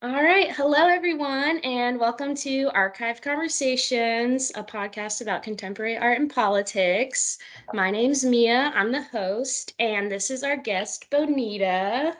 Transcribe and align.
All 0.00 0.22
right. 0.22 0.52
Hello, 0.52 0.86
everyone, 0.86 1.58
and 1.64 1.98
welcome 1.98 2.32
to 2.36 2.70
Archive 2.72 3.20
Conversations, 3.20 4.52
a 4.54 4.62
podcast 4.62 5.22
about 5.22 5.42
contemporary 5.42 5.98
art 5.98 6.20
and 6.20 6.32
politics. 6.32 7.38
My 7.74 7.90
name's 7.90 8.24
Mia. 8.24 8.70
I'm 8.76 8.92
the 8.92 9.02
host, 9.02 9.74
and 9.80 10.08
this 10.08 10.30
is 10.30 10.44
our 10.44 10.56
guest, 10.56 11.10
Bonita. 11.10 12.16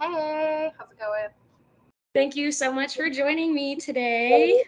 Hey, 0.00 0.72
how's 0.76 0.90
it 0.90 0.98
going? 0.98 1.28
Thank 2.12 2.34
you 2.34 2.50
so 2.50 2.72
much 2.72 2.96
for 2.96 3.08
joining 3.08 3.54
me 3.54 3.76
today. 3.76 4.64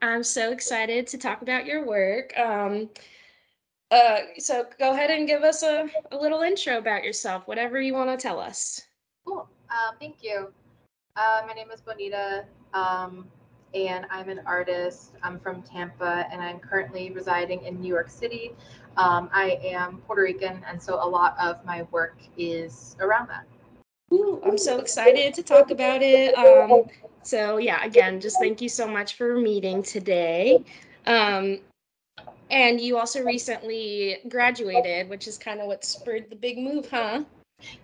I'm 0.00 0.22
so 0.22 0.50
excited 0.50 1.06
to 1.08 1.18
talk 1.18 1.42
about 1.42 1.66
your 1.66 1.84
work. 1.84 2.32
Um, 2.38 2.88
uh, 3.90 4.20
so 4.38 4.64
go 4.78 4.92
ahead 4.92 5.10
and 5.10 5.26
give 5.26 5.42
us 5.42 5.62
a, 5.62 5.90
a 6.10 6.16
little 6.16 6.40
intro 6.40 6.78
about 6.78 7.04
yourself, 7.04 7.46
whatever 7.46 7.82
you 7.82 7.92
want 7.92 8.08
to 8.08 8.16
tell 8.16 8.40
us. 8.40 8.80
Cool. 9.26 9.46
Um, 9.68 9.96
thank 10.00 10.22
you. 10.22 10.54
Uh, 11.14 11.42
my 11.46 11.52
name 11.52 11.70
is 11.70 11.82
Bonita, 11.82 12.46
um, 12.72 13.26
and 13.74 14.06
I'm 14.10 14.30
an 14.30 14.40
artist. 14.46 15.12
I'm 15.22 15.38
from 15.38 15.60
Tampa, 15.60 16.26
and 16.32 16.40
I'm 16.40 16.58
currently 16.58 17.10
residing 17.10 17.62
in 17.64 17.78
New 17.82 17.88
York 17.88 18.08
City. 18.08 18.52
Um, 18.96 19.28
I 19.30 19.60
am 19.62 19.98
Puerto 20.06 20.22
Rican, 20.22 20.64
and 20.66 20.82
so 20.82 20.94
a 20.94 21.06
lot 21.06 21.36
of 21.38 21.62
my 21.66 21.82
work 21.90 22.16
is 22.38 22.96
around 22.98 23.28
that. 23.28 23.44
Ooh, 24.10 24.40
I'm 24.42 24.56
so 24.56 24.78
excited 24.78 25.34
to 25.34 25.42
talk 25.42 25.70
about 25.70 26.00
it. 26.00 26.34
Um, 26.34 26.84
so 27.22 27.58
yeah, 27.58 27.84
again, 27.84 28.18
just 28.18 28.38
thank 28.38 28.62
you 28.62 28.70
so 28.70 28.86
much 28.86 29.14
for 29.14 29.36
meeting 29.36 29.82
today. 29.82 30.64
Um, 31.04 31.58
and 32.50 32.80
you 32.80 32.96
also 32.96 33.22
recently 33.22 34.16
graduated, 34.30 35.10
which 35.10 35.28
is 35.28 35.36
kind 35.36 35.60
of 35.60 35.66
what 35.66 35.84
spurred 35.84 36.30
the 36.30 36.36
big 36.36 36.56
move, 36.56 36.88
huh? 36.88 37.24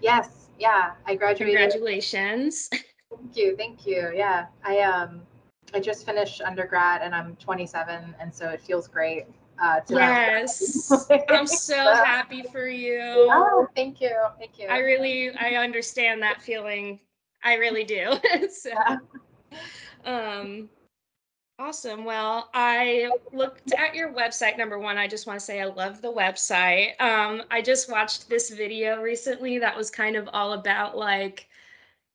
Yes, 0.01 0.49
yeah, 0.59 0.93
I 1.07 1.15
graduated. 1.15 1.59
Congratulations. 1.59 2.71
Thank 3.11 3.37
you, 3.37 3.57
thank 3.57 3.87
you. 3.87 4.13
Yeah, 4.15 4.47
I 4.65 4.81
um, 4.81 5.23
I 5.75 5.81
just 5.81 6.05
finished 6.05 6.41
undergrad 6.43 7.03
and 7.03 7.15
I'm 7.15 7.37
27, 7.37 8.15
and 8.21 8.35
so 8.35 8.49
it 8.49 8.61
feels 8.61 8.89
great. 8.89 9.27
Uh, 9.61 9.81
to 9.81 9.95
yes, 9.95 10.93
I'm 11.29 11.47
so 11.47 11.75
happy 12.05 12.45
for 12.53 12.69
you. 12.69 13.01
Oh, 13.03 13.67
thank 13.75 14.01
you, 14.01 14.15
thank 14.39 14.59
you. 14.59 14.69
I 14.69 14.79
really, 14.79 15.31
I 15.31 15.55
understand 15.55 16.23
that 16.23 16.41
feeling. 16.41 17.01
I 17.43 17.55
really 17.55 17.83
do. 17.83 18.13
so, 18.51 18.71
um, 20.05 20.69
awesome. 21.59 22.05
Well, 22.05 22.51
I 22.55 23.11
looked 23.33 23.73
at 23.73 23.97
your 23.97 24.13
website. 24.13 24.59
Number 24.59 24.79
one, 24.79 24.97
I 24.97 25.09
just 25.09 25.27
want 25.27 25.41
to 25.41 25.45
say 25.45 25.61
I 25.61 25.67
love 25.67 26.03
the 26.03 26.13
website. 26.13 27.01
Um, 27.01 27.43
I 27.51 27.61
just 27.61 27.91
watched 27.91 28.29
this 28.29 28.51
video 28.51 29.01
recently 29.01 29.59
that 29.59 29.77
was 29.77 29.91
kind 29.91 30.15
of 30.15 30.29
all 30.33 30.53
about 30.53 30.97
like 30.97 31.48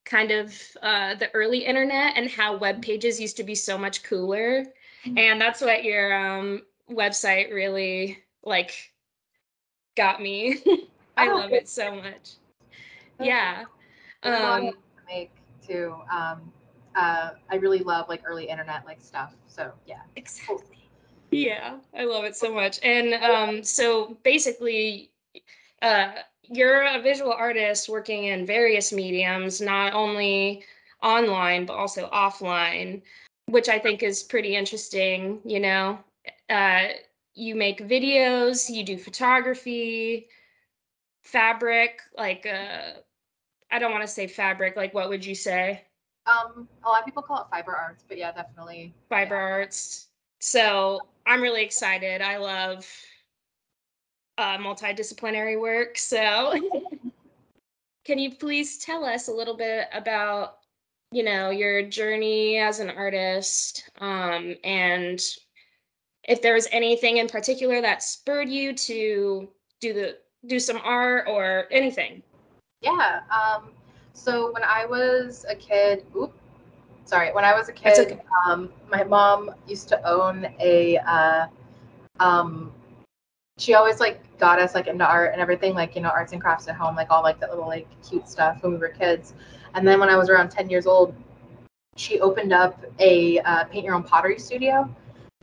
kind 0.06 0.32
of 0.32 0.54
uh, 0.82 1.16
the 1.16 1.34
early 1.34 1.66
internet 1.66 2.14
and 2.16 2.30
how 2.30 2.58
web 2.58 2.82
pages 2.82 3.20
used 3.20 3.38
to 3.38 3.44
be 3.44 3.56
so 3.56 3.78
much 3.78 4.04
cooler. 4.04 4.66
Mm-hmm. 5.06 5.18
And 5.18 5.42
that's 5.42 5.62
what 5.62 5.84
your 5.84 6.14
um, 6.14 6.62
website 6.90 7.52
really 7.52 8.20
like 8.44 8.92
got 9.96 10.22
me. 10.22 10.58
I 11.18 11.30
oh, 11.30 11.36
love 11.36 11.52
it 11.52 11.70
so 11.70 11.96
much. 11.96 12.34
Yeah. 13.20 13.66
Um, 14.24 14.72
make 15.08 15.32
too. 15.66 15.96
Um, 16.12 16.52
uh, 16.96 17.32
I 17.50 17.56
really 17.56 17.80
love 17.80 18.10
like 18.10 18.22
early 18.26 18.50
internet 18.50 18.86
like 18.86 19.02
stuff. 19.02 19.34
So 19.48 19.72
yeah. 19.86 20.02
Exactly. 20.16 20.74
Yeah, 21.32 21.78
I 21.98 22.04
love 22.04 22.26
it 22.26 22.36
so 22.36 22.54
much. 22.54 22.80
And 22.84 23.16
um, 23.16 23.64
so 23.64 24.18
basically, 24.24 25.10
uh, 25.82 26.12
you're 26.44 26.84
a 26.84 27.02
visual 27.02 27.32
artist 27.32 27.90
working 27.90 28.26
in 28.26 28.46
various 28.46 28.92
mediums, 28.92 29.62
not 29.62 29.94
only 29.94 30.64
online, 31.02 31.66
but 31.66 31.74
also 31.74 32.10
offline, 32.10 33.02
which 33.48 33.70
I 33.70 33.80
think 33.80 34.04
is 34.04 34.24
pretty 34.24 34.56
interesting. 34.56 35.40
You 35.46 35.60
know, 35.60 36.00
uh, 36.50 36.88
you 37.34 37.56
make 37.56 37.88
videos, 37.88 38.70
you 38.70 38.84
do 38.84 38.98
photography, 38.98 40.28
fabric, 41.24 42.02
like, 42.18 42.46
uh, 42.46 43.00
I 43.72 43.80
don't 43.80 43.92
want 43.92 44.04
to 44.04 44.08
say 44.08 44.28
fabric, 44.28 44.76
like, 44.76 44.94
what 44.94 45.10
would 45.10 45.26
you 45.26 45.36
say? 45.36 45.82
Um, 46.26 46.68
a 46.84 46.90
lot 46.90 47.00
of 47.00 47.06
people 47.06 47.24
call 47.24 47.42
it 47.42 47.48
fiber 47.50 47.76
arts, 47.76 48.04
but 48.08 48.18
yeah, 48.18 48.32
definitely. 48.32 48.94
Fiber 49.10 49.36
yeah. 49.36 49.42
arts. 49.42 50.08
So 50.40 51.02
I'm 51.26 51.42
really 51.42 51.64
excited. 51.64 52.22
I 52.22 52.38
love 52.38 52.88
uh, 54.38 54.58
multidisciplinary 54.58 55.60
work. 55.60 55.98
So, 55.98 56.54
can 58.06 58.20
you 58.20 58.36
please 58.36 58.78
tell 58.80 59.06
us 59.06 59.28
a 59.28 59.32
little 59.32 59.56
bit 59.56 59.88
about, 59.94 60.58
you 61.12 61.24
know, 61.24 61.50
your 61.50 61.84
journey 61.84 62.58
as 62.58 62.80
an 62.80 62.90
artist, 62.90 63.90
um, 64.00 64.56
and 64.64 65.22
if 66.24 66.42
there 66.42 66.54
was 66.54 66.68
anything 66.72 67.18
in 67.18 67.28
particular 67.28 67.82
that 67.82 68.02
spurred 68.02 68.50
you 68.50 68.74
to 68.74 69.50
do 69.82 69.94
the 69.94 70.18
do 70.48 70.60
some 70.60 70.80
art 70.84 71.26
or 71.28 71.66
anything? 71.72 72.22
Yeah. 72.82 73.22
Um, 73.32 73.72
so 74.14 74.52
when 74.54 74.64
I 74.64 74.86
was 74.86 75.46
a 75.50 75.56
kid, 75.56 76.06
oop, 76.16 76.34
sorry, 77.06 77.32
when 77.32 77.46
I 77.46 77.54
was 77.54 77.70
a 77.70 77.74
kid, 77.74 78.00
okay. 78.00 78.22
um, 78.46 78.70
my 78.92 79.04
mom 79.04 79.52
used 79.68 79.88
to 79.90 80.08
own 80.10 80.48
a 80.60 80.98
uh, 80.98 81.48
um, 82.20 82.74
she 83.58 83.76
always 83.76 84.00
like 84.00 84.38
got 84.40 84.60
us 84.60 84.74
like 84.76 84.88
into 84.88 85.06
art 85.06 85.32
and 85.32 85.42
everything, 85.42 85.74
like 85.74 85.96
you 85.96 86.02
know, 86.02 86.10
arts 86.10 86.34
and 86.34 86.42
crafts 86.42 86.68
at 86.68 86.76
home, 86.76 86.96
like 86.96 87.12
all 87.12 87.22
like 87.22 87.40
that 87.40 87.50
little 87.50 87.68
like 87.68 87.88
cute 88.08 88.28
stuff 88.28 88.62
when 88.62 88.74
we 88.74 88.78
were 88.78 88.90
kids. 88.90 89.34
And 89.76 89.88
then 89.88 90.00
when 90.00 90.10
I 90.10 90.18
was 90.18 90.30
around 90.30 90.50
ten 90.50 90.70
years 90.70 90.88
old, 90.88 91.16
she 91.96 92.20
opened 92.20 92.54
up 92.54 92.84
a 93.00 93.40
uh, 93.40 93.66
paint 93.66 93.86
your 93.86 93.96
own 93.96 94.04
pottery 94.04 94.40
studio. 94.40 94.94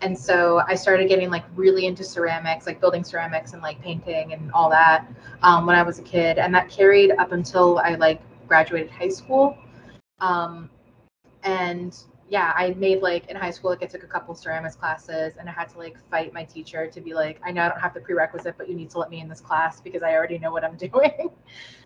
And 0.02 0.18
so 0.18 0.62
I 0.66 0.74
started 0.74 1.08
getting 1.08 1.30
like 1.30 1.44
really 1.54 1.86
into 1.86 2.04
ceramics, 2.04 2.66
like 2.66 2.80
building 2.80 3.04
ceramics 3.04 3.52
and 3.52 3.62
like 3.62 3.80
painting 3.82 4.32
and 4.32 4.50
all 4.52 4.70
that 4.70 5.06
um, 5.42 5.66
when 5.66 5.76
I 5.76 5.82
was 5.82 5.98
a 5.98 6.02
kid. 6.02 6.38
And 6.38 6.54
that 6.54 6.70
carried 6.70 7.12
up 7.12 7.32
until 7.32 7.78
I 7.78 7.96
like 7.96 8.20
graduated 8.48 8.90
high 8.90 9.10
school. 9.10 9.58
Um, 10.20 10.70
and 11.44 11.96
yeah, 12.30 12.52
I 12.56 12.74
made 12.74 13.02
like 13.02 13.28
in 13.28 13.34
high 13.34 13.50
school, 13.50 13.70
like 13.70 13.82
I 13.82 13.86
took 13.86 14.04
a 14.04 14.06
couple 14.06 14.32
ceramics 14.36 14.76
classes 14.76 15.34
and 15.36 15.48
I 15.48 15.52
had 15.52 15.68
to 15.70 15.78
like 15.78 15.98
fight 16.10 16.32
my 16.32 16.44
teacher 16.44 16.86
to 16.86 17.00
be 17.00 17.12
like, 17.12 17.40
I 17.44 17.50
know 17.50 17.62
I 17.62 17.68
don't 17.68 17.80
have 17.80 17.92
the 17.92 18.00
prerequisite, 18.00 18.56
but 18.56 18.68
you 18.68 18.76
need 18.76 18.88
to 18.90 18.98
let 18.98 19.10
me 19.10 19.20
in 19.20 19.28
this 19.28 19.40
class 19.40 19.80
because 19.80 20.04
I 20.04 20.14
already 20.14 20.38
know 20.38 20.52
what 20.52 20.62
I'm 20.62 20.76
doing. 20.88 21.30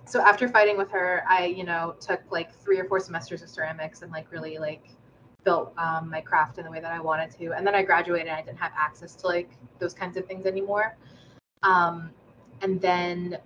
so 0.05 0.21
after 0.21 0.47
fighting 0.47 0.77
with 0.77 0.91
her, 0.91 1.25
I, 1.27 1.47
you 1.47 1.65
know, 1.65 1.97
took 1.99 2.21
like 2.31 2.55
three 2.55 2.79
or 2.79 2.85
four 2.85 3.01
semesters 3.01 3.41
of 3.41 3.49
ceramics 3.49 4.03
and 4.03 4.13
like 4.13 4.31
really 4.31 4.59
like 4.59 4.91
built 5.45 5.73
um, 5.79 6.11
my 6.11 6.21
craft 6.21 6.59
in 6.59 6.65
the 6.65 6.71
way 6.71 6.79
that 6.79 6.93
I 6.93 7.01
wanted 7.01 7.31
to. 7.39 7.55
And 7.55 7.67
then 7.67 7.75
I 7.75 7.83
graduated 7.83 8.29
and 8.29 8.37
I 8.37 8.43
didn't 8.43 8.59
have 8.59 8.73
access 8.77 9.15
to 9.17 9.27
like 9.27 9.51
those 9.79 9.95
kinds 9.95 10.19
of 10.19 10.27
things 10.27 10.45
anymore. 10.45 10.95
Um, 11.63 12.11
and 12.61 12.83
then 12.83 13.39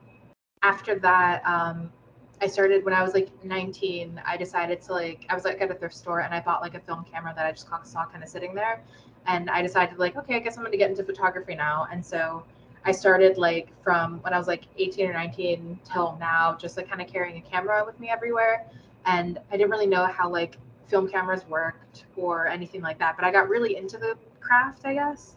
after 0.62 0.98
that, 0.98 1.46
um, 1.46 1.92
I 2.40 2.46
started 2.46 2.84
when 2.84 2.94
I 2.94 3.02
was 3.02 3.14
like 3.14 3.28
19. 3.44 4.20
I 4.24 4.36
decided 4.36 4.80
to 4.82 4.92
like 4.92 5.26
I 5.28 5.34
was 5.34 5.44
like 5.44 5.60
at 5.60 5.70
a 5.70 5.74
thrift 5.74 5.96
store 5.96 6.20
and 6.20 6.34
I 6.34 6.40
bought 6.40 6.62
like 6.62 6.74
a 6.74 6.80
film 6.80 7.04
camera 7.10 7.32
that 7.36 7.46
I 7.46 7.52
just 7.52 7.68
saw 7.84 8.06
kind 8.06 8.22
of 8.22 8.28
sitting 8.28 8.54
there, 8.54 8.82
and 9.26 9.50
I 9.50 9.62
decided 9.62 9.98
like 9.98 10.16
okay 10.16 10.36
I 10.36 10.38
guess 10.38 10.56
I'm 10.56 10.64
gonna 10.64 10.76
get 10.76 10.90
into 10.90 11.04
photography 11.04 11.54
now. 11.54 11.86
And 11.90 12.04
so 12.04 12.44
I 12.84 12.92
started 12.92 13.36
like 13.38 13.70
from 13.82 14.20
when 14.22 14.32
I 14.32 14.38
was 14.38 14.46
like 14.46 14.64
18 14.78 15.08
or 15.08 15.12
19 15.12 15.80
till 15.84 16.16
now, 16.20 16.56
just 16.60 16.76
like 16.76 16.88
kind 16.88 17.00
of 17.00 17.08
carrying 17.08 17.36
a 17.36 17.40
camera 17.40 17.84
with 17.84 17.98
me 18.00 18.08
everywhere. 18.08 18.66
And 19.04 19.38
I 19.50 19.56
didn't 19.56 19.70
really 19.70 19.86
know 19.86 20.06
how 20.06 20.28
like 20.30 20.56
film 20.86 21.08
cameras 21.08 21.44
worked 21.48 22.06
or 22.16 22.46
anything 22.46 22.80
like 22.80 22.98
that, 22.98 23.16
but 23.16 23.24
I 23.24 23.30
got 23.30 23.48
really 23.48 23.76
into 23.76 23.98
the 23.98 24.16
craft, 24.40 24.82
I 24.84 24.94
guess. 24.94 25.36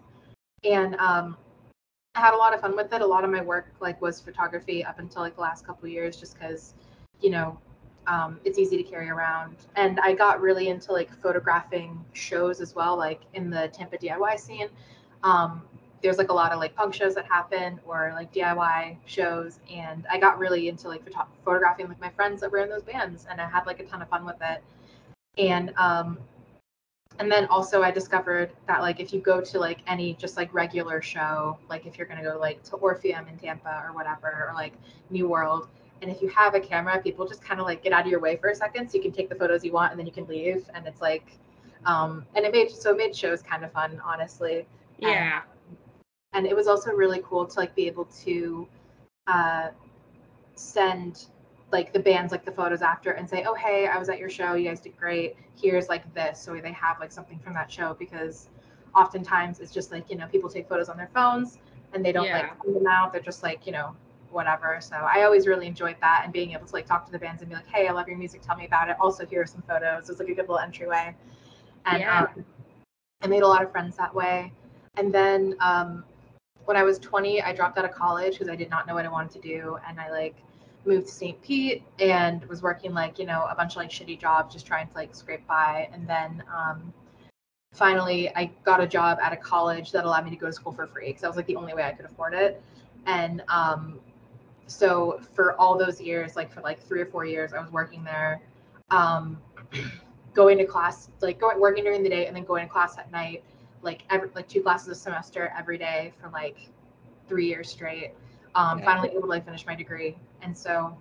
And 0.63 0.95
um, 0.95 1.35
I 2.15 2.21
had 2.21 2.33
a 2.33 2.37
lot 2.37 2.53
of 2.53 2.61
fun 2.61 2.75
with 2.75 2.93
it. 2.93 3.01
A 3.01 3.05
lot 3.05 3.23
of 3.23 3.29
my 3.29 3.41
work 3.41 3.73
like 3.79 4.01
was 4.01 4.21
photography 4.21 4.83
up 4.83 4.99
until 4.99 5.21
like 5.21 5.35
the 5.35 5.41
last 5.41 5.65
couple 5.65 5.89
years, 5.89 6.17
just 6.17 6.35
because 6.35 6.73
you 7.21 7.29
know, 7.29 7.57
um, 8.07 8.39
it's 8.43 8.57
easy 8.57 8.77
to 8.77 8.83
carry 8.83 9.09
around. 9.09 9.55
And 9.75 9.99
I 9.99 10.13
got 10.13 10.41
really 10.41 10.69
into 10.69 10.91
like 10.91 11.13
photographing 11.21 12.03
shows 12.13 12.59
as 12.59 12.75
well, 12.75 12.97
like 12.97 13.21
in 13.33 13.49
the 13.49 13.69
Tampa 13.73 13.97
DIY 13.97 14.39
scene. 14.39 14.67
Um, 15.23 15.61
there's 16.01 16.17
like 16.17 16.29
a 16.29 16.33
lot 16.33 16.51
of 16.51 16.59
like 16.59 16.75
punk 16.75 16.95
shows 16.95 17.13
that 17.13 17.25
happen 17.25 17.79
or 17.85 18.11
like 18.15 18.33
DIY 18.33 18.97
shows. 19.05 19.59
And 19.71 20.05
I 20.09 20.17
got 20.17 20.39
really 20.39 20.67
into 20.67 20.87
like 20.87 21.03
photo- 21.03 21.27
photographing 21.45 21.87
like 21.87 22.01
my 22.01 22.09
friends 22.09 22.41
that 22.41 22.51
were 22.51 22.59
in 22.59 22.69
those 22.69 22.83
bands 22.83 23.27
and 23.29 23.39
I 23.39 23.47
had 23.47 23.65
like 23.67 23.79
a 23.79 23.85
ton 23.85 24.01
of 24.01 24.09
fun 24.09 24.25
with 24.25 24.37
it. 24.41 24.63
And, 25.37 25.71
um, 25.77 26.17
and 27.19 27.31
then 27.31 27.45
also 27.47 27.83
I 27.83 27.91
discovered 27.91 28.51
that 28.67 28.81
like 28.81 28.99
if 28.99 29.13
you 29.13 29.19
go 29.19 29.41
to 29.41 29.59
like 29.59 29.79
any 29.85 30.15
just 30.15 30.37
like 30.37 30.51
regular 30.53 31.01
show, 31.03 31.59
like 31.69 31.85
if 31.85 31.97
you're 31.97 32.07
gonna 32.07 32.23
go 32.23 32.37
like 32.39 32.63
to 32.63 32.77
Orpheum 32.77 33.27
in 33.27 33.37
Tampa 33.37 33.83
or 33.85 33.93
whatever, 33.93 34.47
or 34.49 34.53
like 34.55 34.73
New 35.11 35.27
World, 35.27 35.67
and 36.01 36.09
if 36.09 36.21
you 36.21 36.29
have 36.29 36.55
a 36.55 36.59
camera, 36.59 36.99
people 37.01 37.27
just 37.27 37.43
kind 37.43 37.59
of 37.59 37.67
like 37.67 37.83
get 37.83 37.93
out 37.93 38.01
of 38.01 38.07
your 38.07 38.19
way 38.19 38.35
for 38.35 38.49
a 38.49 38.55
second 38.55 38.89
so 38.89 38.97
you 38.97 39.03
can 39.03 39.11
take 39.11 39.29
the 39.29 39.35
photos 39.35 39.63
you 39.63 39.71
want 39.71 39.91
and 39.91 39.99
then 39.99 40.07
you 40.07 40.11
can 40.11 40.25
leave. 40.25 40.67
And 40.73 40.87
it's 40.87 41.01
like, 41.01 41.37
um, 41.85 42.25
and 42.35 42.43
it 42.43 42.51
made, 42.51 42.71
so 42.71 42.91
it 42.91 42.97
made 42.97 43.15
shows 43.15 43.41
kind 43.41 43.63
of 43.63 43.71
fun, 43.71 44.01
honestly. 44.03 44.65
Yeah. 44.97 45.41
And, 46.33 46.45
and 46.45 46.47
it 46.47 46.55
was 46.55 46.67
also 46.67 46.91
really 46.91 47.21
cool 47.23 47.45
to 47.45 47.59
like 47.59 47.75
be 47.75 47.85
able 47.87 48.05
to 48.23 48.67
uh, 49.27 49.69
send 50.55 51.27
like 51.71 51.93
the 51.93 51.99
bands 51.99 52.31
like 52.31 52.45
the 52.45 52.51
photos 52.51 52.81
after 52.81 53.11
and 53.11 53.29
say, 53.29 53.45
oh 53.47 53.53
hey, 53.53 53.87
I 53.87 53.97
was 53.97 54.09
at 54.09 54.19
your 54.19 54.29
show, 54.29 54.55
you 54.55 54.67
guys 54.67 54.81
did 54.81 54.97
great. 54.97 55.35
Here's 55.55 55.87
like 55.87 56.11
this, 56.13 56.39
so 56.41 56.59
they 56.61 56.71
have 56.71 56.99
like 56.99 57.11
something 57.11 57.39
from 57.39 57.53
that 57.53 57.71
show 57.71 57.95
because 57.97 58.49
oftentimes 58.95 59.59
it's 59.59 59.71
just 59.71 59.91
like 59.91 60.09
you 60.09 60.17
know 60.17 60.27
people 60.27 60.49
take 60.49 60.67
photos 60.67 60.89
on 60.89 60.97
their 60.97 61.09
phones 61.13 61.59
and 61.93 62.03
they 62.03 62.11
don't 62.11 62.25
yeah. 62.25 62.39
like 62.39 62.51
send 62.63 62.75
them 62.75 62.87
out. 62.87 63.13
They're 63.13 63.21
just 63.21 63.43
like 63.43 63.65
you 63.65 63.71
know 63.71 63.95
whatever. 64.31 64.79
So 64.81 64.95
I 64.95 65.23
always 65.23 65.47
really 65.47 65.67
enjoyed 65.67 65.95
that 66.01 66.21
and 66.23 66.33
being 66.33 66.51
able 66.51 66.65
to 66.65 66.73
like 66.73 66.85
talk 66.85 67.05
to 67.05 67.11
the 67.11 67.19
bands 67.19 67.41
and 67.41 67.49
be 67.49 67.55
like, 67.55 67.67
hey, 67.67 67.87
I 67.87 67.91
love 67.91 68.07
your 68.07 68.17
music. 68.17 68.41
Tell 68.41 68.55
me 68.55 68.65
about 68.65 68.89
it. 68.89 68.97
Also, 68.99 69.25
here 69.25 69.41
are 69.41 69.45
some 69.45 69.63
photos. 69.63 70.09
It's 70.09 70.19
like 70.19 70.29
a 70.29 70.33
good 70.33 70.47
little 70.47 70.59
entryway. 70.59 71.15
And 71.85 72.01
yeah. 72.01 72.27
um, 72.35 72.45
I 73.21 73.27
made 73.27 73.43
a 73.43 73.47
lot 73.47 73.63
of 73.63 73.71
friends 73.71 73.97
that 73.97 74.13
way. 74.13 74.51
And 74.97 75.13
then 75.13 75.55
um, 75.59 76.03
when 76.65 76.77
I 76.77 76.83
was 76.83 76.99
20, 76.99 77.41
I 77.41 77.53
dropped 77.53 77.77
out 77.77 77.85
of 77.85 77.91
college 77.91 78.33
because 78.33 78.49
I 78.49 78.55
did 78.55 78.69
not 78.69 78.87
know 78.87 78.93
what 78.93 79.05
I 79.05 79.09
wanted 79.09 79.31
to 79.41 79.47
do. 79.47 79.77
And 79.87 79.99
I 79.99 80.09
like 80.09 80.35
moved 80.85 81.07
to 81.07 81.13
St. 81.13 81.41
Pete 81.41 81.83
and 81.99 82.43
was 82.45 82.61
working 82.61 82.93
like, 82.93 83.19
you 83.19 83.25
know, 83.25 83.47
a 83.49 83.55
bunch 83.55 83.73
of 83.73 83.77
like 83.77 83.89
shitty 83.89 84.19
jobs, 84.19 84.53
just 84.53 84.65
trying 84.65 84.87
to 84.87 84.93
like 84.93 85.15
scrape 85.15 85.45
by. 85.47 85.89
And 85.93 86.07
then 86.07 86.43
um, 86.53 86.93
finally 87.73 88.29
I 88.35 88.51
got 88.63 88.81
a 88.81 88.87
job 88.87 89.19
at 89.21 89.31
a 89.33 89.37
college 89.37 89.91
that 89.91 90.05
allowed 90.05 90.25
me 90.25 90.31
to 90.31 90.37
go 90.37 90.47
to 90.47 90.53
school 90.53 90.73
for 90.73 90.87
free 90.87 91.07
because 91.07 91.21
that 91.21 91.27
was 91.27 91.37
like 91.37 91.47
the 91.47 91.55
only 91.55 91.73
way 91.73 91.83
I 91.83 91.91
could 91.91 92.05
afford 92.05 92.33
it. 92.33 92.61
And 93.05 93.43
um, 93.47 93.99
so 94.71 95.19
for 95.33 95.59
all 95.59 95.77
those 95.77 95.99
years, 95.99 96.35
like 96.35 96.51
for 96.51 96.61
like 96.61 96.81
three 96.81 97.01
or 97.01 97.05
four 97.05 97.25
years, 97.25 97.53
I 97.53 97.59
was 97.59 97.71
working 97.71 98.03
there, 98.03 98.41
um, 98.89 99.41
going 100.33 100.57
to 100.57 100.65
class, 100.65 101.09
like 101.21 101.39
going 101.39 101.59
working 101.59 101.83
during 101.83 102.03
the 102.03 102.09
day 102.09 102.27
and 102.27 102.35
then 102.35 102.45
going 102.45 102.65
to 102.65 102.71
class 102.71 102.97
at 102.97 103.11
night, 103.11 103.43
like 103.81 104.03
every 104.09 104.29
like 104.33 104.47
two 104.47 104.61
classes 104.61 104.87
a 104.87 104.95
semester 104.95 105.53
every 105.57 105.77
day 105.77 106.13
for 106.21 106.29
like 106.29 106.69
three 107.27 107.47
years 107.47 107.69
straight. 107.69 108.13
Um, 108.55 108.79
yeah. 108.79 108.85
Finally 108.85 109.09
able 109.09 109.21
to 109.21 109.27
like 109.27 109.45
finish 109.45 109.65
my 109.65 109.75
degree, 109.75 110.17
and 110.41 110.57
so, 110.57 110.97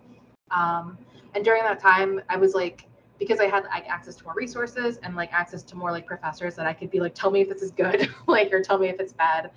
um, 0.50 0.98
and 1.34 1.44
during 1.44 1.62
that 1.62 1.80
time, 1.80 2.20
I 2.28 2.36
was 2.36 2.54
like 2.54 2.86
because 3.18 3.38
I 3.38 3.46
had 3.46 3.64
like 3.64 3.88
access 3.88 4.16
to 4.16 4.24
more 4.24 4.34
resources 4.34 4.98
and 5.02 5.14
like 5.14 5.32
access 5.32 5.62
to 5.64 5.76
more 5.76 5.90
like 5.90 6.06
professors 6.06 6.54
that 6.56 6.66
I 6.66 6.72
could 6.72 6.90
be 6.90 7.00
like, 7.00 7.14
tell 7.14 7.30
me 7.30 7.42
if 7.42 7.48
this 7.48 7.62
is 7.62 7.70
good, 7.70 8.08
like, 8.26 8.52
or 8.52 8.60
tell 8.62 8.78
me 8.78 8.88
if 8.88 8.98
it's 8.98 9.12
bad. 9.12 9.50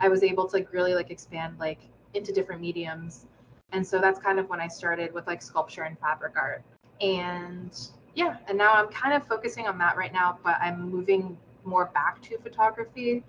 I 0.00 0.08
was 0.08 0.22
able 0.22 0.48
to 0.48 0.56
like 0.56 0.72
really 0.72 0.94
like 0.94 1.10
expand 1.10 1.58
like 1.58 1.80
into 2.14 2.32
different 2.32 2.60
mediums 2.60 3.26
and 3.72 3.86
so 3.86 4.00
that's 4.00 4.18
kind 4.18 4.38
of 4.38 4.48
when 4.48 4.60
I 4.60 4.68
started 4.68 5.12
with 5.12 5.26
like 5.26 5.42
sculpture 5.42 5.82
and 5.82 5.98
fabric 5.98 6.34
art. 6.36 6.62
And 7.00 7.76
yeah, 8.14 8.36
and 8.48 8.58
now 8.58 8.74
I'm 8.74 8.88
kind 8.88 9.14
of 9.14 9.26
focusing 9.26 9.66
on 9.66 9.78
that 9.78 9.96
right 9.96 10.12
now, 10.12 10.38
but 10.42 10.56
I'm 10.60 10.90
moving 10.90 11.38
more 11.64 11.86
back 11.86 12.20
to 12.22 12.38
photography. 12.38 13.22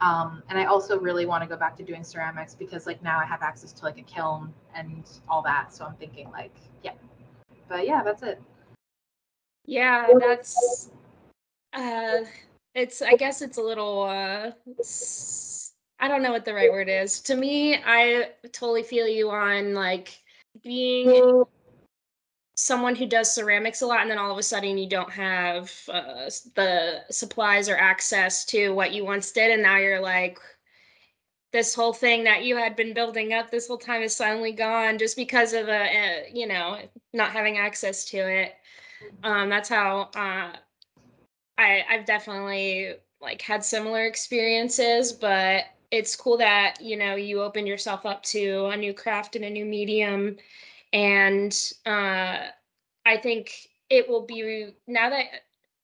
Um, 0.00 0.42
and 0.48 0.58
I 0.58 0.64
also 0.64 0.98
really 0.98 1.26
want 1.26 1.44
to 1.44 1.48
go 1.48 1.56
back 1.56 1.76
to 1.76 1.84
doing 1.84 2.02
ceramics 2.02 2.54
because 2.54 2.86
like 2.86 3.02
now 3.02 3.20
I 3.20 3.24
have 3.24 3.42
access 3.42 3.72
to 3.74 3.84
like 3.84 3.98
a 3.98 4.02
kiln 4.02 4.52
and 4.74 5.08
all 5.28 5.42
that. 5.42 5.72
So 5.74 5.84
I'm 5.84 5.94
thinking 5.94 6.30
like, 6.32 6.54
yeah. 6.82 6.92
But 7.68 7.86
yeah, 7.86 8.02
that's 8.02 8.22
it. 8.22 8.42
Yeah, 9.64 10.08
that's 10.18 10.90
uh 11.72 12.22
it's 12.74 13.00
I 13.00 13.14
guess 13.14 13.42
it's 13.42 13.58
a 13.58 13.62
little 13.62 14.02
uh 14.02 14.50
I 16.02 16.08
don't 16.08 16.22
know 16.22 16.32
what 16.32 16.44
the 16.44 16.52
right 16.52 16.70
word 16.70 16.88
is. 16.88 17.20
To 17.22 17.36
me, 17.36 17.76
I 17.76 18.30
totally 18.50 18.82
feel 18.82 19.06
you 19.06 19.30
on 19.30 19.72
like 19.72 20.20
being 20.64 21.44
someone 22.56 22.96
who 22.96 23.06
does 23.06 23.32
ceramics 23.32 23.82
a 23.82 23.86
lot 23.86 24.02
and 24.02 24.10
then 24.10 24.18
all 24.18 24.32
of 24.32 24.36
a 24.36 24.42
sudden 24.42 24.76
you 24.76 24.88
don't 24.88 25.10
have 25.10 25.72
uh, 25.88 26.28
the 26.56 27.00
supplies 27.10 27.68
or 27.68 27.76
access 27.76 28.44
to 28.44 28.70
what 28.74 28.92
you 28.92 29.04
once 29.04 29.30
did 29.32 29.52
and 29.52 29.62
now 29.62 29.78
you're 29.78 30.00
like 30.00 30.38
this 31.52 31.74
whole 31.74 31.92
thing 31.92 32.24
that 32.24 32.44
you 32.44 32.56
had 32.56 32.76
been 32.76 32.92
building 32.92 33.32
up 33.32 33.50
this 33.50 33.66
whole 33.66 33.78
time 33.78 34.02
is 34.02 34.14
suddenly 34.14 34.52
gone 34.52 34.98
just 34.98 35.16
because 35.16 35.54
of 35.54 35.68
a, 35.68 35.70
a 35.72 36.30
you 36.32 36.46
know 36.46 36.78
not 37.14 37.30
having 37.30 37.56
access 37.56 38.04
to 38.04 38.18
it 38.18 38.54
um, 39.24 39.48
that's 39.48 39.68
how 39.68 40.10
uh, 40.14 40.52
I, 41.58 41.84
I've 41.88 42.04
definitely 42.04 42.94
like 43.20 43.40
had 43.40 43.64
similar 43.64 44.04
experiences 44.04 45.10
but 45.10 45.64
it's 45.92 46.16
cool 46.16 46.38
that 46.38 46.80
you 46.80 46.96
know 46.96 47.14
you 47.14 47.42
opened 47.42 47.68
yourself 47.68 48.04
up 48.04 48.22
to 48.24 48.66
a 48.72 48.76
new 48.76 48.94
craft 48.94 49.36
and 49.36 49.44
a 49.44 49.50
new 49.50 49.64
medium. 49.64 50.36
And 50.92 51.56
uh, 51.86 52.48
i 53.04 53.16
think 53.16 53.68
it 53.90 54.08
will 54.08 54.24
be 54.24 54.74
now 54.86 55.10
that 55.10 55.26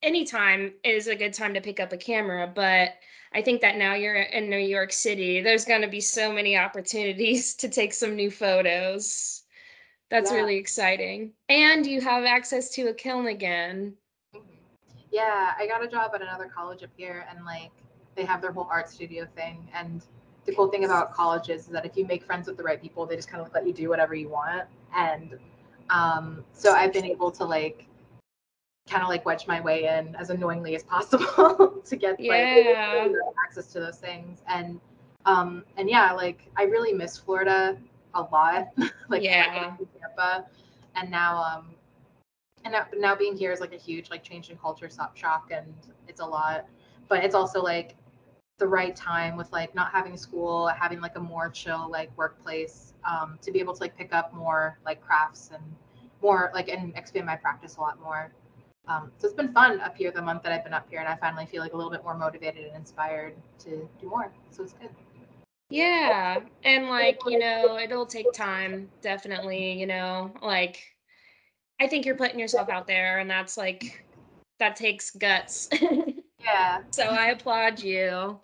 anytime 0.03 0.73
is 0.85 1.07
a 1.07 1.17
good 1.17 1.35
time 1.35 1.55
to 1.55 1.61
pick 1.61 1.81
up 1.81 1.93
a 1.93 1.97
camera 1.97 2.51
but 2.55 2.91
i 3.35 3.43
think 3.43 3.61
that 3.61 3.77
now 3.77 3.95
you're 3.95 4.15
in 4.15 4.49
new 4.49 4.57
york 4.57 4.93
city 4.93 5.41
there's 5.41 5.65
going 5.65 5.83
to 5.83 5.89
be 5.89 6.01
so 6.01 6.33
many 6.33 6.57
opportunities 6.57 7.55
to 7.63 7.69
take 7.69 7.93
some 7.93 8.15
new 8.15 8.31
photos. 8.31 9.43
That's 10.11 10.31
yeah. 10.31 10.39
really 10.39 10.57
exciting. 10.57 11.33
And 11.51 11.87
you 11.87 12.01
have 12.01 12.25
access 12.25 12.71
to 12.71 12.89
a 12.89 12.95
kiln 12.95 13.27
again. 13.27 13.95
Yeah 15.11 15.53
i 15.59 15.67
got 15.67 15.83
a 15.83 15.89
job 15.89 16.13
at 16.15 16.23
another 16.23 16.51
college 16.55 16.83
up 16.83 16.91
here 16.97 17.27
and 17.31 17.45
like 17.45 17.73
they 18.19 18.25
have 18.25 18.43
their 18.43 18.53
whole 18.53 18.69
art 18.71 18.91
studio 18.91 19.27
thing. 19.37 19.67
And 19.73 20.05
the 20.45 20.55
cool 20.55 20.69
thing 20.69 20.85
about 20.85 21.15
colleges 21.15 21.63
is 21.63 21.69
that 21.69 21.87
if 21.87 21.97
you 21.97 22.05
make 22.05 22.25
friends 22.25 22.49
with 22.49 22.57
the 22.57 22.63
right 22.65 22.83
people, 22.83 23.07
they 23.07 23.17
just 23.17 23.31
kind 23.31 23.41
of 23.41 23.51
let 23.55 23.67
you 23.67 23.73
do 23.73 23.89
whatever 23.89 24.15
you 24.15 24.29
want. 24.29 24.65
And 24.95 25.39
um, 25.89 26.45
so 26.53 26.73
I've 26.73 26.93
been 26.93 27.05
able 27.05 27.31
to 27.31 27.45
like 27.45 27.87
kind 28.91 29.03
of 29.03 29.09
like 29.09 29.25
wedge 29.25 29.47
my 29.47 29.61
way 29.61 29.85
in 29.85 30.17
as 30.17 30.31
annoyingly 30.31 30.75
as 30.75 30.83
possible 30.83 31.81
to 31.87 31.97
get 31.97 32.19
yeah. 32.19 33.07
like 33.07 33.13
access 33.47 33.69
to 33.69 33.81
those 33.81 33.99
things. 33.99 34.43
And 34.49 34.81
um, 35.25 35.65
and 35.77 35.89
yeah, 35.89 36.13
like 36.13 36.51
I 36.57 36.65
really 36.65 36.93
miss 36.93 37.17
Florida 37.19 37.79
a 38.15 38.23
lot. 38.23 38.69
like 39.09 39.23
yeah. 39.23 39.77
Tampa. 40.01 40.47
And 40.97 41.11
now 41.11 41.41
um 41.41 41.75
and 42.65 42.73
now, 42.73 42.87
now 42.97 43.15
being 43.15 43.37
here 43.37 43.53
is 43.53 43.61
like 43.61 43.73
a 43.73 43.79
huge 43.79 44.11
like 44.11 44.25
change 44.25 44.51
in 44.51 44.57
culture 44.57 44.91
shock 45.15 45.51
and 45.53 45.73
it's 46.09 46.21
a 46.21 46.27
lot 46.27 46.67
but 47.09 47.25
it's 47.25 47.35
also 47.35 47.63
like 47.63 47.97
the 48.59 48.67
right 48.67 48.95
time 48.95 49.37
with 49.37 49.51
like 49.53 49.75
not 49.75 49.93
having 49.93 50.17
school, 50.17 50.69
having 50.69 51.01
like 51.01 51.17
a 51.17 51.21
more 51.21 51.49
chill 51.49 51.89
like 51.91 52.11
workplace 52.17 52.93
um, 53.09 53.39
to 53.43 53.53
be 53.53 53.61
able 53.61 53.75
to 53.75 53.81
like 53.81 53.97
pick 53.97 54.13
up 54.13 54.35
more 54.35 54.79
like 54.85 55.01
crafts 55.01 55.51
and 55.53 55.63
more 56.23 56.51
like 56.55 56.69
and 56.69 56.97
expand 56.97 57.27
my 57.27 57.37
practice 57.37 57.77
a 57.77 57.81
lot 57.81 58.01
more. 58.03 58.33
Um, 58.89 59.13
so 59.19 59.27
it's 59.27 59.37
been 59.37 59.53
fun 59.53 59.81
up 59.81 59.97
here 59.97 60.11
the 60.11 60.23
month 60.23 60.43
that 60.45 60.53
I've 60.53 60.65
been 60.65 60.73
up 60.73 60.89
here, 60.89 60.99
and 61.01 61.09
I 61.09 61.17
finally 61.17 61.47
feel 61.47 61.63
like 61.63 61.75
a 61.75 61.77
little 61.77 61.93
bit 61.93 62.03
more 62.03 62.17
motivated 62.17 62.65
and 62.67 62.75
inspired 62.75 63.35
to 63.61 63.89
do 64.01 64.09
more. 64.09 64.33
So 64.51 64.63
it's 64.63 64.73
good. 64.73 64.91
Yeah, 65.71 66.41
and 66.65 66.89
like 66.89 67.19
you 67.27 67.39
know, 67.39 67.79
it'll 67.79 68.07
take 68.07 68.33
time, 68.33 68.89
definitely. 69.03 69.79
You 69.79 69.87
know, 69.87 70.33
like 70.43 70.81
I 71.81 71.87
think 71.87 72.07
you're 72.07 72.17
putting 72.17 72.39
yourself 72.39 72.71
out 72.71 72.87
there, 72.87 73.19
and 73.19 73.31
that's 73.31 73.57
like 73.59 74.05
that 74.59 74.75
takes 74.77 75.11
guts. 75.11 75.69
Yeah. 76.49 76.83
So 76.91 77.05
I 77.05 77.29
applaud 77.29 77.81
you. 77.81 78.41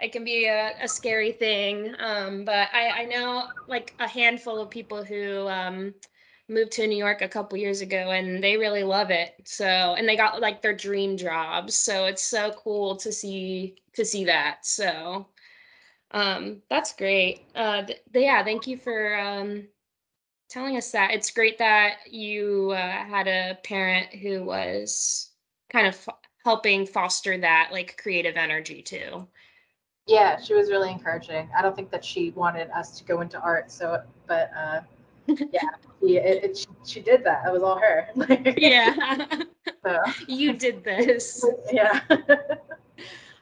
It 0.00 0.12
can 0.12 0.24
be 0.24 0.46
a, 0.46 0.72
a 0.82 0.88
scary 0.88 1.32
thing, 1.32 1.94
um, 1.98 2.44
but 2.44 2.68
I, 2.72 3.02
I 3.02 3.04
know 3.06 3.48
like 3.66 3.94
a 3.98 4.06
handful 4.08 4.60
of 4.60 4.70
people 4.70 5.04
who 5.04 5.48
um, 5.48 5.94
moved 6.48 6.72
to 6.72 6.86
New 6.86 6.96
York 6.96 7.20
a 7.20 7.28
couple 7.28 7.58
years 7.58 7.80
ago 7.80 8.10
and 8.12 8.42
they 8.42 8.56
really 8.56 8.84
love 8.84 9.10
it. 9.10 9.34
So 9.44 9.66
and 9.66 10.08
they 10.08 10.16
got 10.16 10.40
like 10.40 10.62
their 10.62 10.74
dream 10.74 11.16
jobs. 11.16 11.74
So 11.76 12.06
it's 12.06 12.22
so 12.22 12.52
cool 12.52 12.96
to 12.96 13.12
see 13.12 13.76
to 13.94 14.04
see 14.04 14.24
that. 14.26 14.64
So 14.64 15.26
um, 16.12 16.62
that's 16.70 16.94
great. 16.94 17.42
Uh, 17.54 17.84
th- 17.84 18.02
yeah, 18.14 18.44
thank 18.44 18.66
you 18.68 18.78
for 18.78 19.18
um, 19.18 19.68
telling 20.50 20.76
us 20.76 20.92
that. 20.92 21.12
It's 21.12 21.30
great 21.30 21.58
that 21.58 21.98
you 22.10 22.70
uh, 22.72 22.76
had 23.04 23.28
a 23.28 23.58
parent 23.64 24.14
who 24.14 24.44
was 24.44 25.30
kind 25.70 25.86
of 25.88 26.08
helping 26.48 26.86
foster 26.86 27.36
that 27.36 27.68
like 27.72 28.00
creative 28.02 28.38
energy 28.38 28.80
too. 28.80 29.28
Yeah, 30.06 30.40
she 30.40 30.54
was 30.54 30.70
really 30.70 30.90
encouraging. 30.90 31.46
I 31.54 31.60
don't 31.60 31.76
think 31.76 31.90
that 31.90 32.02
she 32.02 32.30
wanted 32.30 32.70
us 32.70 32.96
to 32.98 33.04
go 33.04 33.20
into 33.20 33.38
art, 33.38 33.70
so 33.70 34.02
but 34.26 34.50
uh, 34.56 34.80
yeah, 35.26 35.68
she, 36.00 36.16
it, 36.16 36.44
it, 36.44 36.56
she, 36.56 36.66
she, 36.86 37.00
did 37.00 37.22
that. 37.24 37.46
It 37.46 37.52
was 37.52 37.62
all 37.62 37.78
her. 37.78 38.08
yeah, 38.56 39.26
so. 39.84 39.98
you 40.26 40.54
did 40.54 40.82
this. 40.82 41.44
Yeah. 41.70 42.00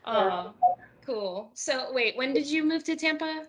Oh, 0.05 0.53
cool. 1.05 1.53
So 1.55 1.93
wait, 1.93 2.17
when 2.17 2.35
did 2.35 2.49
you 2.49 2.65
move 2.65 2.83
to 2.85 2.97
Tampa? 2.97 3.47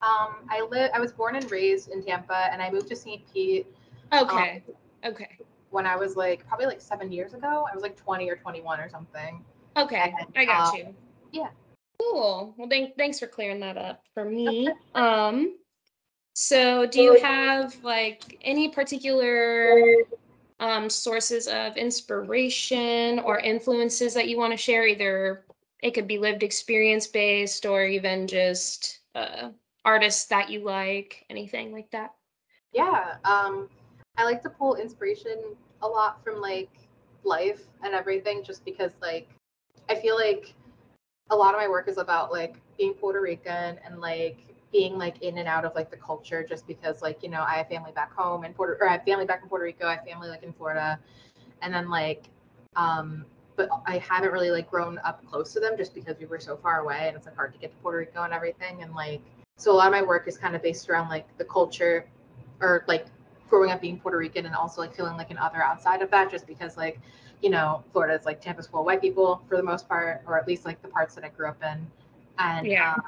Um, 0.00 0.46
I 0.48 0.66
live. 0.70 0.90
I 0.94 1.00
was 1.00 1.12
born 1.12 1.36
and 1.36 1.50
raised 1.50 1.90
in 1.90 2.02
Tampa, 2.02 2.48
and 2.50 2.62
I 2.62 2.70
moved 2.70 2.88
to 2.88 2.96
St. 2.96 3.20
Pete. 3.30 3.66
Okay. 4.10 4.62
Um, 5.04 5.12
okay 5.12 5.36
when 5.70 5.86
I 5.86 5.96
was 5.96 6.16
like 6.16 6.46
probably 6.46 6.66
like 6.66 6.80
seven 6.80 7.10
years 7.12 7.34
ago. 7.34 7.66
I 7.70 7.74
was 7.74 7.82
like 7.82 7.96
20 7.96 8.28
or 8.28 8.36
21 8.36 8.80
or 8.80 8.88
something. 8.88 9.44
Okay, 9.76 10.14
and, 10.18 10.28
I 10.36 10.44
got 10.44 10.68
um, 10.68 10.76
you. 10.76 10.94
Yeah. 11.32 11.48
Cool. 11.98 12.54
Well, 12.56 12.68
thank, 12.68 12.96
thanks 12.96 13.18
for 13.18 13.26
clearing 13.26 13.60
that 13.60 13.76
up 13.76 14.02
for 14.14 14.24
me. 14.24 14.70
um, 14.94 15.56
so 16.34 16.86
do 16.86 17.00
you 17.00 17.20
have 17.20 17.76
like 17.84 18.38
any 18.42 18.70
particular 18.70 19.82
um, 20.58 20.88
sources 20.88 21.46
of 21.46 21.76
inspiration 21.76 23.18
or 23.20 23.38
influences 23.38 24.14
that 24.14 24.28
you 24.28 24.38
want 24.38 24.52
to 24.52 24.56
share? 24.56 24.86
Either 24.86 25.44
it 25.82 25.92
could 25.92 26.06
be 26.06 26.18
lived 26.18 26.42
experience 26.42 27.06
based 27.06 27.66
or 27.66 27.84
even 27.84 28.26
just 28.26 29.00
uh, 29.14 29.50
artists 29.84 30.26
that 30.26 30.50
you 30.50 30.64
like, 30.64 31.24
anything 31.30 31.72
like 31.72 31.90
that. 31.90 32.14
Yeah. 32.72 33.16
Um, 33.24 33.68
I 34.16 34.24
like 34.24 34.42
to 34.42 34.50
pull 34.50 34.76
inspiration 34.76 35.56
a 35.82 35.86
lot 35.86 36.22
from 36.22 36.40
like 36.40 36.70
life 37.24 37.62
and 37.82 37.94
everything 37.94 38.42
just 38.44 38.64
because 38.64 38.92
like 39.00 39.28
I 39.88 39.94
feel 39.94 40.16
like 40.16 40.54
a 41.30 41.36
lot 41.36 41.54
of 41.54 41.60
my 41.60 41.68
work 41.68 41.88
is 41.88 41.98
about 41.98 42.32
like 42.32 42.56
being 42.76 42.94
Puerto 42.94 43.20
Rican 43.20 43.78
and 43.84 44.00
like 44.00 44.38
being 44.72 44.98
like 44.98 45.22
in 45.22 45.38
and 45.38 45.48
out 45.48 45.64
of 45.64 45.74
like 45.74 45.90
the 45.90 45.96
culture 45.96 46.44
just 46.48 46.66
because 46.66 47.02
like 47.02 47.22
you 47.22 47.28
know 47.28 47.42
I 47.42 47.54
have 47.54 47.68
family 47.68 47.92
back 47.92 48.12
home 48.12 48.44
in 48.44 48.52
Puerto 48.52 48.76
or 48.80 48.88
I 48.88 48.92
have 48.92 49.04
family 49.04 49.24
back 49.24 49.42
in 49.42 49.48
Puerto 49.48 49.64
Rico 49.64 49.86
I 49.86 49.96
have 49.96 50.04
family 50.04 50.28
like 50.28 50.42
in 50.42 50.52
Florida. 50.52 50.98
And 51.62 51.72
then 51.72 51.90
like 51.90 52.26
um 52.76 53.24
but 53.56 53.68
I 53.86 53.98
haven't 53.98 54.32
really 54.32 54.50
like 54.50 54.70
grown 54.70 54.98
up 55.04 55.24
close 55.26 55.52
to 55.52 55.60
them 55.60 55.76
just 55.76 55.94
because 55.94 56.16
we 56.18 56.26
were 56.26 56.40
so 56.40 56.56
far 56.56 56.80
away 56.80 57.08
and 57.08 57.16
it's 57.16 57.26
like 57.26 57.36
hard 57.36 57.52
to 57.52 57.58
get 57.58 57.70
to 57.70 57.76
Puerto 57.78 57.98
Rico 57.98 58.22
and 58.22 58.32
everything. 58.32 58.82
And 58.82 58.94
like 58.94 59.20
so 59.56 59.72
a 59.72 59.74
lot 59.74 59.86
of 59.86 59.92
my 59.92 60.02
work 60.02 60.26
is 60.28 60.38
kind 60.38 60.56
of 60.56 60.62
based 60.62 60.88
around 60.88 61.08
like 61.08 61.36
the 61.36 61.44
culture 61.44 62.08
or 62.60 62.84
like 62.88 63.06
growing 63.50 63.70
up 63.70 63.80
being 63.80 63.98
Puerto 63.98 64.16
Rican 64.16 64.46
and 64.46 64.54
also 64.54 64.80
like 64.80 64.94
feeling 64.94 65.16
like 65.16 65.30
an 65.30 65.38
other 65.38 65.62
outside 65.62 66.00
of 66.00 66.10
that 66.10 66.30
just 66.30 66.46
because 66.46 66.76
like 66.76 67.00
you 67.42 67.50
know 67.50 67.84
Florida 67.92 68.18
is 68.18 68.24
like 68.24 68.40
Tampa's 68.40 68.66
full 68.66 68.80
of 68.80 68.86
white 68.86 69.00
people 69.00 69.42
for 69.48 69.56
the 69.56 69.62
most 69.62 69.88
part 69.88 70.22
or 70.26 70.38
at 70.38 70.46
least 70.46 70.64
like 70.64 70.80
the 70.82 70.88
parts 70.88 71.14
that 71.16 71.24
I 71.24 71.28
grew 71.28 71.48
up 71.48 71.62
in 71.62 71.86
and 72.38 72.66
yeah. 72.66 72.94
Um, 72.94 73.02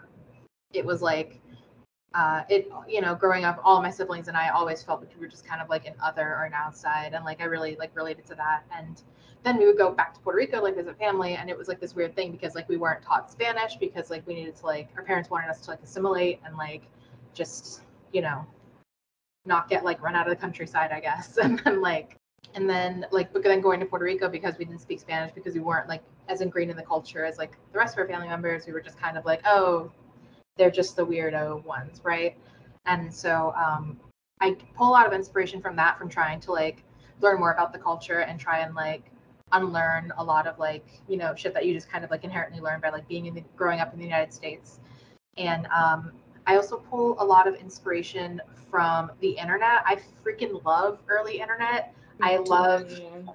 it 0.73 0.85
was 0.85 1.03
like 1.03 1.39
uh, 2.15 2.43
it 2.49 2.71
you 2.89 3.01
know 3.01 3.15
growing 3.15 3.45
up 3.45 3.61
all 3.65 3.81
my 3.81 3.91
siblings 3.91 4.29
and 4.29 4.37
i 4.37 4.51
always 4.51 4.83
felt 4.83 5.01
like 5.01 5.11
we 5.15 5.21
were 5.21 5.31
just 5.31 5.47
kind 5.47 5.63
of 5.63 5.69
like 5.71 5.87
an 5.87 5.95
other 6.03 6.35
or 6.35 6.45
an 6.45 6.53
outside 6.53 7.15
and 7.15 7.25
like 7.25 7.41
i 7.41 7.45
really 7.45 7.77
like 7.77 7.95
related 7.97 8.27
to 8.27 8.35
that 8.35 8.65
and 8.77 9.03
then 9.45 9.57
we 9.57 9.67
would 9.67 9.79
go 9.79 9.91
back 9.91 10.13
to 10.13 10.21
puerto 10.21 10.37
rico 10.37 10.61
like 10.63 10.77
as 10.77 10.87
a 10.87 10.95
family 10.95 11.37
and 11.37 11.49
it 11.49 11.57
was 11.57 11.69
like 11.69 11.81
this 11.81 11.95
weird 11.95 12.15
thing 12.15 12.31
because 12.31 12.55
like 12.55 12.69
we 12.69 12.77
weren't 12.77 13.03
taught 13.03 13.31
spanish 13.31 13.77
because 13.77 14.11
like 14.11 14.27
we 14.27 14.35
needed 14.35 14.55
to 14.55 14.67
like 14.67 14.91
our 14.97 15.03
parents 15.03 15.31
wanted 15.31 15.49
us 15.49 15.61
to 15.63 15.71
like 15.71 15.83
assimilate 15.83 16.39
and 16.45 16.57
like 16.57 16.83
just 17.33 17.81
you 18.13 18.21
know 18.21 18.45
not 19.45 19.69
get 19.69 19.85
like 19.85 20.01
run 20.03 20.15
out 20.15 20.27
of 20.27 20.35
the 20.35 20.41
countryside 20.41 20.91
i 20.93 21.01
guess 21.01 21.37
and 21.43 21.61
then 21.65 21.81
like 21.81 22.17
and 22.55 22.69
then 22.69 23.07
like 23.11 23.33
but 23.33 23.43
then 23.43 23.61
going 23.61 23.81
to 23.81 23.87
puerto 23.87 24.05
rico 24.05 24.29
because 24.29 24.57
we 24.59 24.65
didn't 24.65 24.81
speak 24.81 25.01
spanish 25.01 25.33
because 25.33 25.55
we 25.55 25.61
weren't 25.61 25.89
like 25.89 26.03
as 26.29 26.41
ingrained 26.41 26.71
in 26.71 26.77
the 26.77 26.83
culture 26.83 27.25
as 27.25 27.39
like 27.39 27.57
the 27.73 27.79
rest 27.79 27.95
of 27.95 27.99
our 27.99 28.07
family 28.07 28.29
members 28.29 28.67
we 28.67 28.73
were 28.73 28.81
just 28.81 28.99
kind 28.99 29.17
of 29.17 29.25
like 29.25 29.41
oh 29.45 29.91
they're 30.57 30.71
just 30.71 30.97
the 30.97 31.07
weirdo 31.07 31.65
ones, 31.65 32.01
right? 32.05 32.37
And 32.87 33.13
so 33.13 33.55
um, 33.57 33.99
I 34.41 34.57
pull 34.77 34.89
a 34.89 34.93
lot 34.93 35.07
of 35.07 35.13
inspiration 35.13 35.61
from 35.61 35.77
that, 35.77 35.99
from 35.99 36.09
trying 36.09 36.41
to 36.41 36.53
like 36.53 36.85
learn 37.21 37.39
more 37.39 37.53
about 37.53 37.73
the 37.73 37.79
culture 37.79 38.21
and 38.21 38.39
try 38.39 38.59
and 38.61 38.75
like 38.75 39.11
unlearn 39.53 40.13
a 40.17 40.25
lot 40.25 40.47
of 40.47 40.59
like 40.59 40.87
you 41.09 41.19
know 41.19 41.35
shit 41.35 41.53
that 41.53 41.67
you 41.67 41.75
just 41.75 41.91
kind 41.91 42.05
of 42.05 42.11
like 42.11 42.25
inherently 42.25 42.59
learn 42.59 42.81
by 42.81 42.89
like 42.89 43.07
being 43.07 43.27
in 43.27 43.35
the 43.35 43.45
growing 43.55 43.81
up 43.81 43.93
in 43.93 43.99
the 43.99 44.05
United 44.05 44.33
States. 44.33 44.81
And 45.39 45.67
um, 45.67 46.13
I 46.47 46.57
also 46.57 46.77
pull 46.77 47.21
a 47.23 47.25
lot 47.25 47.47
of 47.47 47.55
inspiration 47.55 48.41
from 48.71 49.11
the 49.21 49.31
internet. 49.31 49.83
I 49.85 49.99
freaking 50.25 50.65
love 50.65 50.99
early 51.09 51.41
internet. 51.41 51.95
I 52.21 52.37
love 52.39 52.89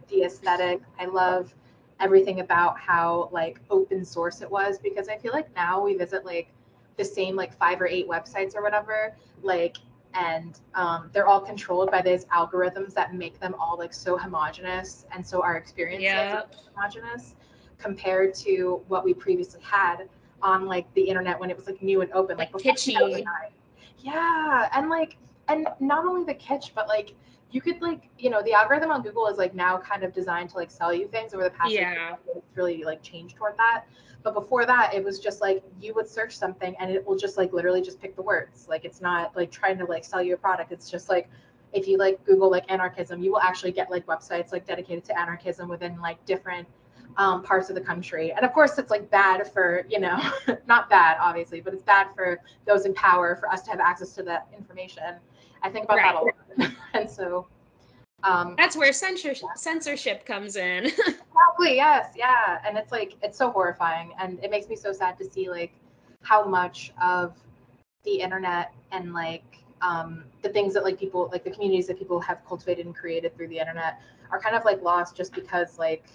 the 0.10 0.24
aesthetic. 0.24 0.82
I 1.00 1.06
love 1.06 1.54
everything 2.00 2.40
about 2.40 2.78
how 2.80 3.30
like 3.32 3.60
open 3.70 4.06
source 4.06 4.42
it 4.42 4.50
was 4.50 4.78
because 4.78 5.08
I 5.08 5.18
feel 5.18 5.34
like 5.34 5.54
now 5.56 5.84
we 5.84 5.96
visit 5.96 6.26
like 6.26 6.54
the 6.96 7.06
same 7.06 7.36
like 7.36 7.58
five 7.58 7.82
or 7.82 7.88
eight 7.88 8.08
websites 8.08 8.56
or 8.56 8.62
whatever 8.62 9.16
like 9.42 9.78
and 10.14 10.60
um, 10.74 11.10
they're 11.14 11.28
all 11.28 11.42
controlled 11.42 11.92
by 11.92 12.02
these 12.02 12.26
algorithms 12.26 12.94
that 12.94 13.14
make 13.14 13.40
them 13.40 13.56
all 13.60 13.78
like 13.78 13.94
so 13.94 14.18
homogenous 14.18 15.06
and 15.14 15.26
so 15.26 15.42
our 15.42 15.58
experiences 15.58 16.04
yep. 16.04 16.34
are 16.34 16.48
homogenous 16.74 17.36
compared 17.78 18.34
to 18.34 18.82
what 18.88 19.04
we 19.04 19.14
previously 19.14 19.62
had 19.62 20.08
on 20.42 20.66
like 20.66 20.92
the 20.94 21.02
internet 21.02 21.40
when 21.40 21.50
it 21.50 21.58
was 21.58 21.66
like 21.66 21.82
new 21.82 22.02
and 22.02 22.12
open 22.14 22.38
like, 22.38 22.54
like 22.54 22.64
kitschy 22.64 23.24
yeah 24.00 24.70
and 24.74 24.90
like 24.90 25.18
and 25.48 25.68
not 25.80 26.06
only 26.06 26.24
the 26.24 26.34
kitsch 26.34 26.72
but 26.76 26.88
like 26.88 27.14
you 27.52 27.62
could 27.62 27.82
like 27.82 28.10
you 28.20 28.30
know 28.30 28.42
the 28.44 28.54
algorithm 28.54 28.92
on 28.92 29.02
google 29.02 29.28
is 29.28 29.38
like 29.38 29.56
now 29.56 29.78
kind 29.78 30.04
of 30.04 30.14
designed 30.14 30.50
to 30.50 30.56
like 30.56 30.70
sell 30.70 30.94
you 30.94 31.08
things 31.08 31.34
over 31.34 31.44
the 31.44 31.50
past 31.50 31.72
yeah 31.72 32.12
like, 32.12 32.38
it's 32.38 32.56
really 32.56 32.84
like 32.84 33.02
changed 33.02 33.36
toward 33.36 33.58
that 33.58 33.86
but 34.28 34.34
before 34.34 34.66
that, 34.66 34.94
it 34.94 35.02
was 35.02 35.20
just 35.20 35.40
like 35.40 35.64
you 35.80 35.94
would 35.94 36.10
search 36.10 36.36
something 36.36 36.76
and 36.82 36.92
it 36.92 37.08
will 37.08 37.16
just 37.16 37.38
like 37.38 37.54
literally 37.54 37.82
just 37.82 38.02
pick 38.02 38.14
the 38.18 38.22
words. 38.22 38.68
Like 38.68 38.84
it's 38.84 39.00
not 39.00 39.34
like 39.38 39.52
trying 39.52 39.78
to 39.78 39.86
like 39.86 40.04
sell 40.04 40.22
you 40.22 40.34
a 40.34 40.38
product. 40.38 40.74
It's 40.74 40.92
just 40.92 41.08
like 41.08 41.30
if 41.72 41.88
you 41.88 41.98
like 41.98 42.22
Google 42.26 42.52
like 42.52 42.70
anarchism, 42.70 43.24
you 43.24 43.32
will 43.32 43.40
actually 43.40 43.72
get 43.72 43.90
like 43.90 44.06
websites 44.06 44.52
like 44.52 44.68
dedicated 44.68 45.06
to 45.06 45.18
anarchism 45.18 45.70
within 45.70 46.02
like 46.02 46.24
different 46.26 46.68
um, 47.18 47.44
parts 47.44 47.70
of 47.70 47.76
the 47.76 47.82
country. 47.82 48.32
And 48.32 48.46
of 48.46 48.54
course, 48.54 48.78
it's 48.78 48.92
like 48.92 49.10
bad 49.10 49.52
for, 49.52 49.86
you 49.90 50.00
know, 50.00 50.20
not 50.68 50.90
bad, 50.90 51.18
obviously, 51.20 51.62
but 51.62 51.74
it's 51.74 51.84
bad 51.84 52.08
for 52.16 52.40
those 52.66 52.86
in 52.86 52.94
power 52.94 53.36
for 53.36 53.52
us 53.52 53.62
to 53.64 53.72
have 53.72 53.80
access 53.80 54.14
to 54.14 54.24
that 54.24 54.48
information. 54.56 55.16
I 55.64 55.70
think 55.70 55.86
about 55.86 55.98
right. 55.98 56.34
that 56.58 56.58
a 56.58 56.62
lot. 56.62 56.74
and 56.94 57.10
so 57.10 57.48
um, 58.24 58.56
That's 58.58 58.76
where 58.76 58.92
censorship 58.92 59.50
censorship 59.56 60.26
comes 60.26 60.56
in. 60.56 60.86
exactly. 60.88 61.76
Yes. 61.76 62.14
Yeah. 62.16 62.60
And 62.66 62.78
it's 62.78 62.92
like 62.92 63.16
it's 63.22 63.38
so 63.38 63.52
horrifying, 63.52 64.14
and 64.20 64.44
it 64.44 64.50
makes 64.50 64.68
me 64.68 64.76
so 64.76 64.92
sad 64.92 65.18
to 65.20 65.30
see 65.30 65.50
like 65.50 65.72
how 66.24 66.44
much 66.44 66.92
of 67.02 67.36
the 68.04 68.20
internet 68.20 68.74
and 68.92 69.14
like 69.14 69.44
um, 69.82 70.24
the 70.42 70.50
things 70.50 70.74
that 70.74 70.84
like 70.84 71.00
people 71.00 71.30
like 71.32 71.44
the 71.44 71.52
communities 71.52 71.88
that 71.88 72.00
people 72.00 72.20
have 72.20 72.44
cultivated 72.48 72.86
and 72.86 72.96
created 72.96 73.36
through 73.36 73.50
the 73.50 73.60
internet 73.60 74.02
are 74.32 74.40
kind 74.40 74.56
of 74.56 74.66
like 74.66 74.82
lost 74.82 75.16
just 75.16 75.34
because 75.34 75.78
like 75.78 76.06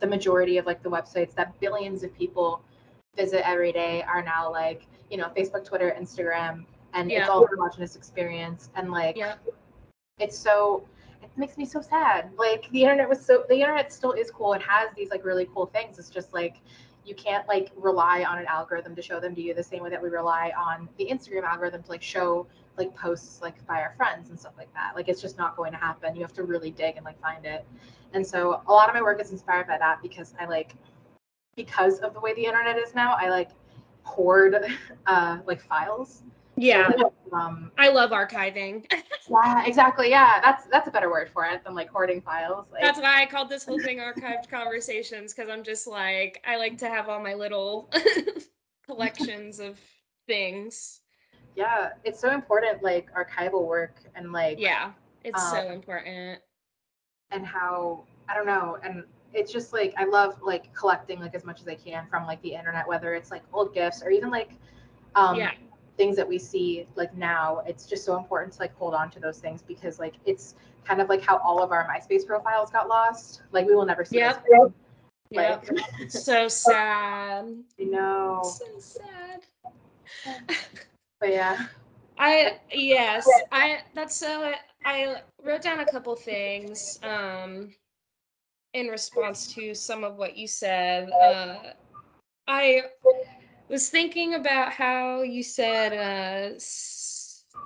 the 0.00 0.06
majority 0.06 0.58
of 0.58 0.66
like 0.66 0.82
the 0.82 0.90
websites 0.90 1.34
that 1.34 1.58
billions 1.60 2.02
of 2.02 2.16
people 2.16 2.62
visit 3.16 3.46
every 3.46 3.72
day 3.72 4.02
are 4.02 4.22
now 4.22 4.50
like 4.50 4.86
you 5.10 5.16
know 5.16 5.30
Facebook, 5.36 5.64
Twitter, 5.64 5.94
Instagram, 5.98 6.64
and 6.94 7.10
yeah. 7.10 7.20
it's 7.20 7.28
all 7.28 7.46
homogenous 7.46 7.96
experience 7.96 8.70
and 8.76 8.90
like 8.90 9.16
yeah. 9.16 9.34
it's 10.18 10.38
so 10.38 10.84
it 11.22 11.30
makes 11.36 11.56
me 11.56 11.64
so 11.64 11.80
sad. 11.80 12.30
Like 12.36 12.68
the 12.70 12.82
internet 12.82 13.08
was 13.08 13.24
so 13.24 13.44
the 13.48 13.60
internet 13.60 13.92
still 13.92 14.12
is 14.12 14.30
cool. 14.30 14.52
It 14.54 14.62
has 14.62 14.90
these 14.96 15.10
like 15.10 15.24
really 15.24 15.48
cool 15.54 15.66
things. 15.66 15.98
It's 15.98 16.10
just 16.10 16.32
like 16.32 16.56
you 17.08 17.14
can't 17.14 17.46
like 17.48 17.70
rely 17.76 18.24
on 18.24 18.38
an 18.38 18.46
algorithm 18.46 18.94
to 18.94 19.02
show 19.02 19.18
them 19.18 19.34
to 19.34 19.40
you 19.40 19.54
the 19.54 19.62
same 19.62 19.82
way 19.82 19.90
that 19.90 20.02
we 20.02 20.08
rely 20.08 20.52
on 20.56 20.88
the 20.98 21.06
Instagram 21.06 21.44
algorithm 21.44 21.82
to 21.82 21.90
like 21.90 22.02
show 22.02 22.46
like 22.76 22.94
posts 22.94 23.40
like 23.40 23.66
by 23.66 23.80
our 23.80 23.94
friends 23.96 24.30
and 24.30 24.38
stuff 24.38 24.52
like 24.58 24.72
that. 24.74 24.92
Like 24.94 25.08
it's 25.08 25.22
just 25.22 25.38
not 25.38 25.56
going 25.56 25.72
to 25.72 25.78
happen. 25.78 26.14
You 26.14 26.22
have 26.22 26.34
to 26.34 26.42
really 26.42 26.70
dig 26.70 26.96
and 26.96 27.04
like 27.04 27.20
find 27.20 27.44
it. 27.44 27.64
And 28.12 28.26
so 28.26 28.62
a 28.66 28.72
lot 28.72 28.88
of 28.88 28.94
my 28.94 29.02
work 29.02 29.20
is 29.20 29.32
inspired 29.32 29.66
by 29.66 29.78
that 29.78 30.02
because 30.02 30.34
I 30.38 30.44
like 30.44 30.74
because 31.56 31.98
of 32.00 32.14
the 32.14 32.20
way 32.20 32.34
the 32.34 32.44
internet 32.44 32.76
is 32.78 32.94
now, 32.94 33.16
I 33.18 33.30
like 33.30 33.50
hoard 34.02 34.56
uh 35.06 35.38
like 35.46 35.60
files 35.62 36.22
yeah. 36.58 36.90
Um, 37.32 37.70
I 37.78 37.88
love 37.88 38.10
archiving. 38.10 38.90
yeah, 39.30 39.64
exactly. 39.66 40.10
Yeah, 40.10 40.40
that's 40.42 40.66
that's 40.66 40.88
a 40.88 40.90
better 40.90 41.10
word 41.10 41.30
for 41.30 41.44
it 41.44 41.62
than 41.64 41.74
like 41.74 41.88
hoarding 41.88 42.20
files. 42.20 42.66
Like, 42.72 42.82
that's 42.82 42.98
why 43.00 43.22
I 43.22 43.26
called 43.26 43.48
this 43.48 43.64
whole 43.64 43.78
thing 43.78 43.98
archived 43.98 44.48
conversations 44.50 45.34
because 45.34 45.50
I'm 45.50 45.62
just 45.62 45.86
like 45.86 46.42
I 46.46 46.56
like 46.56 46.78
to 46.78 46.88
have 46.88 47.08
all 47.08 47.20
my 47.20 47.34
little 47.34 47.90
collections 48.86 49.60
of 49.60 49.78
things. 50.26 51.00
Yeah, 51.56 51.90
it's 52.04 52.20
so 52.20 52.32
important, 52.32 52.82
like 52.82 53.08
archival 53.14 53.66
work 53.66 53.96
and 54.14 54.32
like 54.32 54.58
yeah, 54.60 54.92
it's 55.24 55.42
um, 55.42 55.50
so 55.50 55.72
important. 55.72 56.40
And 57.30 57.46
how 57.46 58.04
I 58.28 58.34
don't 58.34 58.46
know, 58.46 58.78
and 58.82 59.04
it's 59.34 59.52
just 59.52 59.72
like 59.72 59.92
I 59.98 60.04
love 60.04 60.40
like 60.42 60.72
collecting 60.74 61.20
like 61.20 61.34
as 61.34 61.44
much 61.44 61.60
as 61.60 61.68
I 61.68 61.74
can 61.74 62.06
from 62.08 62.26
like 62.26 62.40
the 62.42 62.54
internet, 62.54 62.88
whether 62.88 63.14
it's 63.14 63.30
like 63.30 63.42
old 63.52 63.74
gifs 63.74 64.02
or 64.02 64.10
even 64.10 64.30
like 64.30 64.50
um 65.14 65.36
yeah 65.36 65.52
things 65.98 66.16
that 66.16 66.26
we 66.26 66.38
see 66.38 66.86
like 66.94 67.14
now 67.14 67.62
it's 67.66 67.84
just 67.84 68.04
so 68.04 68.16
important 68.16 68.54
to 68.54 68.60
like 68.60 68.74
hold 68.76 68.94
on 68.94 69.10
to 69.10 69.20
those 69.20 69.38
things 69.38 69.60
because 69.60 69.98
like 69.98 70.14
it's 70.24 70.54
kind 70.88 71.02
of 71.02 71.10
like 71.10 71.20
how 71.20 71.36
all 71.38 71.62
of 71.62 71.70
our 71.70 71.86
myspace 71.86 72.26
profiles 72.26 72.70
got 72.70 72.88
lost. 72.88 73.42
Like 73.52 73.66
we 73.66 73.74
will 73.74 73.84
never 73.84 74.04
see 74.04 74.16
yep. 74.18 74.42
like 74.50 74.72
yep. 75.30 76.10
so 76.10 76.48
sad. 76.66 77.44
I 77.78 77.84
know. 77.84 78.42
So 78.42 78.64
sad. 78.78 79.42
But 81.20 81.30
yeah. 81.30 81.66
I 82.20 82.58
yes 82.72 83.28
i 83.52 83.78
that's 83.94 84.16
so 84.16 84.52
i 84.84 85.20
wrote 85.44 85.62
down 85.62 85.78
a 85.78 85.86
couple 85.86 86.16
things 86.16 86.98
um 87.04 87.72
in 88.74 88.88
response 88.88 89.54
to 89.54 89.72
some 89.72 90.02
of 90.02 90.16
what 90.16 90.36
you 90.36 90.48
said. 90.48 91.10
Uh 91.10 91.58
i 92.48 92.82
was 93.68 93.88
thinking 93.88 94.34
about 94.34 94.72
how 94.72 95.22
you 95.22 95.42
said 95.42 95.92
uh, 95.92 96.58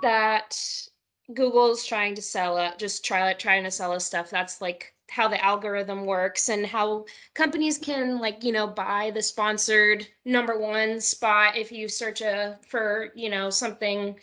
that 0.03 0.59
Google's 1.33 1.85
trying 1.87 2.15
to 2.17 2.23
sell 2.23 2.59
it, 2.59 2.79
just 2.79 3.05
try 3.05 3.33
trying 3.35 3.65
to 3.65 3.71
sell 3.71 3.93
us 3.93 4.05
stuff. 4.05 4.31
That's 4.31 4.61
like 4.61 4.95
how 5.13 5.29
the 5.29 5.45
algorithm 5.45 6.07
works 6.07 6.49
and 6.49 6.65
how 6.65 7.05
companies 7.35 7.77
can 7.77 8.19
like 8.19 8.43
you 8.43 8.51
know 8.51 8.67
buy 8.67 9.11
the 9.15 9.23
sponsored 9.23 10.07
number 10.25 10.59
one 10.59 10.99
spot 11.01 11.55
if 11.55 11.71
you 11.71 11.87
search 11.87 12.23
a 12.23 12.59
for 12.67 13.11
you 13.15 13.29
know 13.29 13.51
something 13.51 14.17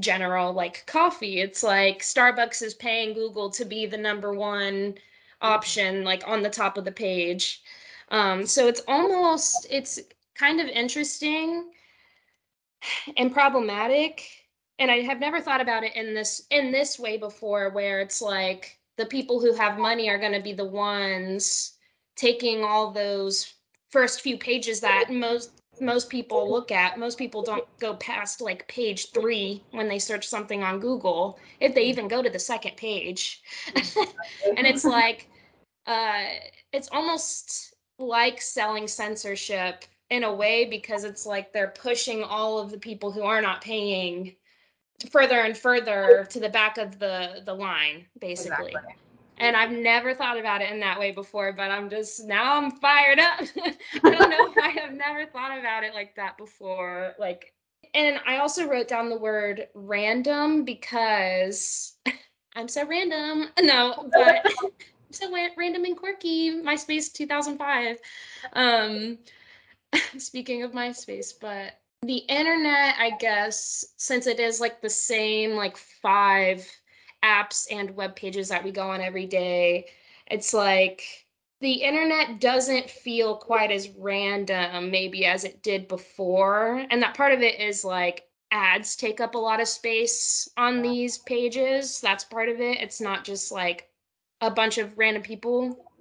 general 0.00 0.52
like 0.52 0.84
coffee 0.86 1.40
it's 1.40 1.62
like 1.62 2.00
starbucks 2.00 2.60
is 2.60 2.74
paying 2.74 3.14
google 3.14 3.50
to 3.50 3.64
be 3.64 3.86
the 3.86 3.96
number 3.96 4.34
one 4.34 4.94
option 5.40 6.02
like 6.02 6.26
on 6.26 6.42
the 6.42 6.50
top 6.50 6.76
of 6.76 6.84
the 6.84 6.90
page 6.90 7.62
um 8.08 8.44
so 8.44 8.66
it's 8.66 8.82
almost 8.88 9.64
it's 9.70 10.00
kind 10.34 10.60
of 10.60 10.68
interesting 10.68 11.70
and 13.16 13.32
problematic 13.32 14.26
and 14.78 14.90
I 14.90 15.00
have 15.02 15.20
never 15.20 15.40
thought 15.40 15.60
about 15.60 15.84
it 15.84 15.94
in 15.94 16.14
this 16.14 16.46
in 16.50 16.72
this 16.72 16.98
way 16.98 17.16
before 17.16 17.70
where 17.70 18.00
it's 18.00 18.20
like 18.20 18.78
the 18.96 19.06
people 19.06 19.40
who 19.40 19.54
have 19.54 19.78
money 19.78 20.08
are 20.08 20.18
going 20.18 20.32
to 20.32 20.40
be 20.40 20.52
the 20.52 20.64
ones 20.64 21.74
taking 22.16 22.64
all 22.64 22.90
those 22.90 23.54
first 23.90 24.20
few 24.20 24.36
pages 24.36 24.80
that 24.80 25.10
most 25.10 25.52
most 25.80 26.10
people 26.10 26.50
look 26.50 26.70
at. 26.70 26.98
Most 26.98 27.16
people 27.16 27.42
don't 27.42 27.66
go 27.78 27.94
past 27.94 28.40
like 28.40 28.68
page 28.68 29.10
three 29.12 29.62
when 29.70 29.88
they 29.88 29.98
search 29.98 30.26
something 30.26 30.62
on 30.62 30.80
google 30.80 31.38
if 31.60 31.74
they 31.74 31.84
even 31.84 32.08
go 32.08 32.22
to 32.22 32.30
the 32.30 32.38
second 32.38 32.76
page. 32.76 33.42
And 34.56 34.66
it's 34.66 34.84
like 34.84 35.28
uh 35.86 36.24
it's 36.72 36.88
almost 36.90 37.74
like 37.98 38.40
selling 38.40 38.88
censorship 38.88 39.84
in 40.12 40.24
a 40.24 40.32
way 40.32 40.66
because 40.66 41.04
it's 41.04 41.24
like 41.24 41.54
they're 41.54 41.72
pushing 41.74 42.22
all 42.22 42.58
of 42.58 42.70
the 42.70 42.76
people 42.76 43.10
who 43.10 43.22
are 43.22 43.40
not 43.40 43.62
paying 43.62 44.36
further 45.10 45.40
and 45.40 45.56
further 45.56 46.26
to 46.28 46.38
the 46.38 46.50
back 46.50 46.76
of 46.76 46.98
the 46.98 47.40
the 47.46 47.54
line 47.54 48.04
basically. 48.20 48.66
Exactly. 48.66 48.94
and 49.38 49.56
i've 49.56 49.72
never 49.72 50.14
thought 50.14 50.38
about 50.38 50.60
it 50.60 50.70
in 50.70 50.78
that 50.80 51.00
way 51.00 51.12
before 51.12 51.54
but 51.54 51.70
i'm 51.70 51.88
just 51.88 52.26
now 52.26 52.58
i'm 52.58 52.70
fired 52.72 53.18
up. 53.18 53.40
I 54.04 54.10
don't 54.10 54.30
know 54.30 54.62
i 54.62 54.68
have 54.68 54.92
never 54.92 55.24
thought 55.24 55.58
about 55.58 55.82
it 55.82 55.94
like 55.94 56.14
that 56.16 56.36
before 56.36 57.14
like 57.18 57.54
and 57.94 58.20
i 58.26 58.36
also 58.36 58.68
wrote 58.68 58.88
down 58.88 59.08
the 59.08 59.18
word 59.18 59.66
random 59.74 60.66
because 60.66 61.94
i'm 62.54 62.68
so 62.68 62.86
random. 62.86 63.46
No 63.62 64.10
but 64.12 64.52
so 65.10 65.32
random 65.56 65.84
and 65.84 65.96
quirky. 65.96 66.62
Myspace 66.62 67.10
2005 67.10 67.96
um 68.52 69.18
speaking 70.18 70.62
of 70.62 70.72
myspace 70.72 71.32
but 71.40 71.74
the 72.02 72.16
internet, 72.16 72.96
I 72.98 73.12
guess, 73.20 73.84
since 73.96 74.26
it 74.26 74.40
is 74.40 74.60
like 74.60 74.80
the 74.80 74.90
same 74.90 75.52
like 75.52 75.76
five 75.76 76.68
apps 77.22 77.66
and 77.70 77.94
web 77.94 78.16
pages 78.16 78.48
that 78.48 78.64
we 78.64 78.72
go 78.72 78.90
on 78.90 79.00
every 79.00 79.26
day, 79.26 79.86
it's 80.26 80.52
like 80.52 81.04
the 81.60 81.74
internet 81.74 82.40
doesn't 82.40 82.90
feel 82.90 83.36
quite 83.36 83.70
as 83.70 83.90
random 83.90 84.90
maybe 84.90 85.24
as 85.24 85.44
it 85.44 85.62
did 85.62 85.86
before. 85.86 86.84
And 86.90 87.00
that 87.02 87.16
part 87.16 87.32
of 87.32 87.40
it 87.40 87.60
is 87.60 87.84
like 87.84 88.24
ads 88.50 88.96
take 88.96 89.20
up 89.20 89.36
a 89.36 89.38
lot 89.38 89.60
of 89.60 89.68
space 89.68 90.48
on 90.56 90.82
these 90.82 91.18
pages. 91.18 92.00
That's 92.00 92.24
part 92.24 92.48
of 92.48 92.60
it. 92.60 92.80
It's 92.80 93.00
not 93.00 93.24
just 93.24 93.52
like 93.52 93.88
a 94.40 94.50
bunch 94.50 94.78
of 94.78 94.98
random 94.98 95.22
people. 95.22 95.91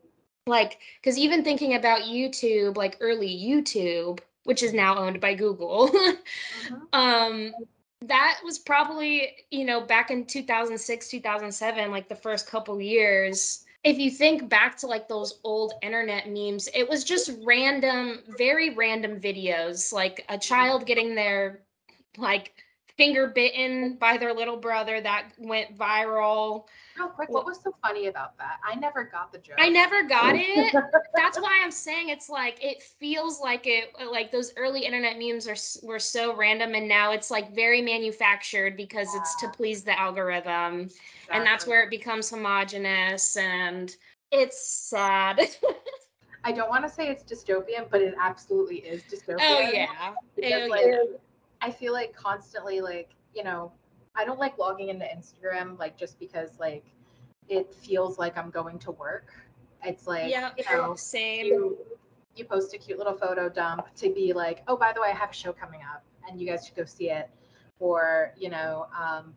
Like, 0.48 0.80
because 1.00 1.18
even 1.18 1.44
thinking 1.44 1.76
about 1.76 2.02
YouTube, 2.02 2.76
like 2.76 2.98
early 3.00 3.30
YouTube, 3.30 4.20
which 4.44 4.64
is 4.64 4.74
now 4.74 4.98
owned 4.98 5.20
by 5.20 5.34
Google. 5.36 5.90
mm-hmm. 5.90 6.76
um, 6.94 7.54
that 8.02 8.40
was 8.44 8.58
probably, 8.58 9.36
you 9.52 9.66
know, 9.66 9.82
back 9.82 10.10
in 10.10 10.26
2006, 10.26 11.08
2007, 11.08 11.92
like 11.92 12.10
the 12.10 12.16
first 12.16 12.48
couple 12.48 12.82
years. 12.82 13.66
If 13.84 13.98
you 13.98 14.10
think 14.10 14.50
back 14.50 14.78
to 14.80 14.88
like 14.88 15.08
those 15.08 15.40
old 15.44 15.74
internet 15.84 16.28
memes, 16.28 16.70
it 16.74 16.90
was 16.90 17.04
just 17.04 17.32
random, 17.44 18.20
very 18.38 18.74
random 18.74 19.20
videos, 19.20 19.94
like 19.94 20.26
a 20.30 20.38
child 20.38 20.86
getting 20.86 21.14
their 21.14 21.62
like 22.18 22.54
finger 23.02 23.28
bitten 23.28 23.96
by 23.96 24.18
their 24.18 24.34
little 24.34 24.58
brother 24.58 25.02
that 25.02 25.30
went 25.38 25.78
viral 25.78 26.66
real 26.98 27.10
quick, 27.10 27.30
what 27.30 27.46
was 27.46 27.60
so 27.64 27.74
funny 27.82 28.08
about 28.08 28.38
that? 28.38 28.60
I 28.68 28.76
never 28.76 29.04
got 29.04 29.32
the 29.32 29.40
joke. 29.40 29.58
I 29.60 29.70
never 29.70 30.04
got 30.04 30.36
it. 30.36 30.74
That's 31.16 31.40
why 31.40 31.60
I'm 31.64 31.72
saying 31.72 32.10
it's 32.10 32.30
like 32.30 32.64
it 32.64 32.82
feels 32.82 33.40
like 33.40 33.66
it 33.66 33.94
like 34.12 34.32
those 34.32 34.54
early 34.58 34.86
internet 34.86 35.18
memes 35.18 35.48
are 35.48 35.56
were 35.86 36.00
so 36.00 36.36
random 36.36 36.76
and 36.76 36.88
now 36.88 37.12
it's 37.12 37.32
like 37.32 37.54
very 37.54 37.82
manufactured 37.82 38.78
because 38.78 39.10
yeah. 39.14 39.22
it's 39.22 39.36
to 39.38 39.50
please 39.50 39.84
the 39.84 40.00
algorithm. 40.00 40.82
Exactly. 40.82 40.98
And 41.32 41.46
that's 41.46 41.68
where 41.68 41.84
it 41.84 41.90
becomes 41.90 42.30
homogenous 42.30 43.38
and 43.38 43.96
it's 44.32 44.62
sad. 44.64 45.42
I 46.44 46.52
don't 46.52 46.70
want 46.70 46.84
to 46.84 46.90
say 46.90 47.08
it's 47.08 47.24
dystopian, 47.24 47.88
but 47.92 48.02
it 48.02 48.16
absolutely 48.20 48.78
is 48.78 49.04
dystopian. 49.04 49.38
Oh 49.42 49.60
yeah. 49.60 50.14
Because 50.36 50.64
oh, 50.64 50.68
like 50.68 50.86
yeah. 50.86 51.18
I 51.62 51.72
feel 51.72 51.94
like 51.94 52.16
constantly 52.16 52.82
like, 52.82 53.12
you 53.34 53.44
know, 53.44 53.72
I 54.16 54.26
don't 54.26 54.40
like 54.40 54.58
logging 54.58 54.90
into 54.90 55.06
Instagram 55.06 55.78
like 55.80 55.98
just 55.98 56.20
because 56.20 56.60
like 56.60 56.84
it 57.48 57.74
feels 57.74 58.18
like 58.18 58.38
I'm 58.38 58.50
going 58.50 58.80
to 58.80 58.92
work. 58.92 59.32
It's 59.84 60.08
like 60.08 60.32
yeah, 60.32 60.52
you 60.58 60.64
know, 60.66 60.96
same. 60.96 61.46
You, 61.46 61.78
you 62.36 62.46
post 62.46 62.74
a 62.74 62.78
cute 62.78 62.98
little 62.98 63.14
photo 63.14 63.50
dump 63.50 63.94
to 63.96 64.14
be 64.14 64.32
like, 64.34 64.64
oh, 64.68 64.78
by 64.78 64.94
the 64.94 65.02
way, 65.02 65.10
I 65.10 65.16
have 65.16 65.32
a 65.32 65.34
show 65.34 65.52
coming 65.52 65.82
up, 65.82 66.04
and 66.28 66.40
you 66.40 66.48
guys 66.48 66.66
should 66.66 66.76
go 66.76 66.86
see 66.86 67.10
it, 67.10 67.30
or 67.80 68.34
you 68.38 68.50
know, 68.50 68.88
um, 68.98 69.34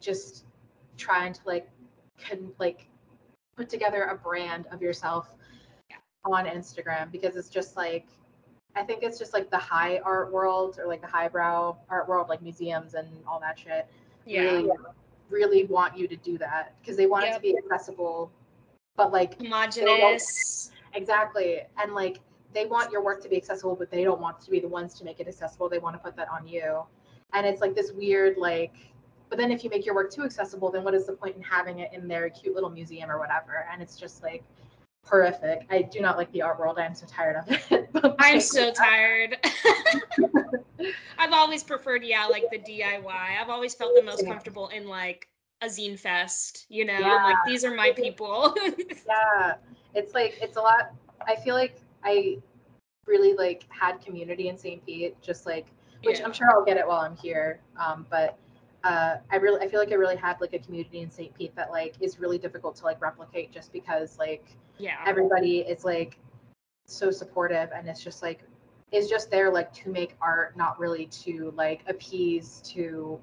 just 0.00 0.44
trying 0.96 1.32
to 1.32 1.40
like, 1.46 1.68
can 2.18 2.50
like 2.58 2.88
put 3.56 3.68
together 3.68 4.04
a 4.04 4.16
brand 4.16 4.66
of 4.72 4.82
yourself 4.82 5.28
yeah. 5.90 5.96
on 6.24 6.46
Instagram 6.46 7.10
because 7.10 7.36
it's 7.36 7.48
just 7.48 7.76
like 7.76 8.06
I 8.76 8.82
think 8.82 9.02
it's 9.02 9.18
just 9.18 9.32
like 9.32 9.50
the 9.50 9.58
high 9.58 9.98
art 10.04 10.30
world 10.30 10.78
or 10.78 10.86
like 10.86 11.00
the 11.00 11.06
highbrow 11.06 11.76
art 11.88 12.08
world, 12.08 12.28
like 12.28 12.42
museums 12.42 12.94
and 12.94 13.08
all 13.26 13.40
that 13.40 13.58
shit. 13.58 13.86
Yeah. 14.26 14.42
Really, 14.42 14.70
really 15.30 15.64
want 15.64 15.96
you 15.96 16.06
to 16.06 16.16
do 16.16 16.38
that 16.38 16.74
because 16.80 16.96
they 16.96 17.06
want 17.06 17.24
yep. 17.24 17.32
it 17.32 17.36
to 17.36 17.42
be 17.42 17.56
accessible, 17.56 18.30
but 18.96 19.12
like 19.12 19.40
homogenous. 19.40 20.70
Exactly. 20.94 21.60
And 21.82 21.94
like 21.94 22.20
they 22.52 22.66
want 22.66 22.92
your 22.92 23.02
work 23.02 23.22
to 23.22 23.28
be 23.28 23.36
accessible, 23.36 23.74
but 23.76 23.90
they 23.90 24.04
don't 24.04 24.20
want 24.20 24.40
to 24.40 24.50
be 24.50 24.60
the 24.60 24.68
ones 24.68 24.94
to 24.94 25.04
make 25.04 25.20
it 25.20 25.28
accessible. 25.28 25.68
They 25.68 25.78
want 25.78 25.96
to 25.96 25.98
put 25.98 26.16
that 26.16 26.28
on 26.28 26.46
you. 26.46 26.82
And 27.32 27.46
it's 27.46 27.60
like 27.60 27.74
this 27.74 27.92
weird, 27.92 28.36
like, 28.38 28.74
but 29.28 29.38
then 29.38 29.50
if 29.50 29.64
you 29.64 29.70
make 29.70 29.84
your 29.84 29.94
work 29.94 30.12
too 30.12 30.22
accessible, 30.22 30.70
then 30.70 30.84
what 30.84 30.94
is 30.94 31.06
the 31.06 31.12
point 31.12 31.36
in 31.36 31.42
having 31.42 31.80
it 31.80 31.90
in 31.92 32.06
their 32.06 32.30
cute 32.30 32.54
little 32.54 32.70
museum 32.70 33.10
or 33.10 33.18
whatever? 33.18 33.66
And 33.72 33.82
it's 33.82 33.96
just 33.96 34.22
like, 34.22 34.44
horrific. 35.08 35.66
I 35.70 35.82
do 35.82 36.00
not 36.00 36.16
like 36.16 36.30
the 36.32 36.42
art 36.42 36.58
world. 36.58 36.78
I 36.78 36.86
am 36.86 36.94
so 36.94 37.06
tired 37.06 37.36
of 37.36 37.44
it. 37.48 37.88
I'm 38.18 38.40
so 38.40 38.72
tired. 38.72 39.36
I've 41.18 41.32
always 41.32 41.62
preferred, 41.62 42.04
yeah, 42.04 42.26
like 42.26 42.44
the 42.50 42.58
DIY. 42.58 43.40
I've 43.40 43.48
always 43.48 43.74
felt 43.74 43.94
the 43.94 44.02
most 44.02 44.24
comfortable 44.26 44.68
in 44.68 44.86
like 44.86 45.28
a 45.62 45.66
zine 45.66 45.98
fest, 45.98 46.66
you 46.68 46.84
know, 46.84 46.98
yeah. 46.98 47.24
like 47.24 47.36
these 47.46 47.64
are 47.64 47.74
my 47.74 47.92
people. 47.92 48.54
yeah. 49.08 49.54
It's 49.94 50.12
like, 50.12 50.36
it's 50.42 50.56
a 50.56 50.60
lot. 50.60 50.92
I 51.26 51.36
feel 51.36 51.54
like 51.54 51.80
I 52.04 52.38
really 53.06 53.34
like 53.34 53.64
had 53.70 54.04
community 54.04 54.48
in 54.48 54.58
St. 54.58 54.84
Pete, 54.84 55.16
just 55.22 55.46
like, 55.46 55.66
which 56.02 56.18
yeah. 56.18 56.26
I'm 56.26 56.32
sure 56.32 56.50
I'll 56.52 56.64
get 56.64 56.76
it 56.76 56.86
while 56.86 57.00
I'm 57.00 57.16
here. 57.16 57.60
Um, 57.80 58.06
but 58.10 58.38
uh, 58.86 59.16
I 59.32 59.36
really, 59.36 59.60
I 59.60 59.68
feel 59.68 59.80
like 59.80 59.90
I 59.90 59.96
really 59.96 60.16
had 60.16 60.40
like 60.40 60.52
a 60.52 60.58
community 60.60 61.00
in 61.00 61.10
St. 61.10 61.34
Pete 61.34 61.54
that 61.56 61.70
like 61.70 61.96
is 62.00 62.20
really 62.20 62.38
difficult 62.38 62.76
to 62.76 62.84
like 62.84 63.00
replicate 63.02 63.50
just 63.50 63.72
because 63.72 64.18
like, 64.18 64.56
yeah 64.78 64.98
everybody 65.06 65.60
is 65.60 65.84
like 65.84 66.18
so 66.86 67.10
supportive 67.10 67.70
and 67.74 67.88
it's 67.88 68.02
just 68.02 68.22
like 68.22 68.42
is 68.92 69.08
just 69.08 69.30
there 69.30 69.50
like 69.50 69.72
to 69.72 69.90
make 69.90 70.14
art 70.20 70.56
not 70.56 70.78
really 70.78 71.06
to 71.06 71.52
like 71.56 71.82
appease 71.88 72.60
to 72.64 73.18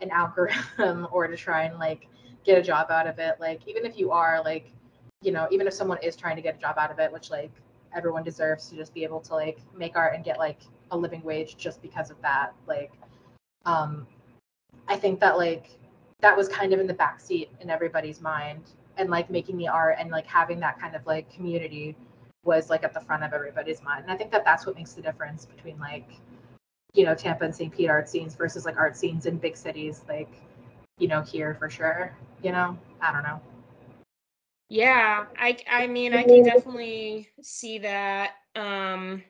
an 0.00 0.10
algorithm 0.10 1.06
or 1.12 1.26
to 1.26 1.36
try 1.36 1.64
and 1.64 1.78
like 1.78 2.08
get 2.44 2.58
a 2.58 2.62
job 2.62 2.90
out 2.90 3.06
of 3.06 3.18
it 3.18 3.34
like 3.38 3.60
even 3.66 3.84
if 3.84 3.98
you 3.98 4.10
are 4.10 4.42
like 4.44 4.72
you 5.20 5.30
know 5.30 5.46
even 5.50 5.66
if 5.66 5.74
someone 5.74 5.98
is 6.02 6.16
trying 6.16 6.36
to 6.36 6.42
get 6.42 6.56
a 6.56 6.58
job 6.58 6.76
out 6.78 6.90
of 6.90 6.98
it 6.98 7.12
which 7.12 7.30
like 7.30 7.52
everyone 7.94 8.24
deserves 8.24 8.68
to 8.70 8.76
just 8.76 8.94
be 8.94 9.04
able 9.04 9.20
to 9.20 9.34
like 9.34 9.58
make 9.76 9.96
art 9.96 10.14
and 10.14 10.24
get 10.24 10.38
like 10.38 10.60
a 10.92 10.96
living 10.96 11.22
wage 11.22 11.56
just 11.56 11.82
because 11.82 12.10
of 12.10 12.20
that 12.22 12.52
like 12.66 12.92
um 13.66 14.06
i 14.88 14.96
think 14.96 15.20
that 15.20 15.36
like 15.36 15.70
that 16.20 16.36
was 16.36 16.48
kind 16.48 16.72
of 16.72 16.80
in 16.80 16.86
the 16.86 16.94
backseat 16.94 17.48
in 17.60 17.68
everybody's 17.68 18.20
mind 18.20 18.62
and 18.96 19.10
like 19.10 19.30
making 19.30 19.56
the 19.56 19.68
art 19.68 19.96
and 19.98 20.10
like 20.10 20.26
having 20.26 20.60
that 20.60 20.78
kind 20.78 20.94
of 20.94 21.04
like 21.06 21.32
community 21.32 21.96
was 22.44 22.70
like 22.70 22.84
at 22.84 22.92
the 22.92 23.00
front 23.00 23.22
of 23.22 23.32
everybody's 23.32 23.82
mind. 23.82 24.02
And 24.02 24.12
I 24.12 24.16
think 24.16 24.30
that 24.32 24.44
that's 24.44 24.66
what 24.66 24.76
makes 24.76 24.92
the 24.92 25.02
difference 25.02 25.46
between 25.46 25.78
like, 25.78 26.08
you 26.92 27.04
know, 27.04 27.14
Tampa 27.14 27.44
and 27.44 27.54
St. 27.54 27.72
Pete 27.72 27.88
art 27.88 28.08
scenes 28.08 28.34
versus 28.34 28.64
like 28.64 28.76
art 28.76 28.96
scenes 28.96 29.26
in 29.26 29.38
big 29.38 29.56
cities, 29.56 30.02
like, 30.08 30.32
you 30.98 31.08
know, 31.08 31.22
here 31.22 31.54
for 31.54 31.70
sure. 31.70 32.16
You 32.42 32.52
know, 32.52 32.78
I 33.00 33.12
don't 33.12 33.22
know. 33.22 33.40
Yeah, 34.68 35.26
I 35.38 35.58
I 35.70 35.86
mean 35.86 36.14
I 36.14 36.24
can 36.24 36.44
definitely 36.44 37.28
see 37.42 37.78
that. 37.78 38.32
Um 38.56 39.22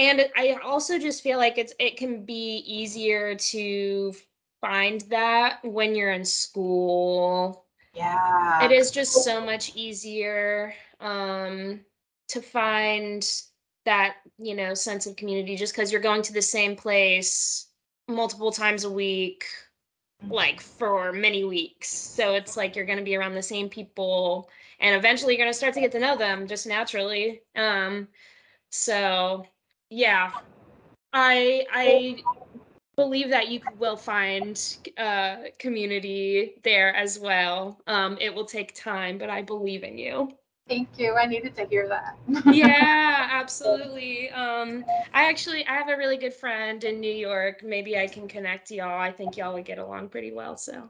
and 0.00 0.28
I 0.36 0.56
also 0.64 0.98
just 0.98 1.22
feel 1.22 1.38
like 1.38 1.58
it's 1.58 1.74
it 1.78 1.96
can 1.96 2.24
be 2.24 2.64
easier 2.66 3.34
to 3.34 4.14
find 4.60 5.00
that 5.02 5.60
when 5.62 5.94
you're 5.94 6.12
in 6.12 6.24
school 6.24 7.66
yeah. 7.94 8.64
It 8.64 8.72
is 8.72 8.90
just 8.90 9.24
so 9.24 9.44
much 9.44 9.74
easier 9.74 10.74
um, 11.00 11.80
to 12.28 12.40
find 12.40 13.26
that, 13.84 14.16
you 14.38 14.54
know, 14.54 14.74
sense 14.74 15.06
of 15.06 15.16
community 15.16 15.56
just 15.56 15.72
because 15.74 15.90
you're 15.90 16.00
going 16.00 16.22
to 16.22 16.32
the 16.32 16.42
same 16.42 16.76
place 16.76 17.66
multiple 18.08 18.52
times 18.52 18.84
a 18.84 18.90
week, 18.90 19.44
mm-hmm. 20.22 20.32
like 20.32 20.60
for 20.60 21.12
many 21.12 21.44
weeks. 21.44 21.88
So 21.88 22.34
it's 22.34 22.56
like 22.56 22.76
you're 22.76 22.86
going 22.86 22.98
to 22.98 23.04
be 23.04 23.16
around 23.16 23.34
the 23.34 23.42
same 23.42 23.68
people 23.68 24.48
and 24.78 24.94
eventually 24.94 25.34
you're 25.34 25.44
going 25.44 25.52
to 25.52 25.58
start 25.58 25.74
to 25.74 25.80
get 25.80 25.92
to 25.92 25.98
know 25.98 26.16
them 26.16 26.46
just 26.46 26.66
naturally. 26.66 27.42
Um, 27.56 28.08
so 28.70 29.46
yeah, 29.90 30.30
I, 31.12 31.66
I, 31.72 32.22
believe 32.96 33.30
that 33.30 33.48
you 33.48 33.60
will 33.78 33.96
find 33.96 34.78
uh, 34.98 35.36
community 35.58 36.54
there 36.64 36.94
as 36.94 37.18
well. 37.18 37.80
Um, 37.86 38.18
it 38.20 38.34
will 38.34 38.44
take 38.44 38.74
time, 38.74 39.16
but 39.16 39.30
I 39.30 39.40
believe 39.42 39.84
in 39.84 39.96
you. 39.96 40.32
Thank 40.68 40.88
you. 40.98 41.14
I 41.14 41.26
needed 41.26 41.56
to 41.56 41.66
hear 41.66 41.88
that. 41.88 42.16
yeah, 42.54 43.28
absolutely. 43.32 44.30
Um, 44.30 44.84
I 45.12 45.28
actually 45.28 45.66
I 45.66 45.72
have 45.72 45.88
a 45.88 45.96
really 45.96 46.16
good 46.16 46.34
friend 46.34 46.84
in 46.84 47.00
New 47.00 47.12
York. 47.12 47.64
Maybe 47.64 47.98
I 47.98 48.06
can 48.06 48.28
connect 48.28 48.70
y'all. 48.70 49.00
I 49.00 49.10
think 49.10 49.36
y'all 49.36 49.54
would 49.54 49.64
get 49.64 49.78
along 49.78 50.10
pretty 50.10 50.30
well. 50.30 50.56
So 50.56 50.88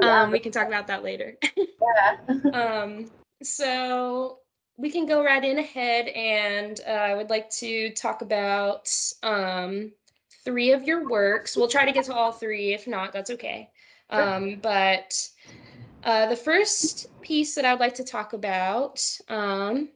oh, 0.00 0.08
um, 0.08 0.30
we 0.30 0.38
can 0.38 0.52
talk 0.52 0.68
about 0.68 0.86
that 0.86 1.02
later. 1.02 1.36
yeah. 1.56 2.50
um, 2.52 3.10
so 3.42 4.38
we 4.78 4.90
can 4.90 5.06
go 5.06 5.24
right 5.24 5.42
in 5.42 5.58
ahead, 5.58 6.08
and 6.08 6.80
uh, 6.86 6.90
I 6.90 7.14
would 7.14 7.30
like 7.30 7.48
to 7.50 7.90
talk 7.90 8.22
about 8.22 8.92
um, 9.22 9.92
three 10.44 10.72
of 10.72 10.84
your 10.84 11.08
works. 11.08 11.56
We'll 11.56 11.68
try 11.68 11.84
to 11.84 11.92
get 11.92 12.04
to 12.06 12.14
all 12.14 12.32
three. 12.32 12.74
If 12.74 12.86
not, 12.86 13.12
that's 13.12 13.30
okay. 13.30 13.70
Um, 14.10 14.60
but 14.62 15.28
uh, 16.04 16.26
the 16.26 16.36
first 16.36 17.06
piece 17.20 17.54
that 17.54 17.64
I'd 17.64 17.80
like 17.80 17.94
to 17.94 18.04
talk 18.04 18.32
about 18.32 19.04
um, 19.28 19.88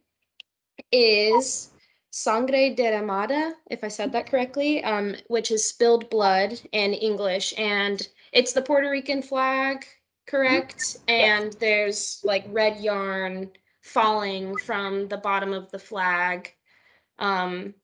is 0.91 1.71
Sangre 2.11 2.75
Derramada, 2.75 3.53
if 3.71 3.85
I 3.85 3.89
said 3.89 4.13
that 4.13 4.29
correctly, 4.29 4.83
um, 4.83 5.15
which 5.29 5.51
is 5.51 5.69
spilled 5.69 6.11
blood 6.11 6.61
in 6.73 6.93
English. 6.95 7.55
And 7.57 8.07
it's 8.33 8.53
the 8.53 8.63
Puerto 8.63 8.91
Rican 8.91 9.23
flag, 9.23 9.85
correct? 10.27 10.97
And 11.07 11.53
there's 11.61 12.21
like 12.25 12.45
red 12.49 12.81
yarn 12.81 13.51
falling 13.83 14.57
from 14.57 15.09
the 15.09 15.17
bottom 15.17 15.53
of 15.53 15.71
the 15.71 15.79
flag. 15.79 16.55
Um, 17.19 17.75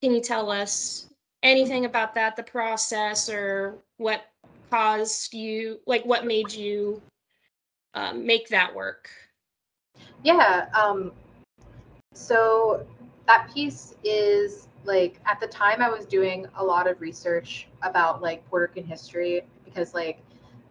can 0.00 0.12
you 0.12 0.20
tell 0.20 0.50
us 0.50 1.08
anything 1.42 1.84
about 1.84 2.14
that, 2.14 2.36
the 2.36 2.42
process, 2.42 3.28
or 3.28 3.78
what 3.98 4.22
caused 4.70 5.34
you, 5.34 5.80
like 5.86 6.04
what 6.04 6.26
made 6.26 6.52
you 6.52 7.00
um, 7.94 8.26
make 8.26 8.48
that 8.48 8.74
work? 8.74 9.10
Yeah. 10.22 10.68
Um, 10.74 11.12
so 12.14 12.86
that 13.26 13.50
piece 13.52 13.94
is 14.04 14.68
like 14.84 15.20
at 15.26 15.40
the 15.40 15.46
time 15.46 15.80
I 15.80 15.88
was 15.88 16.06
doing 16.06 16.46
a 16.56 16.64
lot 16.64 16.88
of 16.88 17.00
research 17.00 17.68
about 17.82 18.22
like 18.22 18.48
Puerto 18.48 18.72
Rican 18.74 18.88
history 18.88 19.42
because 19.64 19.94
like 19.94 20.20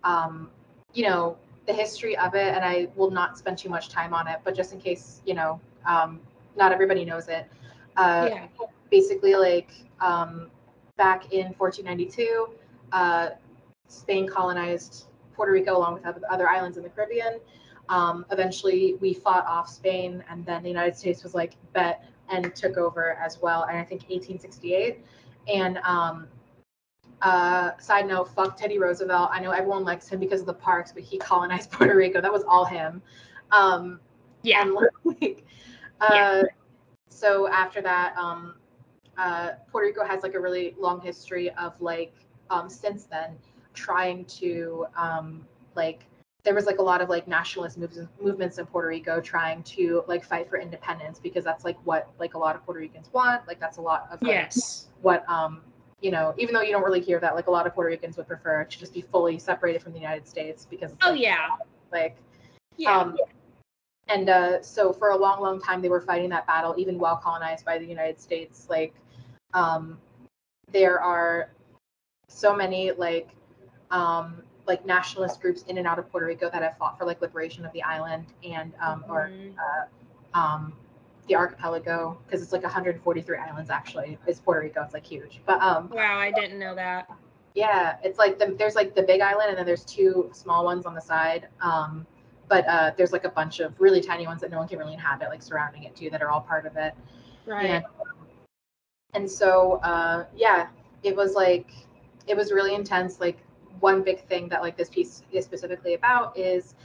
um, 0.04 0.50
you 0.94 1.06
know 1.06 1.38
the 1.67 1.74
history 1.74 2.17
of 2.17 2.34
it 2.36 2.56
and 2.56 2.65
I 2.65 2.88
will 2.95 3.12
not 3.12 3.38
spend 3.38 3.58
too 3.58 3.69
much 3.69 3.89
time 3.89 4.13
on 4.13 4.28
it 4.28 4.39
but 4.43 4.56
just 4.56 4.74
in 4.74 4.80
case 4.80 5.21
you 5.26 5.34
know 5.34 5.60
um, 5.86 6.19
not 6.56 6.71
everybody 6.71 7.06
knows 7.06 7.28
it 7.28 7.47
uh, 7.97 8.30
yeah. 8.32 8.47
basically 8.89 9.36
like 9.36 9.71
um, 10.00 10.50
back 10.97 11.32
in 11.34 11.54
1492 11.58 12.50
uh, 12.91 13.30
Spain 13.88 14.28
colonized 14.28 15.06
Puerto 15.34 15.52
Rico, 15.52 15.78
along 15.78 15.95
with 15.95 16.24
other 16.30 16.47
islands 16.47 16.78
in 16.78 16.84
the 16.84 16.89
Caribbean. 16.89 17.39
Um, 17.89 18.26
eventually, 18.32 18.95
we 19.02 19.13
fought 19.13 19.45
off 19.45 19.69
Spain, 19.69 20.24
and 20.30 20.45
then 20.45 20.63
the 20.63 20.69
United 20.69 20.95
States 20.95 21.24
was 21.24 21.34
like, 21.34 21.54
bet, 21.74 22.06
and 22.30 22.54
took 22.56 22.78
over 22.78 23.13
as 23.13 23.41
well. 23.41 23.63
And 23.63 23.78
I 23.78 23.84
think 23.84 24.04
1868. 24.04 25.04
And 25.54 25.78
um, 25.80 26.28
uh, 27.22 27.78
side 27.78 28.08
note, 28.08 28.30
fuck 28.34 28.58
Teddy 28.58 28.80
Roosevelt. 28.80 29.30
I 29.32 29.40
know 29.40 29.52
everyone 29.52 29.84
likes 29.84 30.08
him 30.08 30.20
because 30.20 30.42
of 30.42 30.48
the 30.48 30.54
parks, 30.54 30.92
but 30.92 31.04
he 31.04 31.18
colonized 31.18 31.72
Puerto 31.72 31.96
Rico. 31.96 32.22
That 32.22 32.32
was 32.32 32.44
all 32.48 32.66
him. 32.66 33.02
Um, 33.52 34.00
yeah. 34.44 34.62
And, 34.62 34.74
like, 35.04 35.46
uh, 36.02 36.10
yeah. 36.14 36.44
So 37.10 37.48
after 37.50 37.82
that, 37.82 38.16
um, 38.18 38.56
uh, 39.18 39.52
Puerto 39.72 39.88
Rico 39.88 40.06
has 40.06 40.24
like 40.24 40.34
a 40.34 40.40
really 40.40 40.76
long 40.80 41.02
history 41.02 41.52
of 41.52 41.80
like 41.80 42.14
um, 42.50 42.70
since 42.70 43.04
then 43.04 43.38
trying 43.74 44.26
to 44.26 44.86
um, 44.96 45.46
like 45.76 46.06
there 46.44 46.56
was 46.56 46.66
like 46.66 46.80
a 46.80 46.82
lot 46.82 47.02
of 47.02 47.10
like 47.10 47.28
nationalist 47.28 47.78
moves, 47.78 48.00
movements 48.20 48.58
in 48.58 48.66
Puerto 48.66 48.88
Rico 48.88 49.22
trying 49.22 49.62
to 49.64 50.04
like 50.08 50.24
fight 50.24 50.50
for 50.50 50.58
independence 50.58 51.20
because 51.20 51.44
that's 51.44 51.64
like 51.64 51.78
what 51.84 52.10
like 52.18 52.34
a 52.34 52.38
lot 52.38 52.56
of 52.56 52.66
Puerto 52.66 52.80
Ricans 52.80 53.12
want. 53.14 53.46
Like 53.48 53.60
that's 53.60 53.78
a 53.78 53.82
lot 53.82 54.08
of 54.12 54.22
like, 54.22 54.32
yes 54.32 54.88
what 55.02 55.28
um 55.30 55.62
you 56.02 56.12
know 56.12 56.34
even 56.38 56.54
though 56.54 56.62
you 56.62 56.72
don't 56.72 56.84
really 56.84 57.02
hear 57.02 57.20
that 57.20 57.36
like 57.36 57.48
a 57.48 57.52
lot 57.52 57.68
of 57.68 57.74
Puerto 57.74 57.90
Ricans 57.90 58.18
would 58.18 58.28
prefer 58.28 58.64
to 58.64 58.80
just 58.80 58.94
be 58.94 59.02
fully 59.02 59.38
separated 59.38 59.82
from 59.82 59.94
the 59.94 60.00
United 60.00 60.28
States 60.28 60.66
because 60.70 60.96
oh 61.04 61.12
like, 61.12 61.22
yeah 61.22 61.48
like 61.92 62.18
yeah. 62.78 63.00
Um, 63.00 63.18
and 64.08 64.30
uh, 64.30 64.62
so 64.62 64.92
for 64.92 65.12
a 65.12 65.18
long 65.18 65.42
long 65.42 65.62
time 65.62 65.82
they 65.82 65.90
were 65.90 66.02
fighting 66.02 66.30
that 66.30 66.48
battle 66.48 66.76
even 66.78 66.98
while 66.98 67.16
colonized 67.16 67.66
by 67.66 67.78
the 67.78 67.86
United 67.86 68.20
States. 68.20 68.68
Like 68.70 68.94
um, 69.54 69.98
there 70.72 71.00
are 71.00 71.52
so 72.28 72.56
many 72.56 72.92
like 72.92 73.30
um, 73.92 74.44
like 74.68 74.86
nationalist 74.86 75.42
groups 75.42 75.64
in 75.64 75.78
and 75.78 75.88
out 75.88 76.00
of 76.00 76.10
Puerto 76.12 76.26
Rico 76.26 76.50
that 76.50 76.62
have 76.62 76.78
fought 76.78 76.98
for 76.98 77.06
like 77.06 77.22
liberation 77.22 77.66
of 77.66 77.72
the 77.74 77.84
island 77.84 78.28
and 78.44 78.74
um, 78.82 79.04
mm-hmm. 79.04 79.12
or 79.12 79.32
uh, 80.36 80.38
um, 80.38 80.74
the 81.32 81.38
archipelago 81.38 82.17
because 82.26 82.44
it's 82.44 82.52
like 82.52 82.63
143 82.63 83.38
islands 83.38 83.70
actually 83.70 84.17
is 84.28 84.41
Puerto 84.41 84.60
Rico. 84.60 84.84
It's 84.84 84.94
like 84.94 85.06
huge. 85.06 85.41
But 85.46 85.62
um, 85.62 85.89
wow, 85.89 86.20
I 86.20 86.30
didn't 86.32 86.60
know 86.60 86.76
that. 86.76 87.10
Yeah, 87.56 87.96
it's 88.04 88.20
like 88.20 88.38
the, 88.38 88.54
there's 88.58 88.76
like 88.76 88.96
the 88.96 89.04
big 89.04 89.22
island 89.22 89.50
and 89.50 89.58
then 89.58 89.65
there's 89.65 89.86
two 89.86 90.30
small 90.34 90.65
ones 90.65 90.86
on 90.86 90.94
the 90.94 91.00
side. 91.00 91.48
Um, 91.62 92.06
but 92.50 92.67
uh, 92.67 92.91
there's 92.98 93.13
like 93.13 93.24
a 93.24 93.30
bunch 93.30 93.62
of 93.62 93.80
really 93.80 94.02
tiny 94.02 94.28
ones 94.28 94.41
that 94.41 94.52
no 94.52 94.58
one 94.58 94.67
can 94.67 94.78
really 94.78 94.94
inhabit, 94.94 95.30
like 95.30 95.41
surrounding 95.41 95.84
it 95.84 95.96
too, 95.96 96.10
that 96.10 96.22
are 96.22 96.30
all 96.30 96.41
part 96.41 96.65
of 96.65 96.76
it. 96.76 96.94
Right. 97.46 97.65
And, 97.65 97.86
and 99.13 99.32
so 99.32 99.80
uh, 99.84 100.26
yeah, 100.36 100.67
it 101.04 101.15
was 101.15 101.34
like 101.34 101.72
it 102.28 102.36
was 102.36 102.52
really 102.52 102.76
intense. 102.76 103.22
Like 103.22 103.38
one 103.80 104.04
big 104.04 104.22
thing 104.28 104.50
that 104.50 104.62
like 104.62 104.76
this 104.76 104.89
piece 104.89 105.24
is 105.32 105.46
specifically 105.46 105.94
about 105.94 106.38
is 106.38 106.76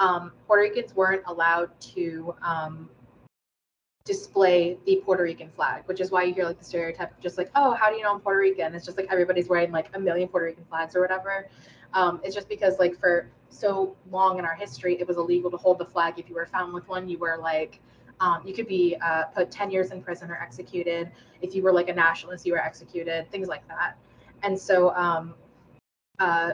um, 0.00 0.32
Puerto 0.48 0.62
Ricans 0.62 0.96
weren't 0.96 1.22
allowed 1.26 1.70
to 1.80 2.34
um, 2.42 2.88
display 4.04 4.78
the 4.84 4.96
Puerto 5.04 5.22
Rican 5.22 5.48
flag, 5.50 5.82
which 5.86 6.00
is 6.00 6.10
why 6.10 6.24
you 6.24 6.34
hear 6.34 6.44
like 6.44 6.58
the 6.58 6.64
stereotype 6.64 7.12
of 7.12 7.20
just 7.20 7.38
like, 7.38 7.50
oh, 7.54 7.72
how 7.74 7.90
do 7.90 7.96
you 7.96 8.02
know 8.02 8.12
I'm 8.12 8.20
Puerto 8.20 8.40
Rican? 8.40 8.74
It's 8.74 8.84
just 8.84 8.96
like 8.96 9.06
everybody's 9.10 9.48
wearing 9.48 9.70
like 9.70 9.88
a 9.94 10.00
million 10.00 10.28
Puerto 10.28 10.46
Rican 10.46 10.64
flags 10.68 10.96
or 10.96 11.00
whatever. 11.00 11.48
Um, 11.94 12.20
it's 12.24 12.34
just 12.34 12.48
because 12.48 12.78
like 12.78 12.98
for 12.98 13.28
so 13.48 13.96
long 14.10 14.38
in 14.38 14.44
our 14.44 14.54
history, 14.54 14.98
it 14.98 15.06
was 15.06 15.18
illegal 15.18 15.50
to 15.50 15.56
hold 15.56 15.78
the 15.78 15.84
flag. 15.84 16.14
If 16.18 16.28
you 16.28 16.34
were 16.34 16.46
found 16.46 16.72
with 16.72 16.88
one, 16.88 17.08
you 17.08 17.18
were 17.18 17.36
like, 17.40 17.80
um, 18.20 18.42
you 18.44 18.54
could 18.54 18.68
be 18.68 18.96
uh, 19.04 19.24
put 19.24 19.50
10 19.50 19.70
years 19.70 19.90
in 19.90 20.02
prison 20.02 20.30
or 20.30 20.36
executed. 20.40 21.10
If 21.40 21.54
you 21.54 21.62
were 21.62 21.72
like 21.72 21.88
a 21.88 21.94
nationalist, 21.94 22.46
you 22.46 22.52
were 22.52 22.64
executed, 22.64 23.30
things 23.30 23.48
like 23.48 23.66
that. 23.68 23.96
And 24.42 24.58
so 24.58 24.94
um, 24.94 25.34
uh, 26.18 26.52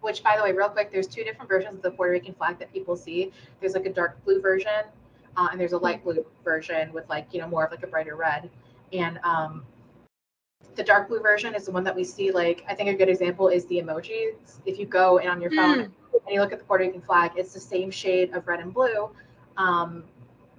which 0.00 0.22
by 0.22 0.36
the 0.36 0.42
way, 0.42 0.52
real 0.52 0.68
quick, 0.68 0.90
there's 0.90 1.06
two 1.06 1.24
different 1.24 1.48
versions 1.48 1.76
of 1.76 1.82
the 1.82 1.90
Puerto 1.90 2.12
Rican 2.12 2.34
flag 2.34 2.58
that 2.58 2.72
people 2.72 2.96
see. 2.96 3.32
There's 3.60 3.74
like 3.74 3.86
a 3.86 3.92
dark 3.92 4.22
blue 4.24 4.40
version, 4.40 4.84
uh, 5.36 5.48
and 5.50 5.60
there's 5.60 5.72
a 5.72 5.78
light 5.78 6.02
blue 6.04 6.24
version 6.44 6.92
with 6.92 7.08
like 7.08 7.28
you 7.32 7.40
know 7.40 7.48
more 7.48 7.64
of 7.64 7.70
like 7.70 7.82
a 7.82 7.86
brighter 7.86 8.16
red. 8.16 8.50
And 8.92 9.18
um, 9.22 9.64
the 10.74 10.82
dark 10.82 11.08
blue 11.08 11.20
version 11.20 11.54
is 11.54 11.66
the 11.66 11.72
one 11.72 11.84
that 11.84 11.94
we 11.94 12.04
see. 12.04 12.30
Like 12.30 12.64
I 12.68 12.74
think 12.74 12.88
a 12.88 12.94
good 12.94 13.08
example 13.08 13.48
is 13.48 13.64
the 13.66 13.76
emojis. 13.76 14.60
If 14.66 14.78
you 14.78 14.86
go 14.86 15.18
in 15.18 15.28
on 15.28 15.40
your 15.40 15.50
phone 15.50 15.78
mm. 15.78 15.92
and 16.12 16.28
you 16.28 16.40
look 16.40 16.52
at 16.52 16.58
the 16.58 16.64
Puerto 16.64 16.84
Rican 16.84 17.00
flag, 17.00 17.32
it's 17.36 17.52
the 17.52 17.60
same 17.60 17.90
shade 17.90 18.34
of 18.34 18.46
red 18.46 18.60
and 18.60 18.72
blue. 18.72 19.10
Um, 19.56 20.04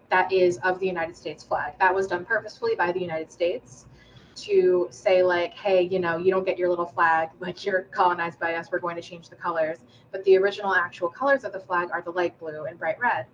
that 0.09 0.31
is 0.31 0.57
of 0.59 0.79
the 0.79 0.85
United 0.87 1.15
States 1.15 1.43
flag. 1.43 1.73
That 1.79 1.93
was 1.93 2.07
done 2.07 2.25
purposefully 2.25 2.75
by 2.75 2.91
the 2.91 2.99
United 2.99 3.31
States 3.31 3.85
to 4.35 4.87
say 4.91 5.21
like 5.23 5.53
hey 5.53 5.81
you 5.81 5.99
know 5.99 6.17
you 6.17 6.31
don't 6.31 6.45
get 6.45 6.57
your 6.57 6.69
little 6.69 6.85
flag 6.85 7.29
like 7.39 7.65
you're 7.65 7.83
colonized 7.91 8.39
by 8.39 8.55
us 8.55 8.69
we're 8.71 8.79
going 8.79 8.95
to 8.95 9.01
change 9.01 9.29
the 9.29 9.35
colors 9.35 9.79
but 10.11 10.23
the 10.23 10.37
original 10.37 10.73
actual 10.73 11.09
colors 11.09 11.43
of 11.43 11.51
the 11.51 11.59
flag 11.59 11.89
are 11.91 12.01
the 12.01 12.11
light 12.11 12.37
blue 12.39 12.65
and 12.65 12.79
bright 12.79 12.99
red 12.99 13.25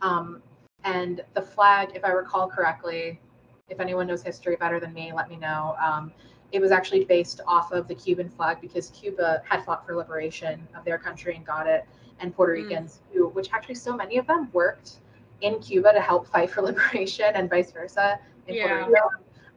um, 0.00 0.42
and 0.84 1.22
the 1.34 1.42
flag 1.42 1.90
if 1.94 2.04
i 2.04 2.10
recall 2.10 2.48
correctly 2.48 3.20
if 3.68 3.80
anyone 3.80 4.06
knows 4.06 4.22
history 4.22 4.56
better 4.56 4.78
than 4.78 4.92
me 4.92 5.12
let 5.12 5.28
me 5.28 5.36
know 5.36 5.74
um, 5.82 6.12
it 6.52 6.60
was 6.60 6.70
actually 6.70 7.04
based 7.04 7.40
off 7.46 7.72
of 7.72 7.88
the 7.88 7.94
cuban 7.94 8.28
flag 8.28 8.60
because 8.60 8.90
cuba 8.90 9.42
had 9.48 9.64
fought 9.64 9.84
for 9.86 9.96
liberation 9.96 10.66
of 10.76 10.84
their 10.84 10.98
country 10.98 11.34
and 11.36 11.44
got 11.44 11.66
it 11.66 11.86
and 12.20 12.34
puerto 12.34 12.52
mm. 12.52 12.68
ricans 12.68 13.00
who 13.12 13.28
which 13.28 13.48
actually 13.52 13.74
so 13.74 13.96
many 13.96 14.18
of 14.18 14.26
them 14.26 14.48
worked 14.52 14.98
in 15.40 15.58
cuba 15.60 15.92
to 15.92 16.00
help 16.00 16.26
fight 16.28 16.50
for 16.50 16.62
liberation 16.70 17.30
and 17.34 17.50
vice 17.50 17.72
versa 17.72 18.18
in 18.46 18.54
yeah. 18.54 18.84
puerto 18.84 18.90
rico 18.90 19.08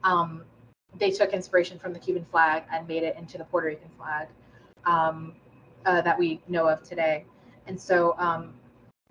um, 0.04 0.42
they 0.96 1.10
took 1.10 1.32
inspiration 1.32 1.78
from 1.78 1.92
the 1.92 1.98
Cuban 1.98 2.24
flag 2.30 2.64
and 2.72 2.86
made 2.86 3.02
it 3.02 3.16
into 3.16 3.38
the 3.38 3.44
Puerto 3.44 3.68
Rican 3.68 3.90
flag 3.96 4.28
um, 4.84 5.34
uh, 5.86 6.00
that 6.02 6.18
we 6.18 6.40
know 6.48 6.68
of 6.68 6.82
today. 6.82 7.24
And 7.66 7.78
so, 7.80 8.14
um, 8.18 8.54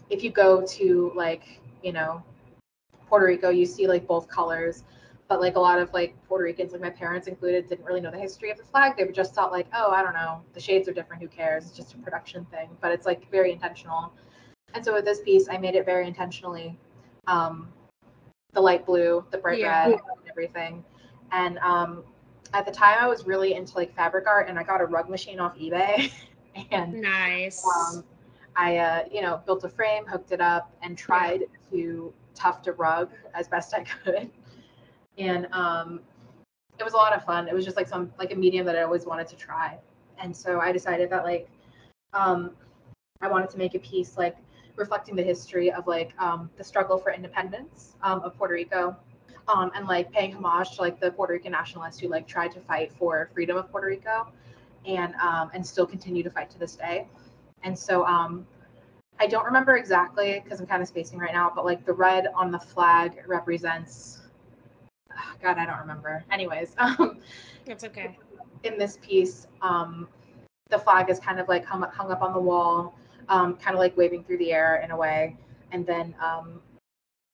if 0.09 0.23
you 0.23 0.31
go 0.31 0.65
to 0.65 1.11
like 1.15 1.61
you 1.83 1.93
know 1.93 2.23
Puerto 3.07 3.25
Rico, 3.25 3.49
you 3.49 3.65
see 3.65 3.87
like 3.87 4.05
both 4.07 4.27
colors, 4.27 4.83
but 5.27 5.39
like 5.39 5.55
a 5.55 5.59
lot 5.59 5.79
of 5.79 5.91
like 5.93 6.15
Puerto 6.27 6.43
Ricans, 6.43 6.73
like 6.73 6.81
my 6.81 6.89
parents 6.89 7.27
included, 7.27 7.69
didn't 7.69 7.85
really 7.85 8.01
know 8.01 8.11
the 8.11 8.19
history 8.19 8.49
of 8.51 8.57
the 8.57 8.63
flag. 8.63 8.93
They 8.97 9.07
just 9.11 9.33
thought 9.33 9.51
like, 9.51 9.67
oh, 9.73 9.91
I 9.91 10.03
don't 10.03 10.13
know, 10.13 10.41
the 10.53 10.59
shades 10.59 10.87
are 10.87 10.93
different. 10.93 11.21
Who 11.21 11.27
cares? 11.27 11.65
It's 11.65 11.75
just 11.75 11.93
a 11.93 11.97
production 11.97 12.45
thing. 12.45 12.69
But 12.81 12.91
it's 12.91 13.05
like 13.05 13.29
very 13.31 13.51
intentional. 13.51 14.13
And 14.73 14.83
so 14.83 14.93
with 14.93 15.05
this 15.05 15.21
piece, 15.21 15.47
I 15.49 15.57
made 15.57 15.75
it 15.75 15.85
very 15.85 16.07
intentionally. 16.07 16.77
Um, 17.27 17.69
the 18.53 18.61
light 18.61 18.85
blue, 18.85 19.23
the 19.31 19.37
bright 19.37 19.59
yeah. 19.59 19.85
red, 19.85 19.93
and 19.93 20.29
everything 20.29 20.83
and 21.31 21.57
um, 21.59 22.03
at 22.53 22.65
the 22.65 22.71
time 22.71 22.97
I 22.99 23.07
was 23.07 23.25
really 23.25 23.53
into 23.53 23.75
like 23.75 23.95
fabric 23.95 24.27
art 24.27 24.47
and 24.49 24.57
I 24.57 24.63
got 24.63 24.81
a 24.81 24.85
rug 24.85 25.09
machine 25.09 25.39
off 25.39 25.57
eBay 25.57 26.11
and 26.71 27.01
nice. 27.01 27.63
Um, 27.65 28.03
I 28.57 28.77
uh, 28.77 29.03
you 29.11 29.21
know 29.21 29.41
built 29.45 29.63
a 29.63 29.69
frame, 29.69 30.05
hooked 30.05 30.31
it 30.31 30.41
up, 30.41 30.71
and 30.81 30.97
tried 30.97 31.43
to 31.71 32.13
tuft 32.33 32.67
a 32.67 32.73
rug 32.73 33.11
as 33.33 33.47
best 33.47 33.73
I 33.73 33.83
could. 33.83 34.29
And 35.17 35.47
um, 35.51 36.01
it 36.79 36.83
was 36.83 36.93
a 36.93 36.97
lot 36.97 37.13
of 37.13 37.23
fun. 37.23 37.47
It 37.47 37.53
was 37.53 37.63
just 37.63 37.77
like 37.77 37.87
some 37.87 38.11
like 38.19 38.33
a 38.33 38.35
medium 38.35 38.65
that 38.65 38.75
I 38.75 38.83
always 38.83 39.05
wanted 39.05 39.27
to 39.27 39.35
try. 39.35 39.77
And 40.19 40.35
so 40.35 40.59
I 40.59 40.71
decided 40.71 41.09
that 41.11 41.23
like 41.23 41.47
um, 42.13 42.51
I 43.21 43.27
wanted 43.27 43.49
to 43.51 43.57
make 43.57 43.75
a 43.75 43.79
piece 43.79 44.17
like 44.17 44.35
reflecting 44.75 45.15
the 45.15 45.23
history 45.23 45.71
of 45.71 45.87
like 45.87 46.11
um, 46.19 46.49
the 46.57 46.63
struggle 46.63 46.97
for 46.97 47.11
independence 47.11 47.95
um, 48.03 48.21
of 48.21 48.37
Puerto 48.37 48.53
Rico 48.53 48.95
um, 49.47 49.71
and 49.75 49.87
like 49.87 50.11
paying 50.11 50.33
homage 50.33 50.75
to 50.75 50.81
like 50.81 50.99
the 50.99 51.11
Puerto 51.11 51.33
Rican 51.33 51.51
nationalists 51.51 51.99
who 51.99 52.07
like 52.07 52.27
tried 52.27 52.51
to 52.51 52.59
fight 52.61 52.91
for 52.93 53.29
freedom 53.33 53.57
of 53.57 53.71
Puerto 53.71 53.87
Rico 53.87 54.27
and 54.85 55.13
um, 55.15 55.49
and 55.53 55.65
still 55.65 55.85
continue 55.85 56.23
to 56.23 56.29
fight 56.29 56.49
to 56.51 56.59
this 56.59 56.75
day. 56.75 57.07
And 57.63 57.77
so 57.77 58.05
um, 58.05 58.45
I 59.19 59.27
don't 59.27 59.45
remember 59.45 59.77
exactly 59.77 60.41
because 60.43 60.59
I'm 60.59 60.67
kind 60.67 60.81
of 60.81 60.87
spacing 60.87 61.19
right 61.19 61.33
now, 61.33 61.51
but 61.53 61.65
like 61.65 61.85
the 61.85 61.93
red 61.93 62.27
on 62.35 62.51
the 62.51 62.59
flag 62.59 63.23
represents. 63.27 64.21
God, 65.41 65.57
I 65.57 65.65
don't 65.65 65.79
remember. 65.79 66.23
Anyways, 66.31 66.75
um, 66.77 67.19
that's 67.65 67.83
okay. 67.83 68.17
In 68.63 68.77
this 68.77 68.97
piece, 69.01 69.47
um, 69.61 70.07
the 70.69 70.77
flag 70.77 71.09
is 71.09 71.19
kind 71.19 71.39
of 71.39 71.47
like 71.47 71.65
hung, 71.65 71.81
hung 71.81 72.11
up 72.11 72.21
on 72.21 72.33
the 72.33 72.39
wall, 72.39 72.95
um, 73.29 73.55
kind 73.55 73.75
of 73.75 73.79
like 73.79 73.95
waving 73.97 74.23
through 74.23 74.37
the 74.37 74.51
air 74.51 74.81
in 74.83 74.91
a 74.91 74.97
way, 74.97 75.35
and 75.71 75.85
then 75.85 76.15
um, 76.21 76.61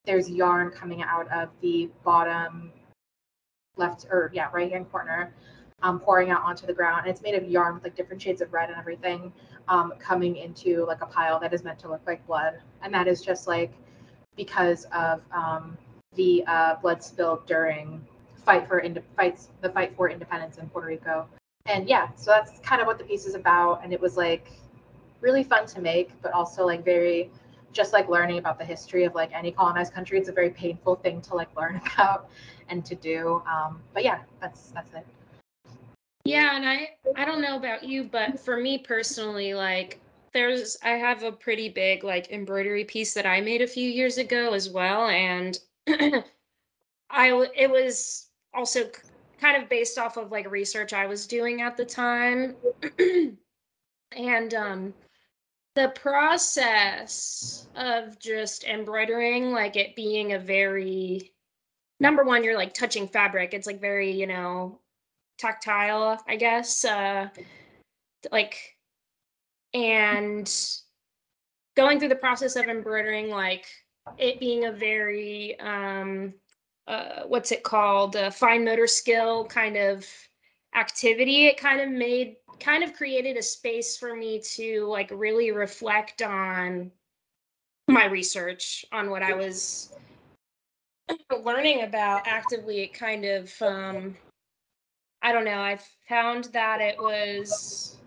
there's 0.05 0.29
yarn 0.29 0.69
coming 0.69 1.01
out 1.01 1.31
of 1.31 1.49
the 1.61 1.89
bottom 2.03 2.71
left 3.77 4.05
or 4.11 4.29
yeah 4.33 4.49
right 4.53 4.71
hand 4.71 4.89
corner 4.91 5.33
um, 5.81 5.99
pouring 5.99 6.29
out 6.29 6.41
onto 6.43 6.65
the 6.65 6.73
ground 6.73 7.01
and 7.01 7.09
it's 7.09 7.21
made 7.21 7.35
of 7.35 7.43
yarn 7.49 7.73
with 7.73 7.83
like 7.83 7.95
different 7.95 8.21
shades 8.21 8.41
of 8.41 8.53
red 8.53 8.69
and 8.69 8.77
everything 8.77 9.33
um, 9.67 9.93
coming 9.99 10.35
into 10.35 10.85
like 10.85 11.01
a 11.01 11.05
pile 11.05 11.39
that 11.39 11.53
is 11.53 11.63
meant 11.63 11.79
to 11.79 11.89
look 11.89 12.01
like 12.05 12.25
blood. 12.27 12.59
And 12.81 12.93
that 12.93 13.07
is 13.07 13.21
just 13.21 13.47
like 13.47 13.71
because 14.35 14.85
of 14.93 15.21
um, 15.31 15.77
the 16.15 16.43
uh, 16.47 16.75
blood 16.81 17.03
spilled 17.03 17.45
during 17.45 18.05
fight 18.45 18.67
for 18.67 18.79
ind- 18.79 19.01
fights 19.15 19.49
the 19.61 19.69
fight 19.69 19.95
for 19.95 20.09
independence 20.09 20.57
in 20.57 20.67
Puerto 20.69 20.87
Rico. 20.87 21.27
And 21.65 21.87
yeah 21.87 22.09
so 22.15 22.31
that's 22.31 22.59
kind 22.59 22.81
of 22.81 22.87
what 22.87 22.97
the 22.97 23.05
piece 23.05 23.25
is 23.25 23.35
about. 23.35 23.81
And 23.83 23.93
it 23.93 24.01
was 24.01 24.17
like 24.17 24.51
really 25.21 25.43
fun 25.43 25.65
to 25.65 25.79
make 25.79 26.11
but 26.21 26.33
also 26.33 26.65
like 26.65 26.83
very 26.83 27.31
just 27.71 27.93
like 27.93 28.09
learning 28.09 28.37
about 28.37 28.59
the 28.59 28.65
history 28.65 29.05
of 29.05 29.15
like 29.15 29.31
any 29.33 29.51
colonized 29.51 29.93
country 29.93 30.19
it's 30.19 30.29
a 30.29 30.33
very 30.33 30.49
painful 30.49 30.95
thing 30.95 31.21
to 31.21 31.33
like 31.33 31.47
learn 31.55 31.81
about 31.93 32.29
and 32.69 32.85
to 32.85 32.95
do. 32.95 33.41
Um, 33.49 33.81
but 33.93 34.03
yeah 34.03 34.19
that's 34.41 34.71
that's 34.71 34.93
it 34.93 35.05
yeah 36.25 36.55
and 36.55 36.67
i 36.67 36.89
i 37.15 37.25
don't 37.25 37.41
know 37.41 37.57
about 37.57 37.83
you 37.83 38.03
but 38.03 38.39
for 38.39 38.57
me 38.57 38.77
personally 38.77 39.53
like 39.53 39.99
there's 40.33 40.77
i 40.83 40.91
have 40.91 41.23
a 41.23 41.31
pretty 41.31 41.69
big 41.69 42.03
like 42.03 42.31
embroidery 42.31 42.85
piece 42.85 43.13
that 43.13 43.25
i 43.25 43.41
made 43.41 43.61
a 43.61 43.67
few 43.67 43.89
years 43.89 44.17
ago 44.17 44.53
as 44.53 44.69
well 44.69 45.07
and 45.07 45.59
i 47.09 47.29
it 47.55 47.69
was 47.69 48.29
also 48.53 48.89
kind 49.39 49.61
of 49.61 49.69
based 49.69 49.97
off 49.97 50.17
of 50.17 50.31
like 50.31 50.49
research 50.49 50.93
i 50.93 51.05
was 51.05 51.27
doing 51.27 51.61
at 51.61 51.75
the 51.77 51.85
time. 51.85 52.55
And 54.15 54.53
um 54.53 54.93
the 55.75 55.89
process 55.89 57.67
of 57.75 58.19
just 58.19 58.63
embroidering 58.63 59.51
like 59.51 59.75
it 59.75 59.95
being 59.95 60.33
a 60.33 60.39
very 60.39 61.33
number 61.99 62.23
one 62.23 62.43
you're 62.43 62.57
like 62.57 62.73
touching 62.73 63.07
fabric. 63.07 63.53
It's 63.53 63.65
like 63.65 63.81
very 63.81 64.11
you 64.11 64.27
know 64.27 64.79
tactile 65.37 66.17
i 66.27 66.35
guess 66.35 66.85
uh 66.85 67.27
like 68.31 68.77
and 69.73 70.53
going 71.75 71.99
through 71.99 72.09
the 72.09 72.15
process 72.15 72.55
of 72.55 72.65
embroidering 72.67 73.29
like 73.29 73.65
it 74.17 74.39
being 74.39 74.65
a 74.65 74.71
very 74.71 75.59
um 75.59 76.33
uh 76.87 77.21
what's 77.27 77.51
it 77.51 77.63
called 77.63 78.15
a 78.15 78.29
fine 78.31 78.63
motor 78.63 78.87
skill 78.87 79.45
kind 79.45 79.77
of 79.77 80.05
activity 80.75 81.47
it 81.47 81.57
kind 81.57 81.81
of 81.81 81.89
made 81.89 82.35
kind 82.59 82.83
of 82.83 82.93
created 82.93 83.37
a 83.37 83.41
space 83.41 83.97
for 83.97 84.15
me 84.15 84.39
to 84.39 84.85
like 84.85 85.09
really 85.11 85.51
reflect 85.51 86.21
on 86.21 86.91
my 87.87 88.05
research 88.05 88.85
on 88.91 89.09
what 89.09 89.21
I 89.21 89.33
was 89.33 89.91
learning 91.43 91.83
about 91.83 92.25
actively 92.25 92.83
it 92.83 92.93
kind 92.93 93.25
of 93.25 93.61
um 93.61 94.15
I 95.23 95.31
don't 95.31 95.45
know 95.45 95.59
I 95.59 95.79
found 96.07 96.45
that 96.45 96.81
it 96.81 96.97
was 96.99 97.97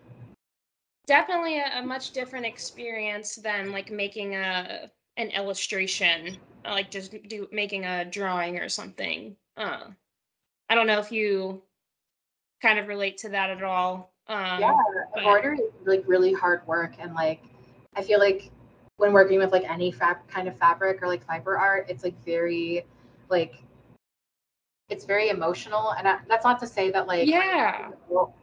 definitely 1.07 1.59
a, 1.59 1.79
a 1.79 1.83
much 1.83 2.13
different 2.13 2.47
experience 2.47 3.37
than 3.37 3.73
like 3.73 3.91
making 3.91 4.37
a 4.37 4.91
an 5.17 5.29
illustration 5.31 6.37
like 6.65 6.91
just 6.91 7.15
do 7.29 7.49
making 7.51 7.85
a 7.85 8.05
drawing 8.05 8.59
or 8.59 8.69
something 8.69 9.35
uh 9.57 9.85
I 10.69 10.75
don't 10.75 10.87
know 10.87 10.99
if 10.99 11.11
you 11.11 11.63
kind 12.61 12.79
of 12.79 12.87
relate 12.87 13.19
to 13.19 13.31
that 13.31 13.51
at 13.51 13.63
all 13.63 14.13
um, 14.29 14.61
yeah, 14.61 14.77
embroidery 15.17 15.59
is 15.59 15.87
like 15.87 16.03
really 16.07 16.33
hard 16.33 16.67
work, 16.67 16.95
and 16.99 17.15
like 17.15 17.43
I 17.95 18.03
feel 18.03 18.19
like 18.19 18.51
when 18.97 19.13
working 19.13 19.39
with 19.39 19.53
like 19.53 19.69
any 19.71 19.93
fab 19.93 20.17
kind 20.29 20.49
of 20.49 20.59
fabric 20.59 21.01
or 21.01 21.07
like 21.07 21.25
fiber 21.25 21.57
art, 21.57 21.87
it's 21.89 22.03
like 22.03 22.15
very 22.25 22.85
like 23.29 23.63
it's 24.89 25.05
very 25.05 25.29
emotional, 25.31 25.93
and 25.93 26.07
I, 26.07 26.19
that's 26.29 26.45
not 26.45 26.61
to 26.61 26.67
say 26.67 26.91
that 26.91 27.07
like 27.07 27.29
yeah. 27.29 27.91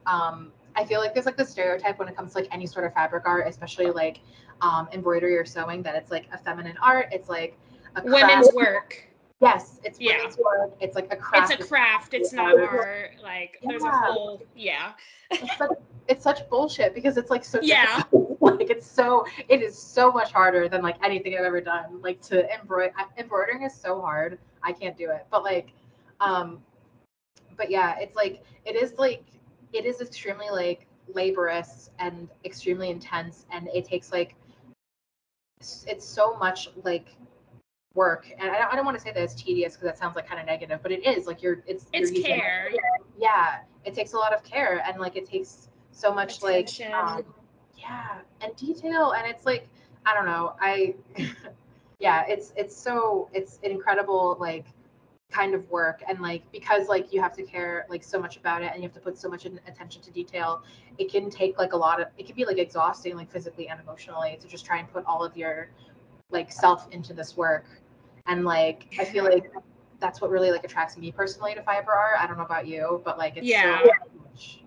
Um, 0.06 0.52
I 0.76 0.86
feel 0.86 1.00
like 1.00 1.14
there's 1.14 1.26
like 1.26 1.38
the 1.38 1.46
stereotype 1.46 2.00
when 2.00 2.08
it 2.08 2.16
comes 2.16 2.34
to 2.34 2.40
like 2.40 2.48
any 2.52 2.66
sort 2.66 2.86
of 2.86 2.94
fabric 2.94 3.24
art, 3.26 3.48
especially 3.48 3.92
like 3.92 4.20
um, 4.62 4.88
embroidery 4.92 5.38
or 5.38 5.46
sewing, 5.46 5.84
that 5.84 5.96
it's 5.96 6.12
like 6.12 6.28
a 6.34 6.38
feminine 6.38 6.78
art. 6.82 7.10
It's 7.12 7.30
like 7.30 7.58
a 7.96 8.04
women's 8.04 8.52
work. 8.54 9.08
Yes, 9.42 9.80
it's 9.84 10.00
yeah. 10.00 10.18
women's 10.18 10.38
work. 10.38 10.74
It's 10.82 10.96
like 10.96 11.12
a 11.14 11.16
craft. 11.16 11.54
It's 11.54 11.64
a 11.64 11.68
craft. 11.68 12.14
It's 12.14 12.34
not 12.34 12.58
art. 12.60 13.12
Like 13.22 13.60
yeah. 13.62 13.70
there's 13.70 13.84
a 13.84 13.92
whole 13.92 14.42
yeah. 14.56 14.94
it's, 15.32 15.58
such, 15.58 15.70
it's 16.08 16.24
such 16.24 16.50
bullshit 16.50 16.94
because 16.96 17.18
it's 17.18 17.30
like 17.30 17.46
so 17.46 17.60
yeah. 17.62 18.04
like 18.42 18.70
it's 18.70 18.88
so 18.88 19.26
it 19.48 19.62
is 19.62 19.78
so 19.78 20.12
much 20.12 20.32
harder 20.32 20.68
than 20.68 20.82
like 20.82 20.96
anything 21.04 21.38
I've 21.38 21.46
ever 21.46 21.62
done. 21.62 22.02
Like 22.02 22.22
to 22.24 22.50
embroider 22.54 22.94
embroidering 23.18 23.64
is 23.64 23.74
so 23.74 24.02
hard. 24.02 24.40
I 24.64 24.72
can't 24.72 24.98
do 24.98 25.10
it. 25.12 25.26
But 25.30 25.44
like, 25.44 25.74
um, 26.24 26.64
but 27.58 27.70
yeah, 27.70 27.98
it's 28.00 28.16
like 28.16 28.44
it 28.66 28.76
is 28.76 28.94
like 28.98 29.26
it 29.74 29.86
is 29.86 30.02
extremely 30.02 30.50
like 30.52 30.88
laborious 31.14 31.90
and 32.00 32.30
extremely 32.46 32.90
intense, 32.90 33.46
and 33.52 33.68
it 33.74 33.86
takes 33.86 34.12
like 34.12 34.36
it's 35.88 36.06
so 36.06 36.36
much 36.38 36.70
like 36.84 37.16
work 37.96 38.28
and 38.40 38.50
i 38.50 38.58
don't, 38.58 38.74
I 38.74 38.76
don't 38.76 38.86
want 38.86 38.98
to 38.98 39.04
say 39.04 39.12
that 39.12 39.22
it's 39.22 39.36
tedious 39.36 39.74
because 39.74 39.86
that 39.86 39.98
sounds 39.98 40.16
like 40.16 40.28
kind 40.28 40.40
of 40.40 40.46
negative 40.46 40.80
but 40.82 40.92
it 40.92 41.06
is 41.06 41.28
like 41.28 41.42
you're 41.44 41.64
it's 41.68 41.86
it's 41.94 42.12
you're 42.12 42.24
care 42.24 42.72
yeah 43.20 43.60
it 43.86 43.94
takes 43.94 44.14
a 44.14 44.18
lot 44.18 44.34
of 44.34 44.44
care 44.44 44.84
and 44.88 45.00
like 45.00 45.16
it 45.16 45.30
takes 45.30 45.70
so 45.92 46.14
much 46.14 46.40
Attention. 46.40 46.92
like 46.92 47.04
um, 47.04 47.24
yeah 47.78 48.20
and 48.42 48.56
detail 48.56 49.12
and 49.12 49.28
it's 49.28 49.46
like 49.46 49.68
i 50.06 50.14
don't 50.14 50.26
know 50.26 50.56
i 50.60 50.96
yeah 52.00 52.26
it's 52.28 52.52
it's 52.58 52.76
so 52.76 53.30
it's 53.32 53.60
an 53.64 53.72
incredible 53.72 54.38
like 54.40 54.66
kind 55.34 55.54
of 55.56 55.70
work 55.72 56.04
and 56.08 56.22
like 56.22 56.44
because 56.52 56.88
like 56.88 57.12
you 57.12 57.22
have 57.22 57.36
to 57.36 57.44
care 57.44 57.86
like 57.90 58.04
so 58.04 58.20
much 58.20 58.38
about 58.38 58.62
it 58.62 58.72
and 58.74 58.78
you 58.78 58.84
have 58.84 58.94
to 58.94 59.00
put 59.00 59.18
so 59.18 59.28
much 59.28 59.46
attention 59.46 60.02
to 60.02 60.12
detail 60.12 60.64
it 60.98 61.12
can 61.12 61.30
take 61.30 61.58
like 61.58 61.74
a 61.74 61.78
lot 61.78 62.00
of 62.00 62.08
it 62.18 62.26
can 62.26 62.36
be 62.36 62.46
like 62.46 62.58
exhausting 62.58 63.16
like 63.16 63.32
physically 63.32 63.68
and 63.68 63.80
emotionally 63.80 64.38
to 64.40 64.48
just 64.48 64.66
try 64.66 64.78
and 64.78 64.92
put 64.94 65.04
all 65.06 65.24
of 65.24 65.36
your 65.36 65.70
like 66.30 66.52
self 66.52 66.88
into 66.92 67.14
this 67.14 67.36
work 67.36 67.66
and 68.28 68.46
like 68.46 68.88
I 69.00 69.06
feel 69.06 69.24
like 69.24 69.52
that's 70.04 70.22
what 70.22 70.30
really 70.30 70.52
like 70.52 70.64
attracts 70.64 70.98
me 70.98 71.12
personally 71.12 71.56
to 71.56 71.64
fiber 71.64 71.94
art. 71.94 72.16
I 72.20 72.28
don't 72.28 72.38
know 72.38 72.44
about 72.44 72.68
you, 72.68 73.02
but 73.06 73.18
like 73.18 73.38
it's 73.38 73.48
yeah. 73.48 73.80
So 73.82 74.60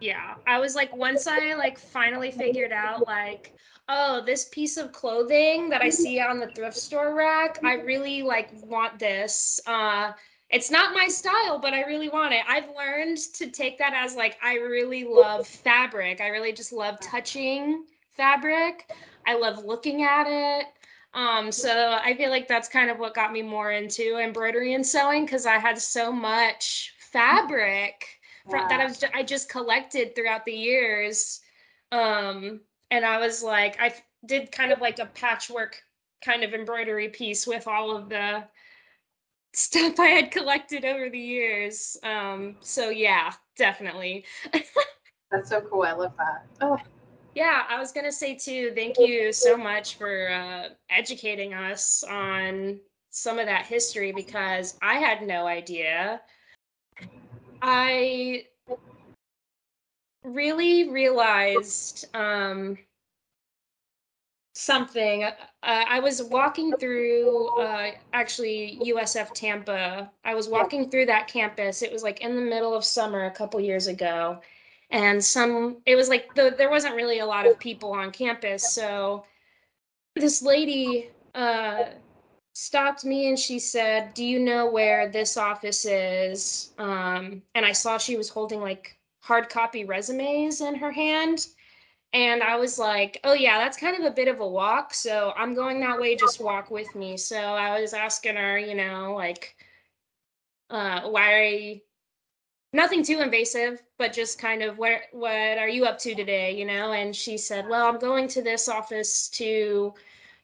yeah. 0.00 0.34
I 0.46 0.58
was 0.58 0.74
like 0.74 0.94
once 0.94 1.26
I 1.26 1.54
like 1.54 1.78
finally 1.78 2.30
figured 2.30 2.72
out 2.72 3.06
like 3.06 3.54
oh, 3.88 4.22
this 4.24 4.48
piece 4.50 4.76
of 4.76 4.92
clothing 4.92 5.68
that 5.68 5.82
I 5.82 5.88
see 5.88 6.20
on 6.20 6.38
the 6.40 6.48
thrift 6.48 6.76
store 6.76 7.14
rack, 7.14 7.60
I 7.64 7.74
really 7.74 8.22
like 8.22 8.50
want 8.64 8.98
this. 8.98 9.60
Uh 9.66 10.12
it's 10.48 10.70
not 10.70 10.94
my 10.94 11.08
style, 11.08 11.58
but 11.58 11.74
I 11.74 11.82
really 11.82 12.08
want 12.08 12.32
it. 12.32 12.42
I've 12.48 12.68
learned 12.76 13.18
to 13.34 13.50
take 13.50 13.78
that 13.78 13.92
as 13.94 14.14
like 14.14 14.38
I 14.42 14.54
really 14.54 15.04
love 15.04 15.46
fabric. 15.64 16.20
I 16.20 16.28
really 16.28 16.52
just 16.52 16.72
love 16.72 17.00
touching 17.00 17.84
fabric. 18.12 18.90
I 19.26 19.36
love 19.36 19.64
looking 19.64 20.04
at 20.04 20.26
it. 20.28 20.66
Um, 21.14 21.50
so 21.50 21.98
I 22.02 22.14
feel 22.14 22.30
like 22.30 22.46
that's 22.46 22.68
kind 22.68 22.90
of 22.90 22.98
what 22.98 23.14
got 23.14 23.32
me 23.32 23.42
more 23.42 23.72
into 23.72 24.18
embroidery 24.18 24.74
and 24.74 24.86
sewing 24.86 25.24
because 25.24 25.46
I 25.46 25.58
had 25.58 25.78
so 25.78 26.12
much 26.12 26.94
fabric 26.98 28.06
yeah. 28.50 28.68
that 28.68 28.80
I 28.80 28.84
was 28.84 29.02
I 29.14 29.22
just 29.22 29.48
collected 29.48 30.14
throughout 30.14 30.44
the 30.44 30.52
years. 30.52 31.40
Um, 31.90 32.60
and 32.90 33.04
I 33.04 33.18
was 33.18 33.42
like, 33.42 33.76
I 33.80 33.94
did 34.24 34.52
kind 34.52 34.72
of 34.72 34.80
like 34.80 34.98
a 34.98 35.06
patchwork 35.06 35.80
kind 36.24 36.42
of 36.42 36.54
embroidery 36.54 37.08
piece 37.08 37.46
with 37.46 37.68
all 37.68 37.96
of 37.96 38.08
the 38.08 38.44
stuff 39.54 39.98
I 39.98 40.06
had 40.06 40.30
collected 40.30 40.84
over 40.84 41.08
the 41.08 41.18
years. 41.18 41.96
Um, 42.02 42.56
so 42.60 42.90
yeah, 42.90 43.32
definitely. 43.56 44.24
That's 45.30 45.50
so 45.50 45.60
cool. 45.60 45.82
I 45.82 45.92
love 45.92 46.12
that. 46.18 46.46
Oh. 46.60 46.78
Yeah, 47.34 47.64
I 47.68 47.78
was 47.78 47.92
gonna 47.92 48.12
say 48.12 48.34
too. 48.34 48.72
Thank 48.74 48.98
you 48.98 49.30
so 49.32 49.56
much 49.58 49.96
for 49.96 50.30
uh, 50.30 50.68
educating 50.88 51.52
us 51.52 52.02
on 52.04 52.80
some 53.10 53.38
of 53.38 53.46
that 53.46 53.66
history 53.66 54.12
because 54.12 54.78
I 54.80 54.94
had 54.94 55.26
no 55.26 55.46
idea. 55.46 56.22
I 57.60 58.46
really 60.26 60.90
realized 60.90 62.06
um, 62.14 62.76
something. 64.54 65.24
Uh, 65.24 65.32
I 65.62 66.00
was 66.00 66.22
walking 66.22 66.76
through 66.76 67.48
uh, 67.60 67.92
actually 68.12 68.78
USF 68.84 69.32
Tampa. 69.34 70.10
I 70.24 70.34
was 70.34 70.48
walking 70.48 70.90
through 70.90 71.06
that 71.06 71.28
campus. 71.28 71.82
It 71.82 71.92
was 71.92 72.02
like 72.02 72.20
in 72.20 72.34
the 72.34 72.42
middle 72.42 72.74
of 72.74 72.84
summer 72.84 73.26
a 73.26 73.30
couple 73.30 73.60
years 73.60 73.86
ago. 73.86 74.40
And 74.90 75.22
some, 75.22 75.78
it 75.84 75.96
was 75.96 76.08
like 76.08 76.34
the, 76.34 76.54
there 76.56 76.70
wasn't 76.70 76.94
really 76.94 77.18
a 77.18 77.26
lot 77.26 77.46
of 77.46 77.58
people 77.58 77.92
on 77.92 78.10
campus. 78.12 78.72
So 78.72 79.24
this 80.14 80.42
lady 80.42 81.10
uh, 81.34 81.84
stopped 82.54 83.04
me 83.04 83.28
and 83.28 83.38
she 83.38 83.58
said, 83.58 84.14
Do 84.14 84.24
you 84.24 84.38
know 84.38 84.70
where 84.70 85.08
this 85.08 85.36
office 85.36 85.84
is? 85.84 86.72
Um, 86.78 87.42
and 87.54 87.66
I 87.66 87.72
saw 87.72 87.98
she 87.98 88.16
was 88.16 88.28
holding 88.28 88.60
like 88.60 88.95
hard 89.26 89.48
copy 89.48 89.84
resumes 89.84 90.60
in 90.60 90.76
her 90.76 90.92
hand. 90.92 91.48
And 92.12 92.42
I 92.42 92.56
was 92.56 92.78
like, 92.78 93.20
oh, 93.24 93.32
yeah, 93.34 93.58
that's 93.58 93.76
kind 93.76 93.96
of 93.96 94.04
a 94.04 94.14
bit 94.14 94.28
of 94.28 94.40
a 94.40 94.46
walk. 94.46 94.94
So 94.94 95.32
I'm 95.36 95.54
going 95.54 95.80
that 95.80 96.00
way, 96.00 96.14
just 96.14 96.40
walk 96.40 96.70
with 96.70 96.94
me. 96.94 97.16
So 97.16 97.36
I 97.36 97.80
was 97.80 97.92
asking 97.92 98.36
her, 98.36 98.56
you 98.56 98.74
know, 98.74 99.14
like, 99.14 99.56
uh, 100.70 101.02
why 101.02 101.34
are 101.34 101.44
you, 101.44 101.80
nothing 102.72 103.02
too 103.02 103.20
invasive, 103.20 103.82
but 103.98 104.12
just 104.12 104.38
kind 104.38 104.62
of 104.62 104.78
what, 104.78 105.00
what 105.12 105.58
are 105.58 105.68
you 105.68 105.84
up 105.84 105.98
to 105.98 106.14
today, 106.14 106.56
you 106.56 106.64
know? 106.64 106.92
And 106.92 107.14
she 107.14 107.36
said, 107.36 107.68
well, 107.68 107.86
I'm 107.86 107.98
going 107.98 108.28
to 108.28 108.42
this 108.42 108.68
office 108.68 109.28
to 109.30 109.92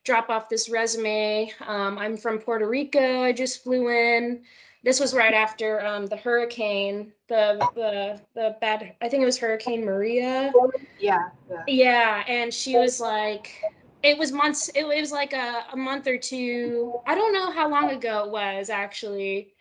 drop 0.05 0.29
off 0.29 0.49
this 0.49 0.69
resume. 0.69 1.53
Um, 1.67 1.97
I'm 1.99 2.17
from 2.17 2.41
Puerto 2.41 2.69
Rico. 2.69 3.23
I 3.23 3.33
just 3.33 3.63
flew 3.63 3.89
in 3.89 4.43
this 4.83 4.99
was 4.99 5.15
right 5.15 5.35
after 5.35 5.85
um, 5.85 6.07
the 6.07 6.17
hurricane, 6.17 7.13
the 7.29 7.59
the 7.75 8.21
the 8.35 8.57
bad. 8.61 8.95
I 9.01 9.09
think 9.09 9.23
it 9.23 9.27
was 9.27 9.39
Hurricane 9.39 9.85
Maria. 9.85 10.53
Yeah, 10.99 11.29
yeah. 11.49 11.63
Yeah, 11.67 12.25
and 12.27 12.53
she 12.53 12.77
was 12.77 13.01
like, 13.01 13.63
it 14.03 14.19
was 14.19 14.33
months. 14.33 14.69
It, 14.71 14.85
it 14.85 15.01
was 15.01 15.13
like 15.13 15.33
a, 15.33 15.65
a 15.73 15.77
month 15.77 16.07
or 16.09 16.19
two. 16.19 16.95
I 17.07 17.15
don't 17.15 17.33
know 17.33 17.53
how 17.53 17.69
long 17.69 17.91
ago 17.91 18.25
it 18.25 18.31
was 18.31 18.71
actually. 18.71 19.55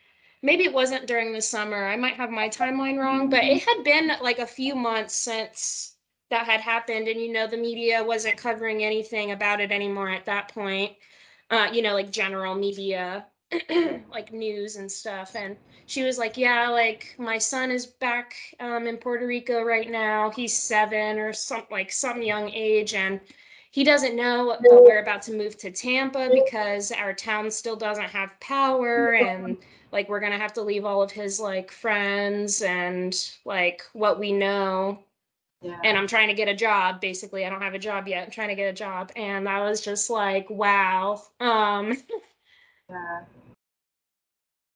Maybe 0.44 0.64
it 0.64 0.72
wasn't 0.72 1.06
during 1.06 1.32
the 1.32 1.40
summer. 1.40 1.86
I 1.86 1.96
might 1.96 2.14
have 2.14 2.30
my 2.30 2.48
timeline 2.48 2.98
wrong, 2.98 3.30
but 3.30 3.44
it 3.44 3.62
had 3.62 3.84
been 3.84 4.10
like 4.20 4.40
a 4.40 4.46
few 4.46 4.74
months 4.74 5.14
since 5.14 5.94
that 6.30 6.46
had 6.46 6.60
happened, 6.60 7.06
and 7.06 7.20
you 7.20 7.32
know 7.32 7.46
the 7.46 7.56
media 7.56 8.02
wasn't 8.02 8.36
covering 8.36 8.82
anything 8.82 9.30
about 9.30 9.60
it 9.60 9.70
anymore 9.70 10.10
at 10.10 10.26
that 10.26 10.48
point. 10.48 10.92
Uh, 11.48 11.68
you 11.72 11.80
know, 11.80 11.94
like 11.94 12.10
general 12.10 12.56
media 12.56 13.26
like 14.10 14.32
news 14.32 14.76
and 14.76 14.90
stuff 14.90 15.34
and 15.34 15.56
she 15.86 16.02
was 16.02 16.18
like 16.18 16.36
yeah 16.36 16.68
like 16.68 17.14
my 17.18 17.38
son 17.38 17.70
is 17.70 17.86
back 17.86 18.34
um, 18.60 18.86
in 18.86 18.96
puerto 18.96 19.26
rico 19.26 19.62
right 19.62 19.90
now. 19.90 20.30
He's 20.30 20.56
seven 20.56 21.18
or 21.18 21.32
some 21.32 21.64
like 21.70 21.92
some 21.92 22.22
young 22.22 22.50
age 22.50 22.94
and 22.94 23.20
he 23.70 23.84
doesn't 23.84 24.14
know 24.16 24.56
but 24.60 24.82
we're 24.84 25.02
about 25.02 25.22
to 25.22 25.32
move 25.32 25.56
to 25.58 25.70
tampa 25.70 26.30
because 26.32 26.92
our 26.92 27.12
town 27.12 27.50
still 27.50 27.76
doesn't 27.76 28.04
have 28.04 28.38
power 28.40 29.14
and 29.14 29.56
like 29.92 30.08
we're 30.08 30.20
gonna 30.20 30.38
have 30.38 30.52
to 30.54 30.62
leave 30.62 30.84
all 30.84 31.02
of 31.02 31.10
his 31.10 31.38
like 31.40 31.70
friends 31.70 32.62
and 32.62 33.30
like 33.44 33.82
what 33.92 34.18
we 34.18 34.32
know. 34.32 34.98
Yeah. 35.60 35.78
and 35.84 35.96
i'm 35.96 36.08
trying 36.08 36.26
to 36.26 36.34
get 36.34 36.48
a 36.48 36.54
job 36.54 37.00
basically. 37.00 37.46
I 37.46 37.50
don't 37.50 37.62
have 37.62 37.74
a 37.74 37.78
job 37.78 38.08
yet. 38.08 38.24
I'm 38.24 38.30
trying 38.32 38.48
to 38.48 38.56
get 38.56 38.68
a 38.68 38.72
job. 38.72 39.12
And 39.14 39.48
i 39.48 39.60
was 39.60 39.80
just 39.80 40.10
like 40.10 40.48
wow. 40.50 41.22
Um 41.38 41.96
yeah 42.90 43.20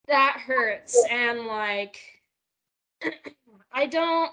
that 0.09 0.39
hurts 0.45 1.05
and 1.11 1.47
like 1.47 1.99
i 3.73 3.87
don't 3.87 4.33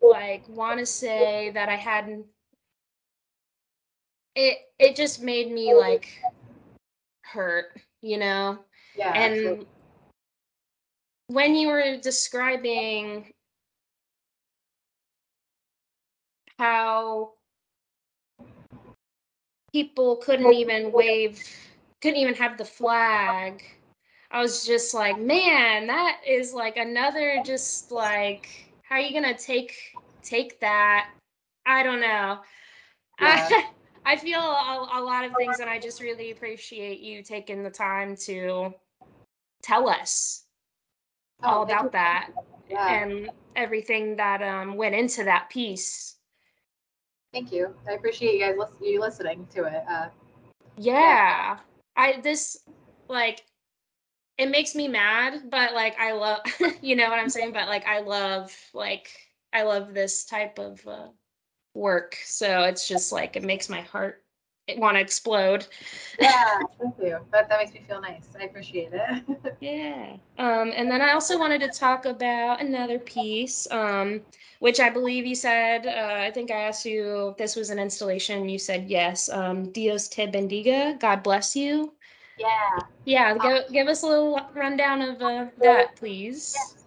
like 0.00 0.48
want 0.48 0.78
to 0.78 0.86
say 0.86 1.50
that 1.54 1.68
i 1.68 1.76
hadn't 1.76 2.24
it 4.34 4.58
it 4.78 4.94
just 4.94 5.22
made 5.22 5.50
me 5.50 5.74
like 5.74 6.08
hurt 7.22 7.80
you 8.02 8.18
know 8.18 8.58
yeah 8.96 9.12
and 9.14 9.32
absolutely. 9.34 9.66
when 11.28 11.54
you 11.54 11.68
were 11.68 11.96
describing 12.02 13.32
how 16.58 17.32
people 19.72 20.16
couldn't 20.16 20.52
even 20.52 20.92
wave 20.92 21.42
couldn't 22.00 22.18
even 22.18 22.34
have 22.34 22.56
the 22.56 22.64
flag 22.64 23.62
I 24.30 24.40
was 24.40 24.66
just 24.66 24.92
like, 24.92 25.18
man, 25.18 25.86
that 25.86 26.20
is 26.26 26.52
like 26.52 26.76
another 26.76 27.40
just 27.44 27.90
like 27.90 28.68
how 28.82 28.96
are 28.96 29.00
you 29.00 29.12
gonna 29.12 29.36
take 29.36 29.74
take 30.22 30.60
that? 30.60 31.10
I 31.66 31.82
don't 31.82 32.00
know. 32.00 32.40
Yeah. 33.20 33.48
I, 33.50 33.64
I 34.12 34.16
feel 34.16 34.40
a, 34.40 34.88
a 34.94 35.02
lot 35.02 35.24
of 35.24 35.32
things, 35.36 35.60
and 35.60 35.68
I 35.68 35.78
just 35.78 36.00
really 36.00 36.30
appreciate 36.30 37.00
you 37.00 37.22
taking 37.22 37.62
the 37.62 37.70
time 37.70 38.16
to 38.24 38.72
tell 39.62 39.88
us 39.88 40.44
oh, 41.42 41.48
all 41.48 41.62
about 41.62 41.92
that 41.92 42.30
yeah. 42.70 43.02
and 43.02 43.30
everything 43.56 44.16
that 44.16 44.42
um, 44.42 44.76
went 44.76 44.94
into 44.94 45.24
that 45.24 45.50
piece. 45.50 46.16
Thank 47.34 47.52
you. 47.52 47.74
I 47.86 47.92
appreciate 47.92 48.34
you 48.34 48.40
guys 48.40 48.54
listen, 48.56 48.76
you 48.80 49.00
listening 49.00 49.46
to 49.54 49.64
it. 49.64 49.84
Uh, 49.88 50.08
yeah. 50.78 50.92
yeah. 50.94 51.58
I 51.96 52.20
this 52.22 52.58
like 53.08 53.44
it 54.38 54.50
makes 54.50 54.74
me 54.74 54.86
mad, 54.88 55.50
but 55.50 55.74
like 55.74 55.98
I 55.98 56.12
love, 56.12 56.40
you 56.80 56.96
know 56.96 57.10
what 57.10 57.18
I'm 57.18 57.28
saying? 57.28 57.52
But 57.52 57.68
like 57.68 57.86
I 57.86 58.00
love, 58.00 58.56
like 58.72 59.10
I 59.52 59.64
love 59.64 59.92
this 59.92 60.24
type 60.24 60.58
of 60.58 60.86
uh, 60.86 61.08
work. 61.74 62.16
So 62.24 62.62
it's 62.62 62.86
just 62.86 63.12
like 63.12 63.36
it 63.36 63.42
makes 63.42 63.68
my 63.68 63.80
heart 63.80 64.22
want 64.76 64.96
to 64.96 65.00
explode. 65.00 65.66
Yeah, 66.20 66.60
thank 66.80 66.94
you. 67.00 67.18
That 67.32 67.48
that 67.48 67.58
makes 67.58 67.72
me 67.72 67.82
feel 67.88 68.00
nice. 68.00 68.28
I 68.38 68.44
appreciate 68.44 68.90
it. 68.92 69.56
yeah. 69.60 70.16
Um, 70.38 70.72
and 70.76 70.88
then 70.90 71.00
I 71.00 71.12
also 71.12 71.38
wanted 71.38 71.60
to 71.62 71.68
talk 71.68 72.04
about 72.04 72.60
another 72.60 72.98
piece, 73.00 73.66
um, 73.72 74.20
which 74.60 74.78
I 74.78 74.90
believe 74.90 75.26
you 75.26 75.34
said. 75.34 75.86
Uh, 75.86 76.22
I 76.22 76.30
think 76.30 76.50
I 76.52 76.60
asked 76.60 76.84
you 76.84 77.28
if 77.28 77.38
this 77.38 77.56
was 77.56 77.70
an 77.70 77.78
installation. 77.80 78.48
You 78.48 78.58
said 78.58 78.88
yes. 78.88 79.28
Um, 79.28 79.72
Dios 79.72 80.08
te 80.08 80.26
bendiga. 80.26 81.00
God 81.00 81.24
bless 81.24 81.56
you. 81.56 81.94
Yeah. 82.38 82.78
Yeah. 83.04 83.32
Um, 83.32 83.38
give, 83.38 83.72
give 83.72 83.88
us 83.88 84.02
a 84.02 84.06
little 84.06 84.40
rundown 84.54 85.02
of 85.02 85.20
uh, 85.20 85.46
that, 85.58 85.96
please. 85.96 86.54
Yes. 86.56 86.84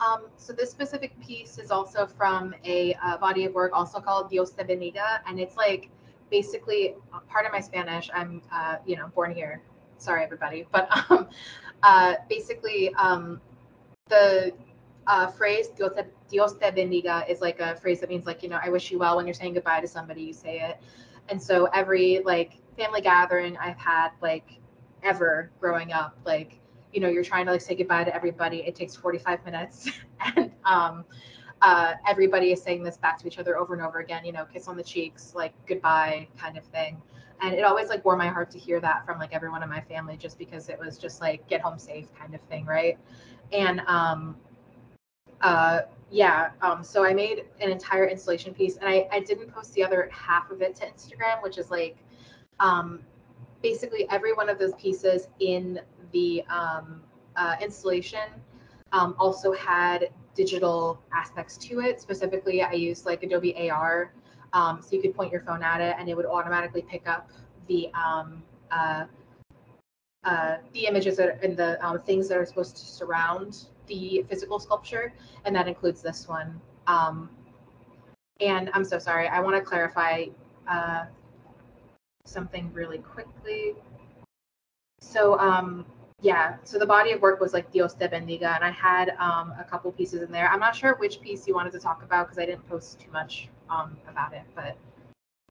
Um, 0.00 0.26
so 0.36 0.52
this 0.52 0.70
specific 0.70 1.18
piece 1.20 1.58
is 1.58 1.70
also 1.70 2.06
from 2.06 2.54
a 2.64 2.94
uh, 3.02 3.18
body 3.18 3.44
of 3.44 3.54
work 3.54 3.72
also 3.72 4.00
called 4.00 4.30
Dios 4.30 4.50
te 4.50 4.64
bendiga, 4.64 5.20
and 5.26 5.38
it's 5.38 5.56
like 5.56 5.90
basically 6.30 6.94
part 7.28 7.46
of 7.46 7.52
my 7.52 7.60
Spanish. 7.60 8.10
I'm, 8.12 8.42
uh, 8.52 8.76
you 8.84 8.96
know, 8.96 9.08
born 9.14 9.32
here. 9.32 9.62
Sorry, 9.98 10.24
everybody, 10.24 10.66
but 10.72 10.88
um, 11.10 11.28
uh, 11.84 12.14
basically, 12.28 12.92
um, 12.94 13.40
the 14.08 14.52
uh, 15.06 15.28
phrase 15.28 15.68
Dios 15.68 15.92
te, 15.94 16.02
Dios 16.28 16.54
te 16.54 16.70
bendiga 16.70 17.28
is 17.28 17.40
like 17.40 17.60
a 17.60 17.76
phrase 17.76 18.00
that 18.00 18.08
means 18.08 18.26
like 18.26 18.42
you 18.42 18.48
know 18.48 18.58
I 18.60 18.70
wish 18.70 18.90
you 18.90 18.98
well 18.98 19.16
when 19.16 19.26
you're 19.26 19.34
saying 19.34 19.54
goodbye 19.54 19.80
to 19.80 19.88
somebody. 19.88 20.22
You 20.22 20.32
say 20.32 20.60
it, 20.60 20.78
and 21.28 21.40
so 21.40 21.66
every 21.66 22.20
like 22.24 22.54
family 22.76 23.02
gathering 23.02 23.56
I've 23.58 23.78
had 23.78 24.10
like 24.20 24.58
ever 25.02 25.50
growing 25.60 25.92
up. 25.92 26.16
Like, 26.24 26.58
you 26.92 27.00
know, 27.00 27.08
you're 27.08 27.24
trying 27.24 27.46
to 27.46 27.52
like 27.52 27.60
say 27.60 27.74
goodbye 27.74 28.04
to 28.04 28.14
everybody. 28.14 28.58
It 28.58 28.74
takes 28.74 28.94
45 28.96 29.44
minutes. 29.44 29.90
and 30.36 30.50
um, 30.64 31.04
uh, 31.62 31.94
everybody 32.08 32.52
is 32.52 32.62
saying 32.62 32.82
this 32.82 32.96
back 32.96 33.18
to 33.18 33.26
each 33.26 33.38
other 33.38 33.56
over 33.56 33.74
and 33.74 33.82
over 33.82 34.00
again, 34.00 34.24
you 34.24 34.32
know, 34.32 34.44
kiss 34.44 34.68
on 34.68 34.76
the 34.76 34.82
cheeks, 34.82 35.32
like 35.34 35.54
goodbye 35.66 36.26
kind 36.36 36.58
of 36.58 36.64
thing. 36.64 37.00
And 37.40 37.54
it 37.54 37.64
always 37.64 37.88
like 37.88 38.04
warmed 38.04 38.18
my 38.18 38.28
heart 38.28 38.50
to 38.52 38.58
hear 38.58 38.80
that 38.80 39.04
from 39.06 39.18
like 39.18 39.32
everyone 39.32 39.62
in 39.62 39.68
my 39.68 39.80
family, 39.80 40.16
just 40.16 40.38
because 40.38 40.68
it 40.68 40.78
was 40.78 40.98
just 40.98 41.20
like 41.20 41.46
get 41.48 41.60
home 41.60 41.78
safe 41.78 42.06
kind 42.14 42.34
of 42.34 42.40
thing, 42.42 42.66
right? 42.66 42.98
And 43.52 43.80
um, 43.86 44.36
uh, 45.40 45.82
yeah, 46.10 46.50
um, 46.60 46.84
so 46.84 47.04
I 47.04 47.14
made 47.14 47.44
an 47.60 47.70
entire 47.70 48.06
installation 48.06 48.54
piece, 48.54 48.76
and 48.76 48.88
I, 48.88 49.08
I 49.10 49.20
didn't 49.20 49.52
post 49.52 49.72
the 49.74 49.82
other 49.82 50.08
half 50.12 50.50
of 50.50 50.62
it 50.62 50.76
to 50.76 50.86
Instagram, 50.86 51.42
which 51.42 51.58
is 51.58 51.70
like 51.70 51.96
um, 52.60 53.00
basically 53.62 54.06
every 54.10 54.32
one 54.32 54.48
of 54.48 54.58
those 54.58 54.74
pieces 54.74 55.28
in 55.40 55.80
the 56.12 56.42
um, 56.48 57.02
uh, 57.36 57.56
installation 57.60 58.28
um, 58.92 59.14
also 59.18 59.52
had 59.52 60.10
digital 60.34 61.00
aspects 61.14 61.56
to 61.56 61.80
it. 61.80 62.00
Specifically, 62.00 62.62
I 62.62 62.72
used 62.72 63.06
like 63.06 63.22
Adobe 63.22 63.70
AR, 63.70 64.12
um, 64.52 64.82
so 64.82 64.96
you 64.96 65.02
could 65.02 65.14
point 65.14 65.32
your 65.32 65.40
phone 65.42 65.62
at 65.62 65.80
it 65.80 65.96
and 65.98 66.08
it 66.08 66.16
would 66.16 66.26
automatically 66.26 66.82
pick 66.82 67.08
up 67.08 67.30
the 67.68 67.90
um, 67.94 68.42
uh, 68.70 69.04
uh, 70.24 70.58
the 70.72 70.86
images 70.86 71.18
are, 71.18 71.30
and 71.42 71.56
the 71.56 71.84
um, 71.84 72.00
things 72.02 72.28
that 72.28 72.38
are 72.38 72.46
supposed 72.46 72.76
to 72.76 72.84
surround 72.84 73.64
the 73.88 74.24
physical 74.28 74.60
sculpture, 74.60 75.12
and 75.44 75.54
that 75.54 75.66
includes 75.66 76.00
this 76.00 76.28
one. 76.28 76.60
Um, 76.86 77.28
and 78.40 78.70
I'm 78.72 78.84
so 78.84 78.98
sorry. 78.98 79.26
I 79.28 79.40
want 79.40 79.56
to 79.56 79.62
clarify 79.62 80.26
uh, 80.68 81.06
something 82.24 82.70
really 82.72 82.98
quickly. 82.98 83.74
So 85.00 85.38
um, 85.38 85.84
yeah, 86.20 86.56
so 86.62 86.78
the 86.78 86.86
body 86.86 87.12
of 87.12 87.20
work 87.20 87.40
was 87.40 87.52
like 87.52 87.70
Dios 87.72 87.94
te 87.94 88.06
bendiga, 88.06 88.54
and 88.54 88.64
I 88.64 88.70
had 88.70 89.10
um, 89.18 89.52
a 89.58 89.64
couple 89.68 89.90
pieces 89.92 90.22
in 90.22 90.30
there. 90.30 90.48
I'm 90.48 90.60
not 90.60 90.74
sure 90.74 90.94
which 90.96 91.20
piece 91.20 91.46
you 91.46 91.54
wanted 91.54 91.72
to 91.72 91.80
talk 91.80 92.02
about 92.02 92.26
because 92.26 92.38
I 92.38 92.46
didn't 92.46 92.68
post 92.68 93.00
too 93.00 93.10
much 93.10 93.48
um, 93.68 93.96
about 94.08 94.32
it, 94.32 94.42
but 94.54 94.76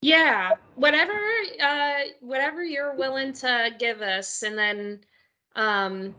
yeah, 0.01 0.51
whatever, 0.75 1.19
uh, 1.61 1.99
whatever 2.21 2.63
you're 2.63 2.95
willing 2.95 3.33
to 3.33 3.71
give 3.77 4.01
us, 4.01 4.43
and 4.43 4.57
then 4.57 5.01
um, 5.55 6.15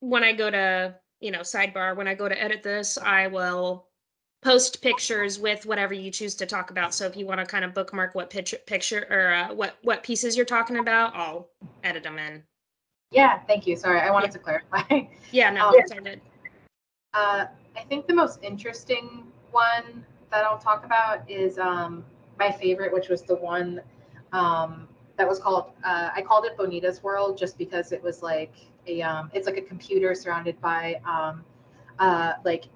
when 0.00 0.22
I 0.22 0.32
go 0.32 0.50
to 0.50 0.94
you 1.20 1.30
know 1.30 1.40
sidebar, 1.40 1.96
when 1.96 2.06
I 2.06 2.14
go 2.14 2.28
to 2.28 2.40
edit 2.40 2.62
this, 2.62 2.98
I 2.98 3.28
will 3.28 3.86
post 4.44 4.82
pictures 4.82 5.38
with 5.38 5.64
whatever 5.64 5.94
you 5.94 6.10
choose 6.10 6.34
to 6.34 6.46
talk 6.46 6.70
about. 6.70 6.94
So 6.94 7.06
if 7.06 7.16
you 7.16 7.26
want 7.26 7.40
to 7.40 7.46
kind 7.46 7.64
of 7.64 7.72
bookmark 7.72 8.14
what 8.14 8.28
picture 8.28 8.58
picture 8.66 9.06
or 9.10 9.32
uh, 9.32 9.54
what 9.54 9.76
what 9.82 10.02
pieces 10.02 10.36
you're 10.36 10.46
talking 10.46 10.76
about, 10.76 11.16
I'll 11.16 11.48
edit 11.82 12.02
them 12.02 12.18
in. 12.18 12.42
Yeah, 13.10 13.40
thank 13.46 13.66
you. 13.66 13.76
Sorry, 13.76 14.00
I 14.00 14.10
wanted 14.10 14.26
yeah. 14.26 14.32
to 14.32 14.38
clarify. 14.38 15.00
Yeah, 15.32 15.50
no, 15.50 15.70
um, 15.70 16.04
did. 16.04 16.20
Uh, 17.12 17.46
I 17.76 17.82
think 17.88 18.06
the 18.06 18.14
most 18.14 18.38
interesting 18.44 19.24
one 19.50 20.04
that 20.30 20.44
I'll 20.44 20.58
talk 20.58 20.84
about 20.84 21.28
is 21.28 21.58
um, 21.58 22.04
my 22.38 22.52
favorite, 22.52 22.92
which 22.92 23.08
was 23.08 23.22
the 23.22 23.34
one 23.34 23.80
um, 24.32 24.86
that 25.16 25.28
was 25.28 25.40
called. 25.40 25.72
Uh, 25.82 26.10
I 26.14 26.22
called 26.22 26.44
it 26.44 26.56
Bonita's 26.56 27.02
World 27.02 27.36
just 27.36 27.58
because 27.58 27.90
it 27.90 28.00
was 28.00 28.22
like 28.22 28.54
a. 28.86 29.02
Um, 29.02 29.30
it's 29.34 29.46
like 29.46 29.56
a 29.56 29.62
computer 29.62 30.14
surrounded 30.14 30.60
by 30.60 31.00
um, 31.04 31.44
uh, 31.98 32.34
like 32.44 32.66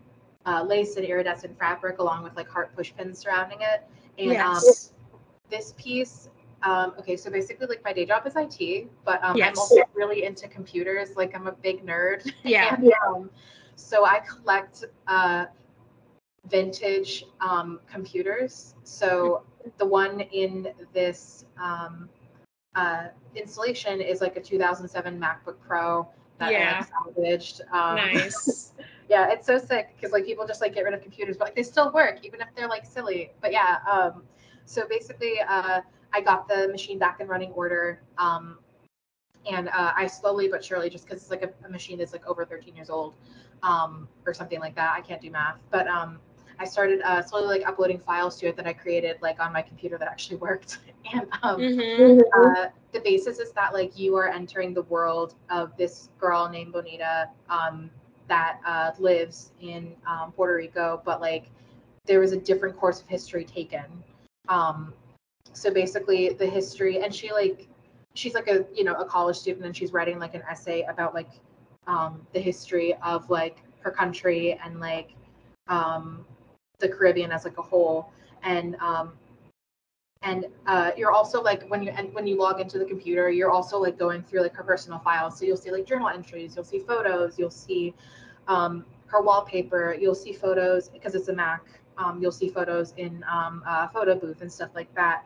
uh, 0.48 0.62
lace 0.62 0.96
and 0.96 1.04
iridescent 1.04 1.58
fabric, 1.58 1.98
along 1.98 2.22
with 2.24 2.34
like 2.36 2.48
heart 2.48 2.74
push 2.74 2.92
pins 2.96 3.18
surrounding 3.18 3.58
it. 3.60 3.86
And 4.18 4.30
um, 4.30 4.60
yes. 4.62 4.92
this 5.50 5.74
piece 5.76 6.30
um, 6.62 6.94
okay, 6.98 7.16
so 7.16 7.30
basically, 7.30 7.66
like 7.66 7.84
my 7.84 7.92
day 7.92 8.04
job 8.04 8.26
is 8.26 8.34
IT, 8.36 8.88
but 9.04 9.22
um, 9.22 9.36
yes. 9.36 9.50
I'm 9.50 9.58
also 9.58 9.82
really 9.94 10.24
into 10.24 10.48
computers. 10.48 11.16
Like 11.16 11.34
I'm 11.34 11.46
a 11.46 11.52
big 11.52 11.84
nerd. 11.86 12.30
Yeah. 12.44 12.74
and, 12.74 12.92
um, 13.06 13.30
so 13.76 14.04
I 14.04 14.20
collect 14.20 14.84
uh, 15.06 15.46
vintage 16.50 17.24
um, 17.40 17.80
computers. 17.90 18.74
So 18.84 19.44
the 19.76 19.86
one 19.86 20.20
in 20.20 20.68
this 20.92 21.44
um, 21.60 22.08
uh, 22.74 23.08
installation 23.34 24.00
is 24.00 24.20
like 24.20 24.36
a 24.36 24.40
2007 24.40 25.20
MacBook 25.20 25.56
Pro 25.60 26.08
that 26.38 26.52
yeah. 26.52 26.74
I 26.74 26.78
like, 26.78 26.88
salvaged. 26.88 27.60
Um, 27.72 27.96
nice. 27.96 28.72
yeah, 29.08 29.30
it's 29.30 29.46
so 29.46 29.58
sick 29.58 29.94
because 29.96 30.12
like 30.12 30.24
people 30.24 30.46
just 30.46 30.60
like 30.60 30.74
get 30.74 30.84
rid 30.84 30.94
of 30.94 31.02
computers, 31.02 31.36
but 31.36 31.46
like 31.46 31.54
they 31.54 31.62
still 31.62 31.92
work 31.92 32.18
even 32.22 32.40
if 32.40 32.48
they're 32.56 32.68
like 32.68 32.86
silly. 32.86 33.32
But 33.40 33.52
yeah, 33.52 33.78
um, 33.90 34.22
so 34.64 34.86
basically. 34.88 35.40
Uh, 35.48 35.80
I 36.12 36.20
got 36.20 36.48
the 36.48 36.68
machine 36.68 36.98
back 36.98 37.20
in 37.20 37.28
running 37.28 37.52
order. 37.52 38.02
Um, 38.16 38.58
and 39.50 39.68
uh, 39.68 39.92
I 39.96 40.06
slowly 40.06 40.48
but 40.48 40.64
surely, 40.64 40.90
just 40.90 41.06
because 41.06 41.22
it's 41.22 41.30
like 41.30 41.42
a, 41.42 41.66
a, 41.66 41.70
machine 41.70 41.98
that's 41.98 42.12
like 42.12 42.26
over 42.26 42.44
13 42.44 42.74
years 42.76 42.90
old 42.90 43.14
um, 43.62 44.08
or 44.26 44.34
something 44.34 44.60
like 44.60 44.74
that. 44.76 44.94
I 44.94 45.00
can't 45.00 45.20
do 45.20 45.30
math, 45.30 45.58
but 45.70 45.86
um, 45.86 46.18
I 46.58 46.64
started 46.64 47.00
uh, 47.02 47.22
slowly 47.22 47.46
like 47.46 47.66
uploading 47.66 47.98
files 47.98 48.38
to 48.40 48.48
it 48.48 48.56
that 48.56 48.66
I 48.66 48.72
created 48.72 49.16
like 49.22 49.40
on 49.40 49.52
my 49.52 49.62
computer 49.62 49.96
that 49.98 50.08
actually 50.08 50.36
worked. 50.48 50.78
and 51.12 51.26
um, 51.42 51.60
mm-hmm. 51.60 52.20
uh, 52.38 52.66
the 52.92 53.00
basis 53.00 53.38
is 53.38 53.52
that 53.52 53.72
like 53.72 53.98
you 53.98 54.16
are 54.16 54.28
entering 54.28 54.74
the 54.74 54.82
world 54.82 55.34
of 55.50 55.74
this 55.76 56.10
girl 56.18 56.48
named 56.48 56.72
Bonita 56.72 57.28
um, 57.48 57.90
that 58.28 58.60
uh, 58.64 58.92
lives 58.98 59.52
in 59.60 59.94
um, 60.06 60.32
Puerto 60.32 60.54
Rico, 60.54 61.02
but 61.04 61.20
like 61.20 61.50
there 62.06 62.20
was 62.20 62.32
a 62.32 62.36
different 62.36 62.76
course 62.76 63.00
of 63.00 63.08
history 63.08 63.44
taken. 63.44 63.84
Um, 64.48 64.92
so 65.52 65.72
basically 65.72 66.30
the 66.30 66.46
history 66.46 67.02
and 67.02 67.14
she 67.14 67.32
like 67.32 67.68
she's 68.14 68.34
like 68.34 68.48
a 68.48 68.64
you 68.74 68.84
know 68.84 68.94
a 68.94 69.04
college 69.04 69.36
student 69.36 69.64
and 69.66 69.76
she's 69.76 69.92
writing 69.92 70.18
like 70.18 70.34
an 70.34 70.42
essay 70.50 70.82
about 70.88 71.14
like 71.14 71.28
um, 71.86 72.26
the 72.32 72.40
history 72.40 72.94
of 73.02 73.28
like 73.30 73.58
her 73.80 73.90
country 73.90 74.58
and 74.64 74.78
like 74.80 75.10
um, 75.68 76.24
the 76.78 76.88
Caribbean 76.88 77.32
as 77.32 77.44
like 77.44 77.58
a 77.58 77.62
whole 77.62 78.10
and 78.42 78.76
um, 78.76 79.12
and 80.22 80.46
uh, 80.66 80.90
you're 80.96 81.12
also 81.12 81.42
like 81.42 81.68
when 81.68 81.82
you 81.82 81.90
and 81.90 82.12
when 82.12 82.26
you 82.26 82.36
log 82.36 82.60
into 82.60 82.78
the 82.78 82.84
computer 82.84 83.30
you're 83.30 83.50
also 83.50 83.78
like 83.78 83.98
going 83.98 84.22
through 84.22 84.42
like 84.42 84.54
her 84.54 84.64
personal 84.64 84.98
files. 84.98 85.38
So 85.38 85.44
you'll 85.44 85.56
see 85.56 85.70
like 85.70 85.86
journal 85.86 86.08
entries 86.08 86.54
you'll 86.56 86.64
see 86.64 86.80
photos 86.80 87.38
you'll 87.38 87.50
see 87.50 87.94
um, 88.48 88.84
her 89.06 89.22
wallpaper 89.22 89.96
you'll 89.98 90.14
see 90.14 90.32
photos 90.32 90.88
because 90.88 91.14
it's 91.14 91.28
a 91.28 91.32
mac 91.32 91.64
um, 91.98 92.20
you'll 92.20 92.32
see 92.32 92.48
photos 92.48 92.94
in 92.96 93.24
um, 93.30 93.62
a 93.66 93.88
photo 93.88 94.14
booth 94.14 94.40
and 94.40 94.52
stuff 94.52 94.70
like 94.74 94.92
that 94.94 95.24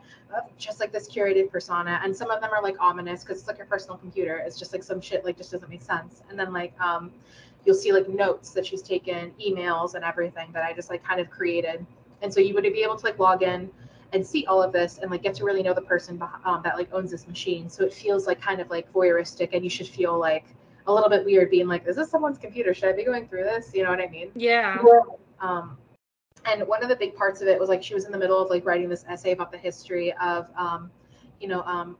just 0.57 0.79
like 0.79 0.91
this 0.91 1.09
curated 1.09 1.51
persona. 1.51 1.99
And 2.03 2.15
some 2.15 2.31
of 2.31 2.41
them 2.41 2.51
are 2.51 2.61
like 2.61 2.75
ominous 2.79 3.23
because 3.23 3.39
it's 3.39 3.47
like 3.47 3.57
your 3.57 3.67
personal 3.67 3.97
computer. 3.97 4.37
It's 4.45 4.57
just 4.57 4.73
like 4.73 4.83
some 4.83 5.01
shit 5.01 5.23
like 5.25 5.37
just 5.37 5.51
doesn't 5.51 5.69
make 5.69 5.81
sense. 5.81 6.21
And 6.29 6.37
then 6.37 6.53
like 6.53 6.73
um, 6.79 7.11
you'll 7.65 7.75
see 7.75 7.91
like 7.91 8.09
notes 8.09 8.51
that 8.51 8.65
she's 8.65 8.81
taken 8.81 9.31
emails 9.45 9.95
and 9.95 10.03
everything 10.03 10.51
that 10.51 10.63
i 10.63 10.73
just 10.73 10.89
like 10.89 11.03
kind 11.03 11.19
of 11.19 11.29
created. 11.29 11.85
And 12.21 12.33
so 12.33 12.39
you 12.39 12.53
would 12.53 12.63
be 12.63 12.83
able 12.83 12.97
to 12.97 13.05
like 13.05 13.19
log 13.19 13.43
in 13.43 13.69
and 14.13 14.25
see 14.25 14.45
all 14.45 14.61
of 14.61 14.71
this 14.71 14.99
and 15.01 15.11
like 15.11 15.23
get 15.23 15.33
to 15.35 15.43
really 15.43 15.63
know 15.63 15.73
the 15.73 15.81
person 15.81 16.21
um, 16.45 16.61
that 16.63 16.77
like 16.77 16.93
owns 16.93 17.11
this 17.11 17.27
machine. 17.27 17.69
So 17.69 17.83
it 17.83 17.93
feels 17.93 18.27
like 18.27 18.39
kind 18.39 18.61
of 18.61 18.69
like 18.69 18.91
voyeuristic 18.93 19.49
and 19.53 19.63
you 19.63 19.69
should 19.69 19.87
feel 19.87 20.17
like 20.17 20.45
a 20.85 20.93
little 20.93 21.09
bit 21.09 21.25
weird 21.25 21.49
being 21.49 21.67
like 21.67 21.87
is 21.87 21.95
this 21.95 22.09
someone's 22.09 22.37
computer? 22.37 22.73
Should 22.73 22.89
i 22.89 22.93
be 22.93 23.03
going 23.03 23.27
through 23.27 23.43
this? 23.43 23.71
You 23.73 23.83
know 23.83 23.89
what 23.89 23.99
i 23.99 24.07
mean? 24.07 24.31
Yeah. 24.35 24.77
Um 25.39 25.77
and 26.45 26.67
one 26.67 26.83
of 26.83 26.89
the 26.89 26.95
big 26.95 27.15
parts 27.15 27.41
of 27.41 27.47
it 27.47 27.59
was 27.59 27.69
like 27.69 27.81
she 27.81 27.93
was 27.93 28.05
in 28.05 28.11
the 28.11 28.17
middle 28.17 28.41
of 28.41 28.49
like 28.49 28.65
writing 28.65 28.89
this 28.89 29.05
essay 29.07 29.31
about 29.31 29.51
the 29.51 29.57
history 29.57 30.13
of 30.21 30.49
um, 30.57 30.91
you 31.39 31.47
know 31.47 31.61
um, 31.63 31.97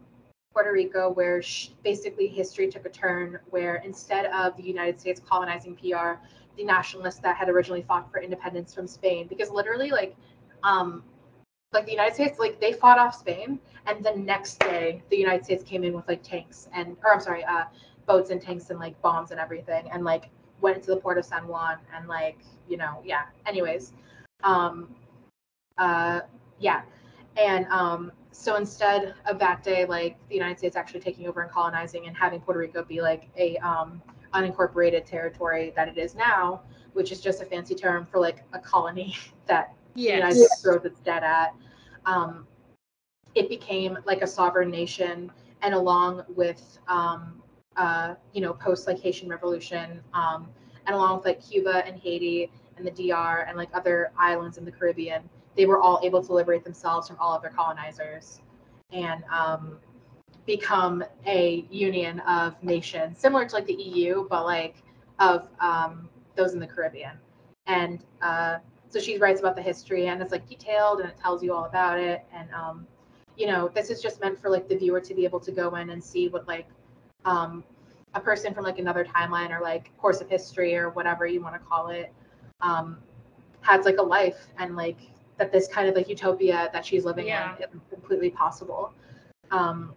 puerto 0.54 0.72
rico 0.72 1.12
where 1.12 1.42
she, 1.42 1.76
basically 1.84 2.28
history 2.28 2.70
took 2.70 2.86
a 2.86 2.90
turn 2.90 3.40
where 3.50 3.78
instead 3.78 4.26
of 4.28 4.56
the 4.58 4.64
united 4.64 5.00
states 5.00 5.20
colonizing 5.28 5.76
pr 5.76 6.20
the 6.58 6.64
nationalists 6.64 7.20
that 7.20 7.36
had 7.36 7.50
originally 7.50 7.82
fought 7.82 8.12
for 8.12 8.22
independence 8.22 8.74
from 8.74 8.86
spain 8.86 9.28
because 9.28 9.50
literally 9.50 9.90
like 9.90 10.16
um, 10.64 11.04
like 11.74 11.86
the 11.86 11.92
united 11.92 12.14
states 12.14 12.40
like 12.40 12.60
they 12.60 12.72
fought 12.72 13.00
off 13.00 13.16
spain 13.16 13.60
and 13.86 14.04
the 14.04 14.16
next 14.16 14.60
day 14.60 15.02
the 15.10 15.18
united 15.18 15.44
states 15.44 15.64
came 15.64 15.84
in 15.84 15.94
with 15.94 16.08
like 16.08 16.22
tanks 16.24 16.68
and 16.74 16.96
or 17.04 17.14
i'm 17.14 17.20
sorry 17.20 17.44
uh, 17.46 17.64
boats 18.06 18.30
and 18.30 18.42
tanks 18.42 18.70
and 18.70 18.80
like 18.80 19.00
bombs 19.02 19.32
and 19.32 19.40
everything 19.40 19.90
and 19.92 20.04
like 20.04 20.30
went 20.62 20.78
into 20.78 20.92
the 20.92 20.98
port 20.98 21.18
of 21.18 21.26
san 21.26 21.48
juan 21.48 21.78
and 21.96 22.08
like 22.08 22.40
you 22.68 22.78
know 22.78 23.02
yeah 23.04 23.24
anyways 23.46 23.94
um, 24.44 24.94
uh, 25.78 26.22
yeah. 26.60 26.82
And 27.38 27.66
um, 27.68 28.12
so 28.32 28.56
instead 28.56 29.16
of 29.26 29.40
that 29.40 29.64
day, 29.64 29.86
like 29.86 30.18
the 30.30 30.36
United 30.36 30.60
States 30.60 30.76
actually 30.76 31.00
taking 31.00 31.28
over 31.28 31.42
and 31.42 31.52
colonizing 31.52 32.08
and 32.08 32.16
having 32.16 32.40
Puerto 32.42 32.60
Rico 32.60 32.84
be 32.84 33.02
like 33.02 33.30
a 33.38 33.58
um, 33.58 34.02
unincorporated 34.34 35.06
territory 35.06 35.74
that 35.76 35.88
it 35.88 35.98
is 35.98 36.16
now, 36.16 36.62
which 36.94 37.12
is 37.12 37.22
just 37.22 37.42
a 37.42 37.46
fancy 37.46 37.74
term 37.74 38.06
for 38.06 38.20
like 38.20 38.44
a 38.54 38.60
colony 38.60 39.16
that 39.48 39.74
yes. 39.96 40.16
United 40.16 40.36
States 40.36 40.62
throws 40.62 40.86
its 40.86 41.00
debt 41.02 41.24
at. 41.24 41.56
Um, 42.06 42.48
it 43.36 43.50
became 43.50 43.98
like 44.06 44.22
a 44.22 44.28
sovereign 44.28 44.70
nation, 44.70 45.32
and 45.62 45.74
along 45.74 46.24
with 46.36 46.80
um, 46.88 47.42
uh, 47.76 48.16
you 48.34 48.42
know 48.42 48.54
post 48.54 48.88
like 48.88 49.00
Haitian 49.00 49.30
Revolution, 49.30 50.02
um, 50.14 50.48
and 50.86 50.96
along 50.96 51.18
with 51.18 51.26
like 51.26 51.42
Cuba 51.42 51.86
and 51.86 51.98
Haiti 52.00 52.52
and 52.78 52.86
the 52.86 52.92
DR 52.92 53.46
and 53.48 53.58
like 53.58 53.70
other 53.74 54.12
islands 54.18 54.58
in 54.58 54.66
the 54.66 54.72
Caribbean, 54.72 55.28
they 55.56 55.66
were 55.66 55.80
all 55.80 56.00
able 56.04 56.24
to 56.24 56.34
liberate 56.34 56.64
themselves 56.64 57.08
from 57.08 57.18
all 57.20 57.36
of 57.36 57.42
their 57.42 57.52
colonizers 57.52 58.42
and 58.92 59.24
um, 59.32 59.78
become 60.46 61.04
a 61.26 61.66
union 61.70 62.20
of 62.22 62.62
nations, 62.64 63.20
similar 63.20 63.46
to 63.46 63.56
like 63.56 63.66
the 63.66 63.74
EU, 63.74 64.28
but 64.30 64.46
like 64.46 64.84
of 65.20 65.48
um, 65.60 66.10
those 66.36 66.54
in 66.54 66.60
the 66.60 66.68
Caribbean. 66.68 67.18
And 67.68 68.04
uh, 68.22 68.58
so 68.94 69.00
she 69.00 69.18
writes 69.18 69.40
about 69.40 69.56
the 69.56 69.62
history 69.62 70.08
and 70.08 70.22
it's 70.22 70.32
like 70.32 70.48
detailed 70.48 71.00
and 71.00 71.10
it 71.10 71.18
tells 71.18 71.42
you 71.42 71.52
all 71.52 71.66
about 71.66 72.00
it. 72.00 72.24
And 72.32 72.48
um, 72.54 72.86
you 73.36 73.48
know, 73.48 73.72
this 73.74 73.90
is 73.90 74.04
just 74.04 74.22
meant 74.22 74.40
for 74.40 74.52
like 74.52 74.70
the 74.70 74.76
viewer 74.76 75.02
to 75.02 75.16
be 75.16 75.26
able 75.26 75.40
to 75.40 75.52
go 75.52 75.74
in 75.78 75.90
and 75.90 76.04
see 76.04 76.28
what 76.28 76.48
like 76.48 76.68
um, 77.26 77.64
a 78.14 78.20
person 78.20 78.54
from 78.54 78.64
like 78.64 78.78
another 78.78 79.04
timeline 79.04 79.50
or 79.50 79.62
like 79.62 79.92
course 79.98 80.22
of 80.22 80.30
history 80.30 80.76
or 80.76 80.92
whatever 80.92 81.26
you 81.26 81.42
want 81.42 81.56
to 81.56 81.60
call 81.60 81.88
it 81.90 82.14
um, 82.62 83.00
has 83.62 83.84
like 83.84 83.98
a 83.98 84.04
life 84.04 84.46
and 84.60 84.76
like 84.76 85.00
that 85.40 85.52
this 85.52 85.68
kind 85.68 85.90
of 85.90 85.96
like 85.96 86.08
utopia 86.08 86.70
that 86.72 86.86
she's 86.86 87.04
living 87.04 87.26
yeah. 87.26 87.56
in 87.56 87.64
is 87.64 87.70
completely 87.90 88.30
possible. 88.30 88.94
Um, 89.50 89.92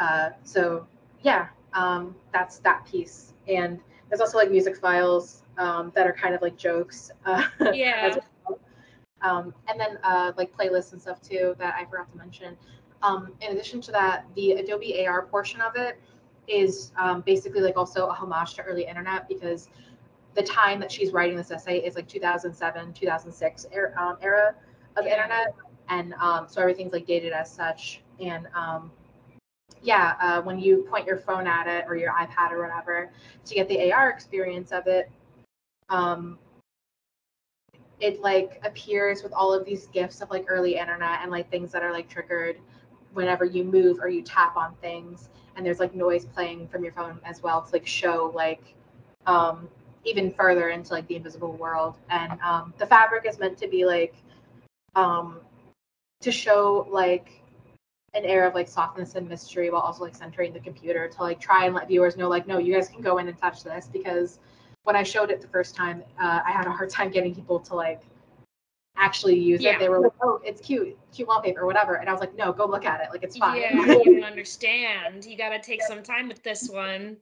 uh, 0.00 0.30
so 0.42 0.86
yeah, 1.20 1.48
um, 1.74 2.14
that's 2.32 2.60
that 2.60 2.86
piece. 2.86 3.34
And 3.46 3.78
there's 4.08 4.22
also 4.22 4.38
like 4.38 4.50
music 4.50 4.78
files 4.78 5.42
um, 5.60 5.92
that 5.94 6.06
are 6.06 6.12
kind 6.12 6.34
of 6.34 6.42
like 6.42 6.56
jokes. 6.56 7.10
Uh, 7.26 7.44
yeah. 7.72 8.16
Well. 8.48 8.58
Um, 9.22 9.54
and 9.68 9.78
then 9.78 9.98
uh, 10.02 10.32
like 10.36 10.56
playlists 10.56 10.92
and 10.92 11.00
stuff 11.00 11.20
too 11.20 11.54
that 11.58 11.74
I 11.74 11.84
forgot 11.84 12.10
to 12.12 12.18
mention. 12.18 12.56
Um, 13.02 13.32
in 13.40 13.52
addition 13.52 13.80
to 13.82 13.92
that, 13.92 14.24
the 14.34 14.52
Adobe 14.52 15.06
AR 15.06 15.26
portion 15.26 15.60
of 15.60 15.76
it 15.76 16.00
is 16.48 16.92
um, 16.96 17.20
basically 17.20 17.60
like 17.60 17.76
also 17.76 18.08
a 18.08 18.12
homage 18.12 18.54
to 18.54 18.62
early 18.62 18.86
internet 18.86 19.28
because 19.28 19.68
the 20.34 20.42
time 20.42 20.80
that 20.80 20.90
she's 20.90 21.12
writing 21.12 21.36
this 21.36 21.50
essay 21.50 21.78
is 21.78 21.94
like 21.94 22.08
2007 22.08 22.92
2006 22.92 23.66
era, 23.72 23.94
um, 24.00 24.16
era 24.20 24.54
of 24.96 25.04
yeah. 25.04 25.12
internet 25.12 25.54
and 25.88 26.14
um, 26.14 26.46
so 26.48 26.60
everything's 26.60 26.92
like 26.92 27.06
dated 27.06 27.32
as 27.32 27.50
such 27.50 28.02
and 28.20 28.46
um, 28.54 28.90
yeah 29.82 30.14
uh, 30.20 30.42
when 30.42 30.58
you 30.58 30.86
point 30.90 31.06
your 31.06 31.18
phone 31.18 31.46
at 31.46 31.66
it 31.66 31.84
or 31.88 31.96
your 31.96 32.12
ipad 32.12 32.50
or 32.50 32.62
whatever 32.62 33.10
to 33.44 33.54
get 33.54 33.68
the 33.68 33.92
ar 33.92 34.10
experience 34.10 34.72
of 34.72 34.86
it 34.86 35.10
um, 35.90 36.38
it 38.00 38.20
like 38.20 38.60
appears 38.64 39.22
with 39.22 39.32
all 39.32 39.52
of 39.52 39.64
these 39.64 39.86
gifs 39.88 40.20
of 40.20 40.30
like 40.30 40.46
early 40.48 40.76
internet 40.76 41.20
and 41.22 41.30
like 41.30 41.50
things 41.50 41.70
that 41.72 41.82
are 41.82 41.92
like 41.92 42.08
triggered 42.08 42.56
whenever 43.12 43.44
you 43.44 43.64
move 43.64 43.98
or 44.00 44.08
you 44.08 44.22
tap 44.22 44.56
on 44.56 44.74
things 44.80 45.28
and 45.56 45.66
there's 45.66 45.80
like 45.80 45.94
noise 45.94 46.24
playing 46.24 46.66
from 46.68 46.82
your 46.82 46.92
phone 46.92 47.20
as 47.24 47.42
well 47.42 47.62
to 47.62 47.72
like 47.72 47.86
show 47.86 48.32
like 48.34 48.74
um 49.26 49.68
even 50.04 50.32
further 50.32 50.70
into 50.70 50.92
like 50.94 51.06
the 51.08 51.16
invisible 51.16 51.52
world. 51.52 51.96
And 52.08 52.40
um 52.40 52.72
the 52.78 52.86
fabric 52.86 53.26
is 53.26 53.38
meant 53.38 53.58
to 53.58 53.68
be 53.68 53.84
like 53.84 54.14
um 54.94 55.40
to 56.20 56.32
show 56.32 56.86
like 56.90 57.42
an 58.14 58.24
air 58.24 58.46
of 58.46 58.54
like 58.54 58.68
softness 58.68 59.14
and 59.14 59.28
mystery 59.28 59.70
while 59.70 59.82
also 59.82 60.04
like 60.04 60.16
centering 60.16 60.52
the 60.52 60.60
computer 60.60 61.06
to 61.08 61.22
like 61.22 61.38
try 61.40 61.66
and 61.66 61.74
let 61.74 61.86
viewers 61.86 62.16
know 62.16 62.28
like 62.28 62.46
no 62.46 62.58
you 62.58 62.74
guys 62.74 62.88
can 62.88 63.00
go 63.02 63.18
in 63.18 63.28
and 63.28 63.38
touch 63.38 63.62
this 63.62 63.88
because 63.92 64.40
when 64.84 64.96
I 64.96 65.02
showed 65.02 65.30
it 65.30 65.40
the 65.40 65.48
first 65.48 65.74
time, 65.74 66.02
uh, 66.20 66.40
I 66.44 66.50
had 66.50 66.66
a 66.66 66.70
hard 66.70 66.90
time 66.98 67.10
getting 67.10 67.34
people 67.34 67.60
to 67.60 67.74
like 67.74 68.02
actually 68.96 69.38
use 69.38 69.60
yeah. 69.60 69.72
it. 69.72 69.78
They 69.78 69.88
were 69.88 70.00
like, 70.00 70.12
"Oh, 70.22 70.40
it's 70.44 70.60
cute, 70.60 70.96
cute 71.12 71.28
wallpaper, 71.28 71.66
whatever," 71.66 71.94
and 71.96 72.08
I 72.08 72.12
was 72.12 72.20
like, 72.20 72.36
"No, 72.36 72.52
go 72.52 72.66
look 72.66 72.84
at 72.84 73.00
it. 73.00 73.08
Like 73.10 73.22
it's 73.22 73.36
fine." 73.36 73.60
Yeah, 73.60 73.72
you 73.72 74.04
don't 74.04 74.24
understand. 74.24 75.24
You 75.24 75.36
got 75.36 75.50
to 75.50 75.60
take 75.60 75.82
some 75.82 76.02
time 76.02 76.28
with 76.28 76.42
this 76.42 76.68
one. 76.68 77.16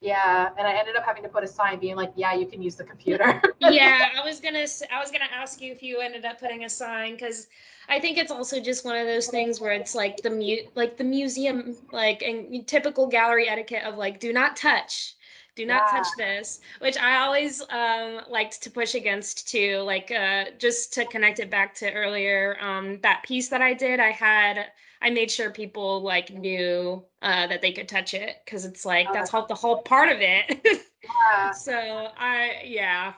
Yeah, 0.00 0.50
and 0.58 0.66
I 0.66 0.74
ended 0.74 0.96
up 0.96 1.04
having 1.06 1.22
to 1.22 1.30
put 1.30 1.44
a 1.44 1.46
sign 1.46 1.78
being 1.80 1.96
like, 1.96 2.12
"Yeah, 2.14 2.34
you 2.34 2.46
can 2.46 2.60
use 2.60 2.76
the 2.76 2.84
computer." 2.84 3.40
yeah, 3.60 4.10
I 4.16 4.24
was 4.24 4.38
gonna, 4.38 4.66
I 4.92 5.00
was 5.00 5.10
gonna 5.10 5.30
ask 5.32 5.62
you 5.62 5.72
if 5.72 5.82
you 5.82 6.00
ended 6.00 6.24
up 6.24 6.38
putting 6.38 6.64
a 6.64 6.68
sign 6.68 7.14
because 7.14 7.46
I 7.88 7.98
think 8.00 8.18
it's 8.18 8.30
also 8.30 8.60
just 8.60 8.84
one 8.84 8.96
of 8.96 9.06
those 9.06 9.28
things 9.28 9.60
where 9.60 9.72
it's 9.72 9.94
like 9.94 10.18
the 10.18 10.30
mute, 10.30 10.66
like 10.74 10.98
the 10.98 11.04
museum, 11.04 11.76
like 11.90 12.22
and 12.22 12.66
typical 12.66 13.06
gallery 13.06 13.48
etiquette 13.48 13.84
of 13.84 13.96
like, 13.96 14.20
do 14.20 14.32
not 14.32 14.56
touch 14.56 15.16
do 15.56 15.66
not 15.66 15.82
yeah. 15.86 15.98
touch 15.98 16.08
this 16.16 16.60
which 16.80 16.98
i 16.98 17.18
always 17.18 17.62
um, 17.70 18.20
liked 18.28 18.62
to 18.62 18.70
push 18.70 18.94
against 18.94 19.48
too 19.48 19.78
like 19.78 20.10
uh, 20.10 20.44
just 20.58 20.92
to 20.92 21.04
connect 21.06 21.40
it 21.40 21.50
back 21.50 21.74
to 21.74 21.92
earlier 21.92 22.56
um, 22.60 22.98
that 23.02 23.22
piece 23.24 23.48
that 23.48 23.62
i 23.62 23.72
did 23.72 24.00
i 24.00 24.10
had 24.10 24.66
i 25.02 25.10
made 25.10 25.30
sure 25.30 25.50
people 25.50 26.02
like 26.02 26.30
knew 26.30 27.04
uh, 27.22 27.46
that 27.46 27.62
they 27.62 27.72
could 27.72 27.88
touch 27.88 28.14
it 28.14 28.36
because 28.44 28.64
it's 28.64 28.84
like 28.84 29.12
that's 29.12 29.32
all 29.32 29.46
the 29.46 29.54
whole 29.54 29.82
part 29.82 30.10
of 30.10 30.18
it 30.20 30.60
yeah. 31.04 31.50
so 31.52 32.08
i 32.18 32.62
yeah 32.64 33.12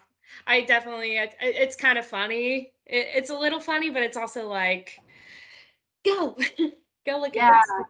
i 0.46 0.60
definitely 0.62 1.16
it, 1.16 1.34
it's 1.40 1.76
kind 1.76 1.98
of 1.98 2.06
funny 2.06 2.72
it, 2.86 3.08
it's 3.14 3.30
a 3.30 3.38
little 3.38 3.60
funny 3.60 3.90
but 3.90 4.02
it's 4.02 4.16
also 4.16 4.48
like 4.48 4.98
go 6.04 6.36
go 7.06 7.20
look 7.20 7.34
yeah. 7.34 7.48
at 7.48 7.62
this 7.78 7.86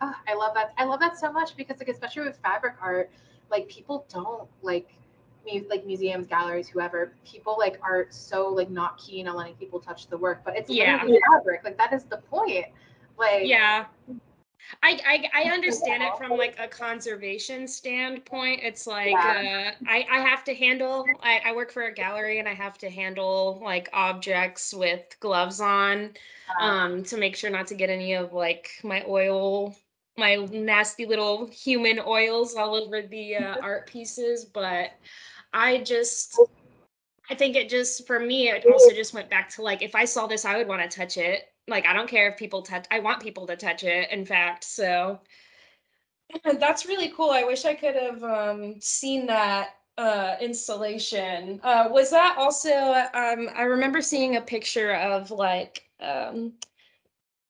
Oh, 0.00 0.14
I 0.28 0.34
love 0.34 0.54
that. 0.54 0.72
I 0.78 0.84
love 0.84 1.00
that 1.00 1.18
so 1.18 1.32
much 1.32 1.56
because, 1.56 1.78
like, 1.80 1.88
especially 1.88 2.22
with 2.22 2.38
fabric 2.42 2.74
art, 2.80 3.10
like 3.50 3.68
people 3.68 4.06
don't 4.12 4.48
like 4.62 4.90
like 5.70 5.86
museums, 5.86 6.26
galleries, 6.26 6.68
whoever, 6.68 7.14
people 7.24 7.56
like 7.58 7.78
are 7.82 8.06
so 8.10 8.48
like 8.48 8.70
not 8.70 8.98
keen 8.98 9.26
on 9.28 9.36
letting 9.36 9.54
people 9.54 9.80
touch 9.80 10.08
the 10.08 10.18
work, 10.18 10.42
but 10.44 10.56
it's 10.56 10.70
yeah. 10.70 10.98
fabric. 11.32 11.62
Like 11.64 11.78
that 11.78 11.92
is 11.92 12.04
the 12.04 12.18
point. 12.18 12.66
Like 13.18 13.46
yeah. 13.46 13.86
I, 14.82 15.00
I, 15.06 15.46
I 15.46 15.50
understand 15.50 16.02
it 16.02 16.12
from 16.18 16.32
like 16.32 16.54
a 16.58 16.68
conservation 16.68 17.66
standpoint. 17.66 18.60
It's 18.62 18.86
like 18.86 19.12
yeah. 19.12 19.72
uh, 19.80 19.84
I, 19.88 20.06
I 20.10 20.20
have 20.20 20.44
to 20.44 20.54
handle 20.54 21.06
I, 21.22 21.40
I 21.46 21.52
work 21.54 21.72
for 21.72 21.84
a 21.84 21.94
gallery 21.94 22.38
and 22.38 22.46
I 22.46 22.54
have 22.54 22.76
to 22.78 22.90
handle 22.90 23.60
like 23.64 23.88
objects 23.92 24.74
with 24.74 25.04
gloves 25.20 25.60
on 25.60 26.10
um 26.60 27.02
to 27.04 27.16
make 27.16 27.36
sure 27.36 27.50
not 27.50 27.66
to 27.68 27.74
get 27.74 27.88
any 27.88 28.14
of 28.14 28.34
like 28.34 28.72
my 28.82 29.04
oil 29.08 29.74
my 30.18 30.34
nasty 30.50 31.06
little 31.06 31.46
human 31.46 32.00
oils 32.04 32.54
all 32.54 32.74
over 32.74 33.02
the 33.02 33.36
uh, 33.36 33.56
art 33.62 33.86
pieces 33.86 34.44
but 34.44 34.90
i 35.52 35.78
just 35.78 36.38
i 37.30 37.34
think 37.34 37.56
it 37.56 37.68
just 37.68 38.06
for 38.06 38.18
me 38.20 38.48
it 38.48 38.66
also 38.66 38.92
just 38.92 39.14
went 39.14 39.30
back 39.30 39.48
to 39.48 39.62
like 39.62 39.82
if 39.82 39.94
i 39.94 40.04
saw 40.04 40.26
this 40.26 40.44
i 40.44 40.56
would 40.56 40.68
want 40.68 40.82
to 40.82 40.98
touch 40.98 41.16
it. 41.16 41.44
Like 41.68 41.86
i 41.86 41.92
don't 41.92 42.08
care 42.08 42.28
if 42.30 42.36
people 42.38 42.62
touch 42.62 42.86
i 42.90 42.98
want 42.98 43.22
people 43.22 43.46
to 43.46 43.56
touch 43.56 43.84
it 43.84 44.10
in 44.10 44.24
fact 44.24 44.64
so. 44.64 45.20
That's 46.44 46.84
really 46.84 47.08
cool. 47.08 47.30
I 47.30 47.44
wish 47.44 47.64
i 47.64 47.74
could 47.74 47.94
have 47.94 48.22
um, 48.22 48.80
seen 48.80 49.26
that 49.26 49.76
uh, 49.96 50.36
installation. 50.40 51.58
Uh, 51.62 51.88
was 51.90 52.10
that 52.10 52.36
also 52.38 52.70
um, 53.14 53.48
i 53.54 53.62
remember 53.62 54.00
seeing 54.00 54.36
a 54.36 54.40
picture 54.40 54.94
of 54.94 55.30
like 55.30 55.84
um, 56.00 56.52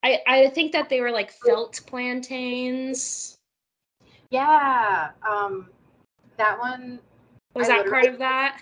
I 0.03 0.21
I 0.27 0.49
think 0.49 0.73
that 0.73 0.89
they 0.89 1.01
were 1.01 1.11
like 1.11 1.33
felt 1.33 1.81
plantains. 1.87 3.37
Yeah, 4.31 5.11
um, 5.29 5.69
that 6.37 6.59
one 6.59 7.01
was 7.55 7.69
I 7.69 7.79
that 7.79 7.89
part 7.89 8.07
of 8.07 8.19
that. 8.19 8.61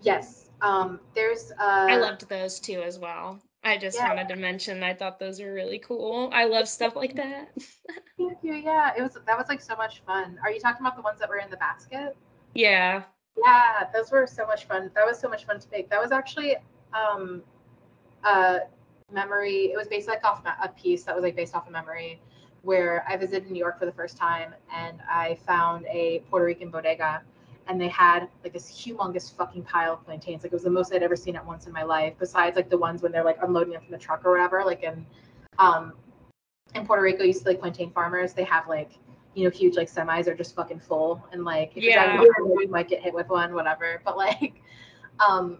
Yes, 0.00 0.50
um, 0.60 1.00
there's. 1.14 1.52
Uh, 1.52 1.86
I 1.88 1.96
loved 1.96 2.28
those 2.28 2.60
too 2.60 2.82
as 2.82 2.98
well. 2.98 3.40
I 3.62 3.78
just 3.78 3.96
yeah. 3.96 4.08
wanted 4.08 4.28
to 4.28 4.36
mention 4.36 4.82
I 4.82 4.92
thought 4.92 5.18
those 5.18 5.40
were 5.40 5.52
really 5.52 5.78
cool. 5.78 6.30
I 6.32 6.44
love 6.44 6.68
stuff 6.68 6.96
like 6.96 7.14
that. 7.16 7.48
Thank 8.18 8.38
you. 8.42 8.54
Yeah, 8.54 8.92
it 8.96 9.02
was 9.02 9.16
that 9.26 9.38
was 9.38 9.48
like 9.48 9.60
so 9.60 9.76
much 9.76 10.02
fun. 10.06 10.38
Are 10.42 10.50
you 10.50 10.60
talking 10.60 10.84
about 10.84 10.96
the 10.96 11.02
ones 11.02 11.20
that 11.20 11.28
were 11.28 11.38
in 11.38 11.50
the 11.50 11.56
basket? 11.56 12.16
Yeah. 12.54 13.02
Yeah, 13.42 13.84
those 13.92 14.10
were 14.12 14.26
so 14.26 14.46
much 14.46 14.66
fun. 14.66 14.90
That 14.94 15.06
was 15.06 15.18
so 15.18 15.28
much 15.28 15.44
fun 15.46 15.58
to 15.58 15.66
make. 15.72 15.90
That 15.90 16.00
was 16.00 16.12
actually 16.12 16.56
um 16.92 17.42
uh 18.22 18.60
memory. 19.12 19.72
It 19.72 19.76
was 19.76 19.88
based 19.88 20.08
like 20.08 20.24
off 20.24 20.42
a 20.44 20.68
piece 20.68 21.04
that 21.04 21.14
was 21.14 21.22
like 21.22 21.36
based 21.36 21.54
off 21.54 21.68
a 21.68 21.70
memory 21.70 22.20
where 22.62 23.04
I 23.08 23.16
visited 23.16 23.50
New 23.50 23.58
York 23.58 23.78
for 23.78 23.86
the 23.86 23.92
first 23.92 24.16
time 24.16 24.54
and 24.74 25.00
I 25.08 25.38
found 25.46 25.86
a 25.86 26.22
Puerto 26.30 26.46
Rican 26.46 26.70
bodega 26.70 27.22
and 27.66 27.80
they 27.80 27.88
had 27.88 28.28
like 28.42 28.52
this 28.52 28.70
humongous 28.70 29.32
fucking 29.34 29.62
pile 29.62 29.94
of 29.94 30.04
plantains. 30.04 30.42
Like 30.42 30.52
it 30.52 30.56
was 30.56 30.64
the 30.64 30.70
most 30.70 30.92
I'd 30.92 31.02
ever 31.02 31.16
seen 31.16 31.36
at 31.36 31.44
once 31.44 31.66
in 31.66 31.72
my 31.72 31.82
life, 31.82 32.14
besides 32.18 32.56
like 32.56 32.68
the 32.70 32.78
ones 32.78 33.02
when 33.02 33.12
they're 33.12 33.24
like 33.24 33.38
unloading 33.42 33.72
them 33.72 33.82
from 33.82 33.92
the 33.92 33.98
truck 33.98 34.24
or 34.24 34.32
whatever. 34.32 34.62
Like 34.64 34.82
in 34.82 35.06
um 35.58 35.92
in 36.74 36.86
Puerto 36.86 37.02
Rico, 37.02 37.22
used 37.22 37.42
to 37.42 37.48
like 37.48 37.60
plantain 37.60 37.90
farmers, 37.90 38.32
they 38.32 38.44
have 38.44 38.68
like 38.68 38.92
you 39.34 39.44
know 39.44 39.50
huge 39.50 39.76
like 39.76 39.90
semis 39.90 40.26
are 40.26 40.34
just 40.34 40.54
fucking 40.54 40.78
full 40.78 41.24
and 41.32 41.44
like 41.44 41.72
if 41.74 41.82
yeah. 41.82 42.14
you're 42.14 42.32
driving 42.32 42.60
you 42.60 42.68
might 42.68 42.88
get 42.88 43.02
hit 43.02 43.14
with 43.14 43.28
one, 43.28 43.54
whatever. 43.54 44.00
But 44.04 44.16
like 44.16 44.60
um 45.26 45.58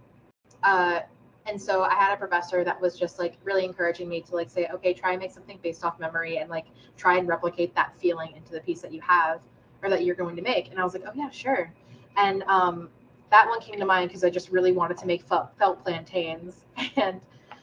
uh 0.63 1.01
and 1.47 1.61
so 1.61 1.83
i 1.83 1.95
had 1.95 2.13
a 2.13 2.17
professor 2.17 2.65
that 2.65 2.81
was 2.81 2.99
just 2.99 3.19
like 3.19 3.37
really 3.45 3.65
encouraging 3.65 4.09
me 4.09 4.21
to 4.21 4.35
like 4.35 4.51
say 4.51 4.67
okay 4.73 4.93
try 4.93 5.13
and 5.13 5.21
make 5.21 5.31
something 5.33 5.59
based 5.63 5.85
off 5.85 5.99
memory 5.99 6.39
and 6.39 6.49
like 6.51 6.67
try 6.97 7.19
and 7.19 7.29
replicate 7.29 7.75
that 7.75 7.93
feeling 7.99 8.33
into 8.37 8.53
the 8.53 8.61
piece 8.61 8.81
that 8.81 8.93
you 8.93 9.01
have 9.01 9.41
or 9.83 9.91
that 9.91 10.05
you're 10.05 10.15
going 10.15 10.37
to 10.37 10.43
make. 10.43 10.71
And 10.71 10.81
i 10.81 10.85
was 10.85 10.95
like 10.95 11.05
oh 11.07 11.13
yeah 11.15 11.31
sure. 11.31 11.73
And 12.17 12.43
um, 12.45 12.89
that 13.31 13.49
one 13.49 13.61
came 13.61 13.79
to 13.81 13.85
mind 13.87 14.09
because 14.09 14.25
i 14.25 14.31
just 14.31 14.51
really 14.51 14.73
wanted 14.73 14.97
to 14.99 15.07
make 15.07 15.23
felt, 15.23 15.57
felt 15.59 15.83
plantains. 15.83 16.65
And 16.97 17.21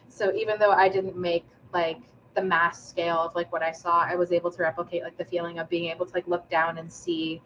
so 0.09 0.33
even 0.35 0.59
though 0.59 0.71
i 0.71 0.89
didn't 0.89 1.17
make 1.17 1.45
like 1.73 1.99
the 2.35 2.41
mass 2.41 2.87
scale 2.87 3.17
of 3.17 3.35
like 3.35 3.51
what 3.51 3.61
i 3.61 3.71
saw 3.71 4.01
i 4.01 4.15
was 4.15 4.31
able 4.31 4.51
to 4.51 4.61
replicate 4.61 5.03
like 5.03 5.17
the 5.17 5.25
feeling 5.25 5.59
of 5.59 5.67
being 5.69 5.89
able 5.89 6.05
to 6.05 6.13
like 6.13 6.27
look 6.27 6.49
down 6.49 6.77
and 6.77 6.91
see 6.91 7.41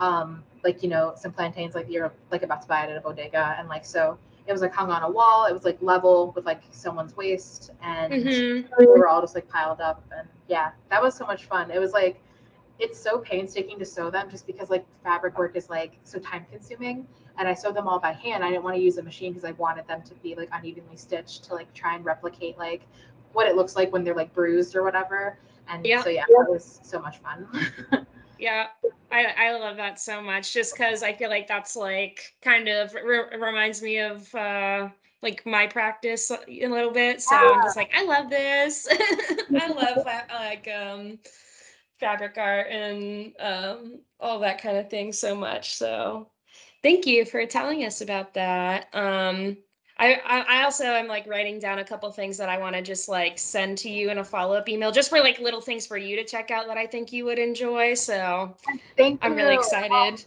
um 0.00 0.42
like 0.64 0.82
you 0.82 0.88
know 0.88 1.12
some 1.16 1.32
plantains 1.32 1.74
like 1.74 1.86
you're 1.90 2.12
like 2.30 2.42
about 2.42 2.62
to 2.62 2.68
buy 2.68 2.84
it 2.84 2.90
at 2.90 2.96
a 2.96 3.00
bodega 3.00 3.56
and 3.58 3.68
like 3.68 3.84
so 3.84 4.18
it 4.46 4.52
was 4.52 4.60
like 4.60 4.72
hung 4.72 4.90
on 4.90 5.02
a 5.02 5.10
wall. 5.10 5.46
It 5.46 5.52
was 5.52 5.64
like 5.64 5.78
level 5.80 6.32
with 6.34 6.46
like 6.46 6.62
someone's 6.70 7.16
waist, 7.16 7.70
and 7.82 8.12
mm-hmm. 8.12 8.68
we 8.78 8.86
were 8.86 9.08
all 9.08 9.20
just 9.20 9.34
like 9.34 9.48
piled 9.48 9.80
up. 9.80 10.04
And 10.16 10.28
yeah, 10.48 10.72
that 10.90 11.02
was 11.02 11.14
so 11.14 11.26
much 11.26 11.44
fun. 11.44 11.70
It 11.70 11.78
was 11.78 11.92
like 11.92 12.20
it's 12.78 12.98
so 12.98 13.18
painstaking 13.18 13.78
to 13.78 13.84
sew 13.84 14.10
them 14.10 14.28
just 14.28 14.46
because 14.46 14.68
like 14.68 14.84
fabric 15.04 15.38
work 15.38 15.56
is 15.56 15.70
like 15.70 15.98
so 16.02 16.18
time 16.18 16.44
consuming 16.50 17.06
and 17.38 17.46
i 17.46 17.54
sewed 17.54 17.74
them 17.74 17.86
all 17.86 17.98
by 17.98 18.12
hand 18.12 18.42
i 18.42 18.50
didn't 18.50 18.64
want 18.64 18.76
to 18.76 18.82
use 18.82 18.98
a 18.98 19.02
machine 19.02 19.32
because 19.32 19.48
i 19.48 19.52
wanted 19.52 19.86
them 19.86 20.02
to 20.02 20.14
be 20.16 20.34
like 20.34 20.48
unevenly 20.52 20.96
stitched 20.96 21.44
to 21.44 21.54
like 21.54 21.72
try 21.74 21.94
and 21.94 22.04
replicate 22.04 22.58
like 22.58 22.82
what 23.32 23.46
it 23.46 23.56
looks 23.56 23.76
like 23.76 23.92
when 23.92 24.02
they're 24.02 24.16
like 24.16 24.34
bruised 24.34 24.74
or 24.74 24.82
whatever 24.82 25.38
and 25.68 25.86
yeah. 25.86 26.02
so 26.02 26.08
yeah, 26.10 26.24
yeah. 26.28 26.44
it 26.44 26.50
was 26.50 26.80
so 26.82 26.98
much 26.98 27.18
fun 27.18 27.46
yeah 28.38 28.66
I, 29.12 29.48
I 29.48 29.52
love 29.58 29.76
that 29.76 30.00
so 30.00 30.22
much 30.22 30.52
just 30.52 30.74
because 30.74 31.02
i 31.02 31.12
feel 31.12 31.28
like 31.28 31.46
that's 31.46 31.76
like 31.76 32.34
kind 32.42 32.68
of 32.68 32.94
re- 32.94 33.36
reminds 33.38 33.82
me 33.82 33.98
of 33.98 34.34
uh 34.34 34.88
like 35.22 35.46
my 35.46 35.66
practice 35.66 36.30
a 36.30 36.66
little 36.66 36.90
bit. 36.90 37.22
So 37.22 37.34
yeah. 37.34 37.52
i'm 37.54 37.62
just 37.62 37.76
like 37.76 37.92
i 37.94 38.04
love 38.04 38.28
this. 38.28 38.88
I 39.58 39.68
love 39.68 40.04
like 40.30 40.68
um 40.68 41.18
fabric 41.98 42.36
art 42.36 42.66
and 42.70 43.32
um 43.38 44.00
all 44.18 44.40
that 44.40 44.60
kind 44.60 44.76
of 44.76 44.90
thing 44.90 45.12
so 45.12 45.34
much. 45.34 45.74
So 45.76 46.28
thank 46.82 47.06
you 47.06 47.24
for 47.24 47.46
telling 47.46 47.84
us 47.84 48.00
about 48.00 48.34
that. 48.34 48.88
Um 48.92 49.56
I, 49.98 50.44
I 50.48 50.64
also 50.64 50.84
am 50.84 51.06
like 51.06 51.26
writing 51.26 51.58
down 51.58 51.78
a 51.78 51.84
couple 51.84 52.10
things 52.10 52.38
that 52.38 52.48
I 52.48 52.58
want 52.58 52.74
to 52.76 52.82
just 52.82 53.08
like 53.08 53.38
send 53.38 53.78
to 53.78 53.90
you 53.90 54.10
in 54.10 54.18
a 54.18 54.24
follow 54.24 54.56
up 54.56 54.68
email, 54.68 54.90
just 54.90 55.10
for 55.10 55.20
like 55.20 55.38
little 55.38 55.60
things 55.60 55.86
for 55.86 55.96
you 55.96 56.16
to 56.16 56.24
check 56.24 56.50
out 56.50 56.66
that 56.66 56.78
I 56.78 56.86
think 56.86 57.12
you 57.12 57.24
would 57.26 57.38
enjoy. 57.38 57.94
So 57.94 58.56
Thank 58.96 59.20
I'm 59.22 59.32
you. 59.32 59.36
really 59.36 59.54
excited. 59.54 60.24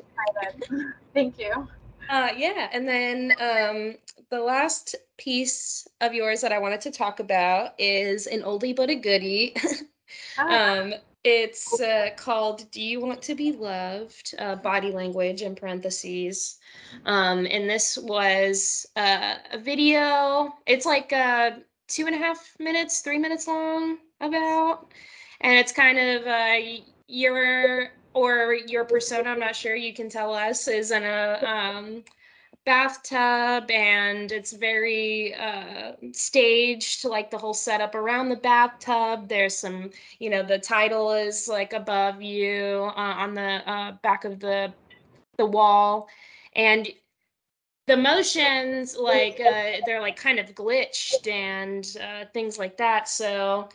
Thank 1.13 1.39
you. 1.39 1.67
Uh, 2.09 2.29
yeah, 2.37 2.69
and 2.71 2.87
then 2.87 3.33
um, 3.39 3.95
the 4.29 4.39
last 4.39 4.95
piece 5.17 5.87
of 6.01 6.13
yours 6.13 6.41
that 6.41 6.51
I 6.51 6.59
wanted 6.59 6.81
to 6.81 6.91
talk 6.91 7.19
about 7.19 7.73
is 7.79 8.27
an 8.27 8.41
oldie 8.41 8.75
but 8.75 8.89
a 8.89 8.95
goodie. 8.95 9.55
um, 10.49 10.93
it's 11.23 11.79
uh, 11.79 12.09
called 12.15 12.69
"Do 12.69 12.81
You 12.81 13.01
Want 13.01 13.23
to 13.23 13.33
Be 13.33 13.53
Loved?" 13.53 14.35
Uh, 14.37 14.55
body 14.55 14.91
language 14.91 15.41
in 15.41 15.55
parentheses. 15.55 16.59
Um, 17.05 17.47
and 17.49 17.69
this 17.69 17.97
was 17.97 18.85
uh, 18.95 19.35
a 19.51 19.57
video. 19.57 20.53
It's 20.65 20.85
like 20.85 21.11
uh, 21.13 21.51
two 21.87 22.05
and 22.07 22.15
a 22.15 22.19
half 22.19 22.55
minutes, 22.59 23.01
three 23.01 23.17
minutes 23.17 23.47
long, 23.47 23.97
about, 24.21 24.91
and 25.41 25.57
it's 25.59 25.71
kind 25.71 25.97
of 25.97 26.27
uh, 26.27 26.55
your 27.07 27.89
or 28.13 28.53
your 28.53 28.85
persona. 28.85 29.29
I'm 29.29 29.39
not 29.39 29.55
sure. 29.55 29.75
You 29.75 29.93
can 29.93 30.09
tell 30.09 30.33
us 30.33 30.67
is 30.67 30.91
in 30.91 31.03
a 31.03 31.39
um, 31.45 32.03
bathtub 32.65 33.69
and 33.69 34.31
it's 34.31 34.51
very 34.51 35.35
uh, 35.35 35.91
staged 36.13 37.05
like 37.05 37.29
the 37.29 37.37
whole 37.37 37.53
setup 37.53 37.93
around 37.93 38.29
the 38.29 38.35
bathtub 38.35 39.29
there's 39.29 39.55
some 39.55 39.91
you 40.17 40.31
know 40.31 40.41
the 40.41 40.57
title 40.57 41.11
is 41.11 41.47
like 41.47 41.73
above 41.73 42.23
you 42.23 42.89
uh, 42.97 43.13
on 43.17 43.35
the 43.35 43.69
uh, 43.69 43.91
back 44.01 44.25
of 44.25 44.39
the 44.39 44.73
the 45.37 45.45
wall 45.45 46.07
and 46.55 46.87
the 47.87 47.97
motions 47.97 48.97
like 48.97 49.39
uh, 49.39 49.81
they're 49.85 50.01
like 50.01 50.15
kind 50.15 50.39
of 50.39 50.55
glitched 50.55 51.27
and 51.27 51.97
uh, 52.01 52.25
things 52.33 52.57
like 52.57 52.77
that 52.77 53.07
so 53.07 53.69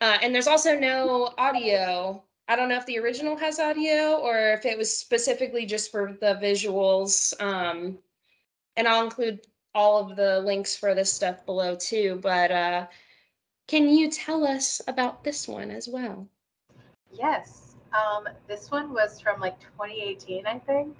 uh, 0.00 0.18
and 0.22 0.34
there's 0.34 0.48
also 0.48 0.78
no 0.78 1.32
audio 1.38 2.22
i 2.48 2.56
don't 2.56 2.68
know 2.68 2.76
if 2.76 2.86
the 2.86 2.98
original 2.98 3.36
has 3.36 3.58
audio 3.58 4.16
or 4.16 4.52
if 4.52 4.64
it 4.64 4.76
was 4.76 4.96
specifically 4.96 5.66
just 5.66 5.90
for 5.90 6.16
the 6.20 6.38
visuals 6.42 7.40
um, 7.40 7.98
and 8.76 8.88
i'll 8.88 9.04
include 9.04 9.40
all 9.74 9.98
of 9.98 10.16
the 10.16 10.40
links 10.40 10.76
for 10.76 10.94
this 10.94 11.12
stuff 11.12 11.44
below 11.46 11.76
too 11.76 12.18
but 12.22 12.50
uh, 12.50 12.86
can 13.66 13.88
you 13.88 14.10
tell 14.10 14.44
us 14.44 14.80
about 14.88 15.24
this 15.24 15.46
one 15.48 15.70
as 15.70 15.88
well 15.88 16.28
Yes. 17.18 17.76
Um, 17.92 18.28
this 18.48 18.70
one 18.70 18.92
was 18.92 19.20
from 19.20 19.40
like 19.40 19.58
2018, 19.60 20.46
I 20.46 20.58
think. 20.58 20.96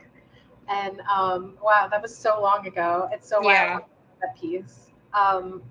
And 0.68 1.00
um, 1.02 1.58
wow, 1.62 1.88
that 1.90 2.00
was 2.02 2.16
so 2.16 2.40
long 2.40 2.66
ago. 2.66 3.08
It's 3.12 3.28
so 3.28 3.40
Yeah. 3.42 3.74
wild 3.74 3.84
that 4.20 4.36
piece. 4.40 4.90
Um, 5.12 5.62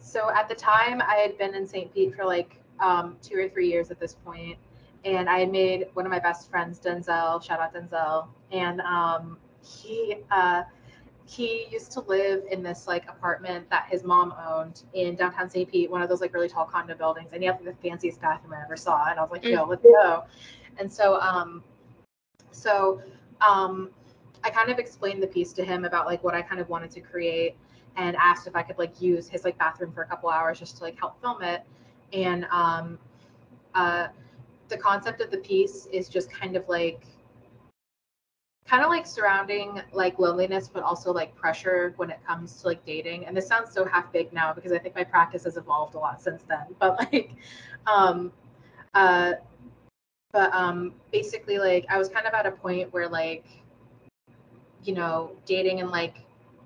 so 0.00 0.30
at 0.34 0.48
the 0.48 0.54
time, 0.54 1.00
I 1.02 1.16
had 1.16 1.38
been 1.38 1.54
in 1.54 1.66
St. 1.66 1.92
Pete 1.92 2.14
for 2.14 2.24
like 2.24 2.58
um, 2.80 3.16
two 3.22 3.36
or 3.38 3.48
three 3.48 3.68
years 3.68 3.90
at 3.90 4.00
this 4.00 4.14
point, 4.14 4.58
and 5.04 5.28
I 5.28 5.40
had 5.40 5.50
made 5.52 5.86
one 5.94 6.06
of 6.06 6.10
my 6.10 6.18
best 6.18 6.50
friends, 6.50 6.80
Denzel. 6.80 7.42
Shout 7.42 7.60
out 7.60 7.74
Denzel, 7.74 8.28
and 8.50 8.80
um, 8.80 9.38
he 9.62 10.16
uh, 10.30 10.62
he 11.26 11.66
used 11.70 11.92
to 11.92 12.00
live 12.00 12.42
in 12.50 12.62
this 12.62 12.86
like 12.86 13.08
apartment 13.08 13.68
that 13.70 13.86
his 13.90 14.04
mom 14.04 14.34
owned 14.48 14.82
in 14.92 15.14
downtown 15.14 15.48
St. 15.48 15.70
Pete, 15.70 15.90
one 15.90 16.02
of 16.02 16.08
those 16.08 16.20
like 16.20 16.34
really 16.34 16.48
tall 16.48 16.64
condo 16.66 16.94
buildings, 16.94 17.30
and 17.32 17.42
he 17.42 17.46
had 17.46 17.56
like, 17.64 17.80
the 17.80 17.88
fanciest 17.88 18.20
bathroom 18.20 18.52
I 18.54 18.62
ever 18.62 18.76
saw. 18.76 19.08
And 19.08 19.18
I 19.18 19.22
was 19.22 19.30
like, 19.30 19.44
yo, 19.44 19.64
let's 19.64 19.82
go. 19.82 20.24
And 20.78 20.92
so, 20.92 21.20
um, 21.20 21.62
so 22.50 23.00
um, 23.46 23.90
I 24.44 24.50
kind 24.50 24.70
of 24.70 24.78
explained 24.78 25.22
the 25.22 25.26
piece 25.26 25.52
to 25.54 25.64
him 25.64 25.84
about 25.84 26.06
like 26.06 26.22
what 26.24 26.34
I 26.34 26.42
kind 26.42 26.60
of 26.60 26.68
wanted 26.68 26.90
to 26.92 27.00
create, 27.00 27.56
and 27.96 28.16
asked 28.16 28.46
if 28.46 28.56
I 28.56 28.62
could 28.62 28.78
like 28.78 29.00
use 29.00 29.28
his 29.28 29.44
like 29.44 29.58
bathroom 29.58 29.92
for 29.92 30.02
a 30.02 30.06
couple 30.06 30.30
hours 30.30 30.58
just 30.58 30.78
to 30.78 30.84
like 30.84 30.98
help 30.98 31.20
film 31.20 31.42
it. 31.42 31.62
And 32.12 32.46
um, 32.50 32.98
uh, 33.74 34.08
the 34.68 34.76
concept 34.76 35.20
of 35.20 35.30
the 35.30 35.38
piece 35.38 35.86
is 35.92 36.08
just 36.08 36.30
kind 36.30 36.56
of 36.56 36.68
like 36.68 37.04
kind 38.66 38.82
of 38.82 38.90
like 38.90 39.06
surrounding 39.06 39.82
like 39.92 40.18
loneliness 40.18 40.68
but 40.72 40.82
also 40.82 41.12
like 41.12 41.34
pressure 41.34 41.92
when 41.96 42.10
it 42.10 42.20
comes 42.26 42.60
to 42.60 42.68
like 42.68 42.84
dating 42.86 43.26
and 43.26 43.36
this 43.36 43.46
sounds 43.46 43.72
so 43.72 43.84
half 43.84 44.10
baked 44.12 44.32
now 44.32 44.52
because 44.52 44.72
i 44.72 44.78
think 44.78 44.94
my 44.94 45.04
practice 45.04 45.44
has 45.44 45.56
evolved 45.56 45.94
a 45.94 45.98
lot 45.98 46.22
since 46.22 46.42
then 46.44 46.64
but 46.78 46.96
like 46.98 47.32
um 47.86 48.32
uh 48.94 49.32
but 50.32 50.52
um 50.54 50.94
basically 51.10 51.58
like 51.58 51.84
i 51.90 51.98
was 51.98 52.08
kind 52.08 52.26
of 52.26 52.32
at 52.32 52.46
a 52.46 52.52
point 52.52 52.90
where 52.92 53.08
like 53.08 53.44
you 54.84 54.94
know 54.94 55.32
dating 55.46 55.80
and 55.80 55.90
like 55.90 56.24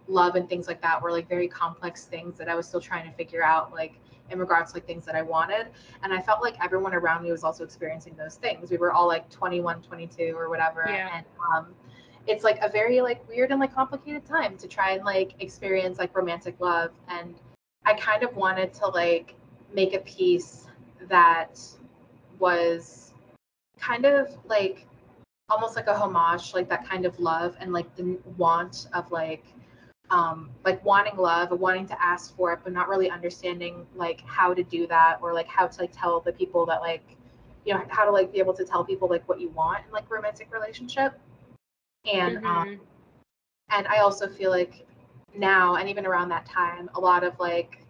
love 0.08 0.36
and 0.36 0.48
things 0.48 0.68
like 0.68 0.80
that 0.80 1.02
were 1.02 1.10
like 1.10 1.28
very 1.28 1.48
complex 1.48 2.04
things 2.04 2.38
that 2.38 2.48
i 2.48 2.54
was 2.54 2.66
still 2.66 2.80
trying 2.80 3.08
to 3.08 3.16
figure 3.16 3.42
out 3.42 3.72
like 3.72 3.98
in 4.30 4.38
regards 4.38 4.72
to 4.72 4.76
like 4.76 4.86
things 4.86 5.04
that 5.04 5.14
i 5.14 5.22
wanted. 5.22 5.68
And 6.02 6.12
i 6.12 6.20
felt 6.20 6.42
like 6.42 6.56
everyone 6.62 6.94
around 6.94 7.22
me 7.22 7.30
was 7.30 7.44
also 7.44 7.64
experiencing 7.64 8.14
those 8.16 8.36
things. 8.36 8.70
We 8.70 8.76
were 8.76 8.92
all 8.92 9.06
like 9.06 9.28
21 9.30 9.82
22 9.82 10.34
or 10.36 10.48
whatever. 10.48 10.84
Yeah. 10.88 11.10
and 11.16 11.26
um 11.54 11.74
it's 12.26 12.42
like 12.42 12.58
a 12.60 12.68
very 12.68 13.00
like 13.00 13.26
weird 13.28 13.52
and 13.52 13.60
like 13.60 13.72
complicated 13.72 14.26
time 14.26 14.56
to 14.58 14.66
try 14.66 14.92
and 14.92 15.04
like 15.04 15.34
experience 15.40 15.98
like 15.98 16.16
romantic 16.16 16.56
love. 16.60 16.90
And 17.08 17.34
i 17.84 17.94
kind 17.94 18.22
of 18.22 18.34
wanted 18.36 18.72
to 18.74 18.86
like 18.88 19.34
make 19.72 19.94
a 19.94 20.00
piece 20.00 20.66
that 21.08 21.60
was 22.38 23.12
kind 23.78 24.04
of 24.04 24.36
like 24.46 24.86
almost 25.49 25.76
like 25.76 25.86
a 25.86 25.94
homage 25.94 26.55
like 26.55 26.68
that 26.68 26.86
kind 26.88 27.05
of 27.07 27.18
love 27.20 27.57
and 27.61 27.72
like 27.72 27.94
the 27.97 28.18
want 28.36 28.88
of 28.94 29.11
like 29.12 29.44
um 30.11 30.51
like 30.64 30.84
wanting 30.84 31.16
love 31.16 31.51
and 31.53 31.61
wanting 31.61 31.86
to 31.86 32.03
ask 32.03 32.36
for 32.36 32.53
it 32.53 32.61
but 32.64 32.72
not 32.72 32.88
really 32.88 33.11
understanding 33.11 33.86
like 33.94 34.20
how 34.24 34.53
to 34.55 34.62
do 34.64 34.86
that 34.86 35.18
or 35.22 35.32
like 35.32 35.47
how 35.47 35.66
to 35.66 35.80
like 35.80 35.90
tell 35.92 36.20
the 36.20 36.32
people 36.32 36.66
that 36.66 36.80
like 36.80 37.16
you 37.64 37.74
know 37.74 37.82
how 37.88 38.05
to 38.05 38.11
like 38.11 38.32
be 38.32 38.38
able 38.38 38.55
to 38.55 38.64
tell 38.64 38.84
people 38.84 39.09
like 39.09 39.28
what 39.28 39.40
you 39.40 39.49
want 39.51 39.84
in 39.84 39.92
like 39.92 40.09
romantic 40.11 40.53
relationship. 40.53 41.18
And 42.12 42.38
um 42.38 42.66
Mhm. 42.66 42.78
and 43.70 43.86
i 43.88 43.99
also 43.99 44.28
feel 44.28 44.51
like 44.51 44.86
now 45.34 45.76
and 45.76 45.88
even 45.88 46.07
around 46.07 46.28
that 46.28 46.47
time 46.47 46.88
a 46.94 47.01
lot 47.01 47.24
of 47.24 47.38
like 47.40 47.84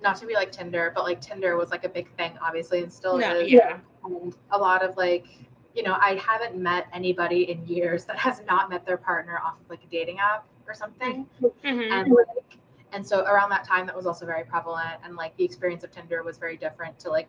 not 0.00 0.16
to 0.16 0.26
be 0.26 0.34
like 0.34 0.50
tinder 0.50 0.92
but 0.94 1.04
like 1.04 1.20
tinder 1.20 1.56
was 1.56 1.70
like 1.70 1.84
a 1.84 1.88
big 1.88 2.08
thing 2.16 2.32
obviously 2.42 2.82
and 2.82 2.92
still 2.92 3.18
no, 3.18 3.36
is. 3.36 3.52
yeah. 3.52 3.78
And 4.04 4.34
a 4.50 4.58
lot 4.58 4.84
of 4.84 4.96
like 4.96 5.26
you 5.74 5.82
know 5.82 5.96
i 6.00 6.14
haven't 6.16 6.56
met 6.56 6.86
anybody 6.92 7.50
in 7.50 7.66
years 7.66 8.04
that 8.04 8.16
has 8.16 8.40
not 8.46 8.68
met 8.70 8.84
their 8.84 8.96
partner 8.96 9.38
off 9.44 9.60
of 9.60 9.70
like 9.70 9.82
a 9.82 9.86
dating 9.86 10.18
app 10.18 10.46
or 10.66 10.74
something. 10.74 11.26
Mhm. 11.64 11.90
and 11.92 12.12
like 12.12 12.58
and 12.92 13.06
so 13.06 13.24
around 13.24 13.50
that 13.50 13.64
time 13.64 13.86
that 13.86 13.96
was 13.96 14.06
also 14.06 14.26
very 14.26 14.44
prevalent. 14.44 15.00
And 15.04 15.16
like 15.16 15.34
the 15.36 15.44
experience 15.44 15.82
of 15.82 15.90
tinder 15.90 16.22
was 16.22 16.36
very 16.38 16.56
different 16.56 16.98
to 17.00 17.10
like 17.10 17.28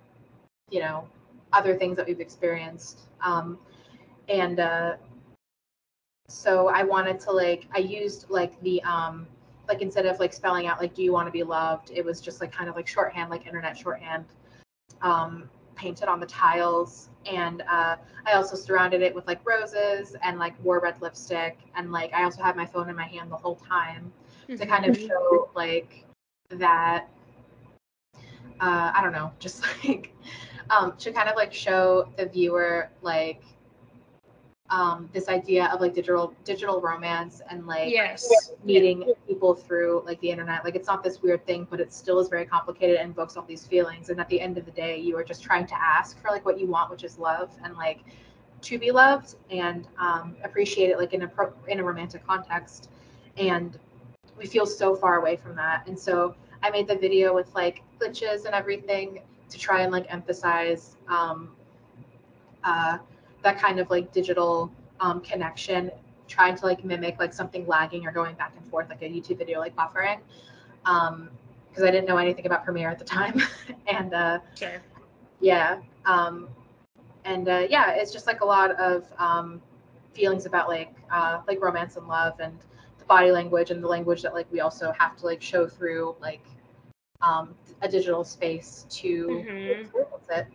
you 0.69 0.79
know 0.79 1.07
other 1.51 1.75
things 1.77 1.95
that 1.97 2.07
we've 2.07 2.19
experienced. 2.19 3.01
Um 3.23 3.57
and 4.29 4.59
uh 4.59 4.95
so 6.29 6.69
i 6.69 6.83
wanted 6.83 7.19
to 7.19 7.31
like 7.31 7.67
i 7.75 7.79
used 7.79 8.29
like 8.29 8.59
the 8.61 8.81
um 8.83 9.27
like 9.67 9.81
instead 9.81 10.05
of 10.05 10.17
like 10.19 10.31
spelling 10.31 10.67
out 10.67 10.79
like 10.79 10.93
do 10.93 11.03
you 11.03 11.11
want 11.11 11.27
to 11.27 11.31
be 11.31 11.43
loved? 11.43 11.91
it 11.91 12.03
was 12.03 12.21
just 12.21 12.39
like 12.39 12.51
kind 12.51 12.69
of 12.69 12.75
like 12.75 12.87
shorthand 12.87 13.29
like 13.29 13.45
internet 13.45 13.77
shorthand. 13.77 14.25
Um 15.01 15.49
painted 15.75 16.07
on 16.07 16.19
the 16.19 16.25
tiles 16.25 17.09
and 17.25 17.61
uh 17.69 17.95
i 18.25 18.33
also 18.33 18.55
surrounded 18.55 19.01
it 19.01 19.13
with 19.13 19.25
like 19.27 19.39
roses 19.45 20.15
and 20.23 20.39
like 20.39 20.53
wore 20.63 20.79
red 20.79 20.99
lipstick 21.01 21.57
and 21.75 21.91
like 21.91 22.13
i 22.13 22.23
also 22.23 22.41
had 22.41 22.55
my 22.55 22.65
phone 22.65 22.89
in 22.89 22.95
my 22.95 23.05
hand 23.05 23.31
the 23.31 23.35
whole 23.35 23.55
time 23.55 24.11
to 24.47 24.65
kind 24.65 24.85
of 24.85 24.97
show 24.97 25.49
like 25.55 26.05
that 26.49 27.07
uh 28.59 28.91
i 28.93 29.01
don't 29.01 29.13
know 29.13 29.31
just 29.39 29.63
like 29.85 30.13
um 30.69 30.93
to 30.97 31.11
kind 31.11 31.29
of 31.29 31.35
like 31.35 31.53
show 31.53 32.09
the 32.17 32.25
viewer 32.25 32.89
like 33.01 33.43
um 34.73 35.07
this 35.13 35.29
idea 35.29 35.69
of 35.71 35.79
like 35.81 35.93
digital 35.93 36.33
digital 36.43 36.81
romance 36.81 37.41
and 37.49 37.67
like 37.67 37.91
yes. 37.91 38.51
meeting 38.63 39.13
people 39.27 39.53
through 39.53 40.01
like 40.05 40.19
the 40.21 40.29
internet. 40.29 40.65
Like 40.65 40.75
it's 40.75 40.87
not 40.87 41.03
this 41.03 41.21
weird 41.21 41.45
thing 41.45 41.67
but 41.69 41.79
it 41.79 41.93
still 41.93 42.19
is 42.19 42.27
very 42.27 42.45
complicated 42.45 42.97
and 42.97 43.09
invokes 43.09 43.37
all 43.37 43.43
these 43.43 43.67
feelings. 43.67 44.09
And 44.09 44.19
at 44.19 44.27
the 44.29 44.41
end 44.41 44.57
of 44.57 44.65
the 44.65 44.71
day 44.71 44.97
you 44.97 45.15
are 45.15 45.23
just 45.23 45.43
trying 45.43 45.67
to 45.67 45.75
ask 45.75 46.19
for 46.21 46.29
like 46.31 46.43
what 46.43 46.59
you 46.59 46.65
want 46.65 46.89
which 46.89 47.03
is 47.03 47.19
love 47.19 47.51
and 47.63 47.75
like 47.75 47.99
to 48.61 48.79
be 48.79 48.91
loved 48.91 49.35
and 49.51 49.87
um, 49.99 50.35
appreciate 50.43 50.89
it 50.89 50.97
like 50.97 51.13
in 51.13 51.21
a 51.21 51.27
pro- 51.27 51.53
in 51.67 51.79
a 51.79 51.83
romantic 51.83 52.25
context. 52.25 52.89
And 53.37 53.77
we 54.37 54.47
feel 54.47 54.65
so 54.65 54.95
far 54.95 55.17
away 55.17 55.35
from 55.35 55.55
that. 55.55 55.87
And 55.87 55.97
so 55.97 56.35
i 56.63 56.69
made 56.69 56.87
the 56.87 56.95
video 56.95 57.35
with 57.35 57.53
like 57.53 57.83
glitches 57.99 58.45
and 58.45 58.55
everything 58.55 59.21
to 59.49 59.59
try 59.59 59.81
and 59.81 59.91
like 59.91 60.05
emphasize 60.09 60.95
um, 61.09 61.51
uh, 62.63 62.97
that 63.43 63.59
kind 63.59 63.79
of 63.79 63.89
like 63.89 64.11
digital 64.11 64.71
um, 64.99 65.21
connection 65.21 65.91
trying 66.27 66.55
to 66.55 66.65
like 66.65 66.83
mimic 66.83 67.19
like 67.19 67.33
something 67.33 67.67
lagging 67.67 68.05
or 68.07 68.11
going 68.11 68.35
back 68.35 68.53
and 68.57 68.65
forth 68.67 68.89
like 68.89 69.01
a 69.01 69.05
youtube 69.05 69.37
video 69.37 69.59
like 69.59 69.75
buffering 69.75 70.19
um 70.85 71.29
because 71.69 71.83
i 71.83 71.91
didn't 71.91 72.07
know 72.07 72.17
anything 72.17 72.45
about 72.45 72.63
premiere 72.63 72.89
at 72.89 72.99
the 72.99 73.05
time 73.05 73.39
and 73.87 74.13
uh 74.13 74.39
sure 74.55 74.81
yeah 75.41 75.77
um 76.05 76.47
and 77.25 77.47
uh 77.49 77.65
yeah 77.69 77.91
it's 77.91 78.11
just 78.11 78.27
like 78.27 78.41
a 78.41 78.45
lot 78.45 78.71
of 78.71 79.05
um 79.17 79.61
feelings 80.13 80.45
about 80.45 80.67
like 80.69 80.93
uh 81.11 81.41
like 81.47 81.61
romance 81.61 81.95
and 81.97 82.07
love 82.07 82.33
and 82.39 82.57
the 82.99 83.05
body 83.05 83.31
language 83.31 83.71
and 83.71 83.83
the 83.83 83.87
language 83.87 84.21
that 84.21 84.33
like 84.33 84.47
we 84.51 84.59
also 84.59 84.91
have 84.97 85.15
to 85.17 85.25
like 85.25 85.41
show 85.41 85.67
through 85.67 86.15
like 86.21 86.41
um, 87.21 87.55
a 87.81 87.87
digital 87.87 88.23
space 88.23 88.85
to 88.89 89.45
Mhm. 89.47 89.69
experience 89.71 90.27
it. 90.29 90.47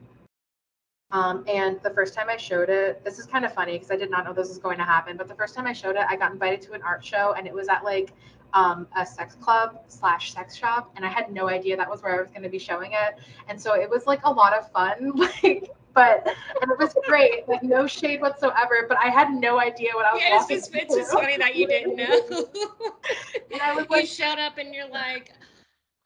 Um, 1.11 1.43
and 1.49 1.81
the 1.83 1.91
first 1.91 2.15
time 2.15 2.29
I 2.29 2.37
showed 2.37 2.69
it, 2.69 3.03
this 3.03 3.19
is 3.19 3.25
kind 3.25 3.45
of 3.45 3.55
funny 3.55 3.73
because 3.73 3.91
I 3.91 3.97
did 3.97 4.11
not 4.11 4.25
know 4.25 4.33
this 4.35 4.49
was 4.49 4.59
going 4.59 4.77
to 4.79 4.85
happen. 4.85 5.17
But 5.17 5.29
the 5.29 5.35
first 5.35 5.55
time 5.55 5.67
I 5.67 5.73
showed 5.73 5.97
it, 5.97 6.05
I 6.09 6.17
got 6.17 6.33
invited 6.33 6.61
to 6.63 6.73
an 6.73 6.83
art 6.83 7.05
show, 7.05 7.35
and 7.37 7.47
it 7.47 7.55
was 7.55 7.69
at 7.69 7.83
like 7.83 8.13
um, 8.53 8.87
a 8.97 9.07
sex 9.07 9.35
club 9.37 9.81
slash 9.89 10.35
sex 10.35 10.55
shop, 10.55 10.93
and 10.97 11.07
I 11.07 11.09
had 11.09 11.33
no 11.33 11.49
idea 11.49 11.77
that 11.79 11.89
was 11.89 12.03
where 12.03 12.19
I 12.19 12.21
was 12.21 12.31
going 12.31 12.43
to 12.43 12.51
be 12.51 12.59
showing 12.59 12.93
it. 12.93 13.19
And 13.49 13.61
so 13.61 13.75
it 13.75 13.89
was 13.89 14.07
like 14.07 14.21
a 14.25 14.31
lot 14.31 14.53
of 14.57 14.71
fun, 14.71 15.13
like. 15.17 15.71
But 15.95 16.29
and 16.63 16.71
it 16.71 16.79
was 16.79 16.95
great, 17.07 17.49
like 17.49 17.63
no 17.65 17.89
shade 17.89 18.21
whatsoever. 18.21 18.85
But 18.89 18.99
I 19.03 19.09
had 19.09 19.33
no 19.33 19.59
idea 19.59 19.89
what 19.95 20.05
I 20.05 20.13
was. 20.13 20.23
Yeah, 20.23 20.37
it's 20.37 20.47
just 20.47 20.75
it's 20.75 20.95
just 20.95 21.11
funny 21.11 21.37
that 21.39 21.57
you 21.57 21.67
didn't 21.67 21.97
know. 21.97 22.47
And 23.51 23.61
I 23.61 23.75
was 23.75 23.87
you 23.91 24.07
showed 24.07 24.39
up 24.39 24.59
and 24.59 24.73
you're 24.73 24.89
like, 24.89 25.33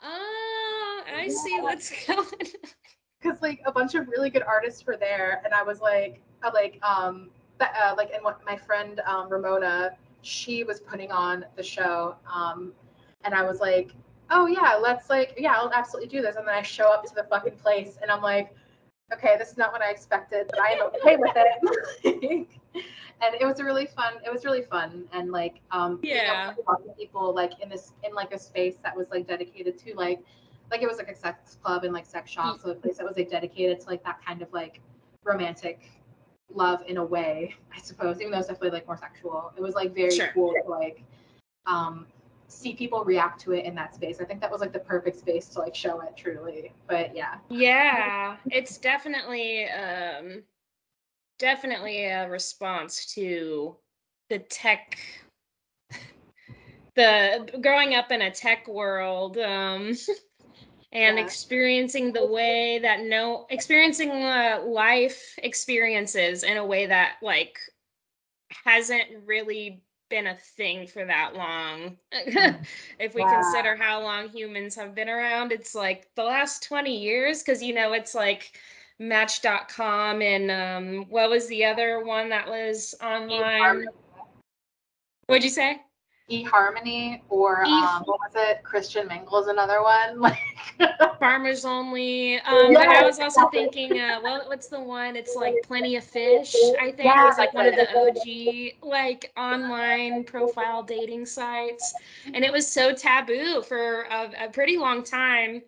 ah, 0.00 1.02
I 1.14 1.28
see 1.28 1.60
what's 1.60 1.90
going 2.06 2.20
on. 2.20 2.26
Because 3.22 3.40
like 3.42 3.60
a 3.66 3.72
bunch 3.72 3.94
of 3.94 4.08
really 4.08 4.30
good 4.30 4.42
artists 4.42 4.84
were 4.86 4.96
there, 4.96 5.40
and 5.44 5.54
I 5.54 5.62
was 5.62 5.80
like, 5.80 6.20
uh, 6.42 6.50
like 6.52 6.78
um, 6.82 7.30
uh, 7.60 7.94
like 7.96 8.10
and 8.12 8.22
what 8.24 8.40
my 8.46 8.56
friend 8.56 9.00
um, 9.06 9.28
Ramona, 9.30 9.96
she 10.22 10.64
was 10.64 10.80
putting 10.80 11.10
on 11.12 11.44
the 11.56 11.62
show, 11.62 12.16
um, 12.32 12.72
and 13.24 13.34
I 13.34 13.42
was 13.42 13.60
like, 13.60 13.92
oh 14.30 14.46
yeah, 14.46 14.76
let's 14.80 15.10
like, 15.10 15.34
yeah, 15.38 15.54
I'll 15.56 15.72
absolutely 15.72 16.08
do 16.08 16.22
this, 16.22 16.36
and 16.36 16.46
then 16.46 16.54
I 16.54 16.62
show 16.62 16.92
up 16.92 17.04
to 17.06 17.14
the 17.14 17.24
fucking 17.24 17.56
place, 17.56 17.98
and 18.02 18.10
I'm 18.10 18.22
like, 18.22 18.54
okay, 19.12 19.36
this 19.38 19.50
is 19.50 19.58
not 19.58 19.72
what 19.72 19.82
I 19.82 19.90
expected, 19.90 20.46
but 20.50 20.60
I 20.60 20.68
am 20.72 20.82
okay 20.86 21.16
with 21.16 21.32
it. 21.36 21.96
and 23.22 23.34
it 23.40 23.44
was 23.44 23.60
a 23.60 23.64
really 23.64 23.86
fun. 23.86 24.14
It 24.24 24.32
was 24.32 24.44
really 24.44 24.62
fun, 24.62 25.04
and 25.12 25.30
like, 25.30 25.60
um, 25.70 25.96
being 25.98 26.16
able 26.26 26.36
to 26.56 26.62
Yeah. 26.62 26.64
talk 26.64 26.84
to 26.84 26.92
people 26.98 27.34
like 27.34 27.52
in 27.62 27.68
this 27.68 27.92
in 28.04 28.14
like 28.14 28.32
a 28.32 28.38
space 28.38 28.76
that 28.82 28.96
was 28.96 29.10
like 29.10 29.26
dedicated 29.26 29.78
to 29.78 29.94
like 29.94 30.20
like 30.72 30.82
it 30.82 30.88
was 30.88 30.96
like 30.98 31.08
a 31.08 31.14
sex 31.14 31.56
club 31.62 31.84
and 31.84 31.92
like 31.92 32.06
sex 32.06 32.30
shop 32.30 32.58
so 32.60 32.70
a 32.70 32.74
place 32.74 32.96
that 32.96 33.06
was 33.06 33.16
like 33.16 33.30
dedicated 33.30 33.78
to 33.78 33.86
like 33.86 34.02
that 34.02 34.18
kind 34.26 34.42
of 34.42 34.52
like 34.52 34.80
romantic 35.22 35.90
love 36.52 36.82
in 36.88 36.96
a 36.96 37.04
way 37.04 37.54
i 37.74 37.78
suppose 37.80 38.20
even 38.20 38.32
though 38.32 38.38
it's 38.38 38.48
definitely 38.48 38.70
like 38.70 38.86
more 38.86 38.96
sexual. 38.96 39.52
It 39.56 39.62
was 39.62 39.74
like 39.74 39.94
very 39.94 40.10
Sure. 40.10 40.30
cool 40.34 40.54
to 40.64 40.68
like 40.70 41.04
um 41.66 42.06
see 42.48 42.74
people 42.74 43.02
react 43.04 43.40
to 43.42 43.52
it 43.52 43.64
in 43.64 43.74
that 43.76 43.94
space. 43.94 44.20
I 44.20 44.24
think 44.24 44.40
that 44.42 44.50
was 44.50 44.60
like 44.60 44.72
the 44.74 44.78
perfect 44.78 45.18
space 45.18 45.46
to 45.50 45.60
like 45.60 45.74
show 45.74 46.00
it 46.00 46.14
truly. 46.16 46.72
But 46.86 47.16
yeah. 47.16 47.36
Yeah, 47.48 48.36
it's 48.50 48.76
definitely 48.76 49.64
um 49.70 50.42
definitely 51.38 52.04
a 52.04 52.28
response 52.28 53.06
to 53.14 53.76
the 54.28 54.40
tech 54.40 54.98
the 56.94 57.48
growing 57.62 57.94
up 57.94 58.12
in 58.12 58.22
a 58.22 58.30
tech 58.30 58.68
world 58.68 59.38
um 59.38 59.92
and 60.92 61.18
Yeah. 61.18 61.24
experiencing 61.24 62.12
the 62.12 62.26
way 62.26 62.78
that 62.80 63.00
no 63.02 63.46
experiencing 63.50 64.10
uh, 64.10 64.62
life 64.64 65.34
experiences 65.38 66.42
in 66.44 66.56
a 66.56 66.64
way 66.66 66.86
that 66.86 67.16
like 67.22 67.58
hasn't 68.64 69.04
really 69.24 69.82
been 70.10 70.26
a 70.26 70.36
thing 70.56 70.86
for 70.86 71.04
that 71.04 71.34
long. 71.34 71.96
If 72.98 73.14
we 73.14 73.22
Yeah. 73.22 73.28
consider 73.30 73.74
how 73.76 74.02
long 74.02 74.28
humans 74.28 74.74
have 74.76 74.94
been 74.94 75.08
around 75.08 75.52
it's 75.52 75.74
like 75.74 76.08
the 76.14 76.24
last 76.24 76.62
20 76.64 76.96
years 76.96 77.42
because 77.42 77.62
you 77.62 77.74
know 77.74 77.92
it's 77.92 78.14
like 78.14 78.58
match.com 78.98 80.22
and 80.22 80.50
um 80.50 81.06
what 81.08 81.30
was 81.30 81.48
the 81.48 81.64
other 81.64 82.04
one 82.04 82.28
that 82.28 82.48
was 82.48 82.94
online? 83.02 83.84
What'd 85.26 85.44
you 85.44 85.50
say 85.50 85.80
eharmony 86.32 87.22
or 87.28 87.64
E- 87.64 87.82
um 87.82 88.02
what 88.04 88.18
was 88.20 88.32
it? 88.34 88.62
Christian 88.64 89.06
mingle 89.08 89.38
is 89.40 89.48
another 89.48 89.82
one 89.82 90.20
like 90.20 90.38
farmers 91.18 91.64
only 91.64 92.38
um 92.40 92.76
but 92.76 92.88
i 92.90 93.02
was 93.02 93.20
also 93.20 93.46
thinking 93.46 93.98
uh 93.98 94.18
well 94.22 94.42
what's 94.46 94.68
the 94.68 94.80
one? 94.80 95.16
It's 95.16 95.34
like 95.36 95.62
plenty 95.62 95.96
of 95.96 96.04
fish 96.04 96.74
i 96.80 96.90
think 96.90 97.16
Yeah, 97.16 97.20
it 97.20 97.24
was 97.24 97.38
like 97.38 97.54
one 97.54 97.66
of 97.66 97.76
the 97.76 97.88
og 97.96 98.18
like 98.82 99.32
online 99.36 100.24
profile 100.24 100.82
dating 100.82 101.26
sites. 101.26 101.94
And 102.34 102.44
it 102.44 102.52
was 102.52 102.70
so 102.70 102.92
taboo 102.94 103.62
for 103.62 104.02
a, 104.02 104.46
a 104.46 104.50
pretty 104.50 104.76
long 104.78 105.02
time. 105.04 105.62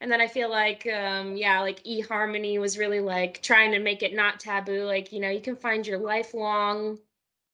And 0.00 0.10
then 0.12 0.20
i 0.20 0.26
feel 0.28 0.50
like 0.50 0.86
um 0.86 1.36
yeah 1.36 1.60
like 1.60 1.82
eharmony 1.84 2.58
was 2.60 2.78
really 2.78 3.00
like 3.00 3.42
trying 3.42 3.72
to 3.72 3.78
make 3.78 4.02
it 4.02 4.14
not 4.14 4.40
taboo. 4.40 4.84
Like 4.84 5.12
you 5.12 5.20
know 5.20 5.30
you 5.30 5.40
can 5.40 5.56
find 5.56 5.86
your 5.86 5.98
lifelong 5.98 6.98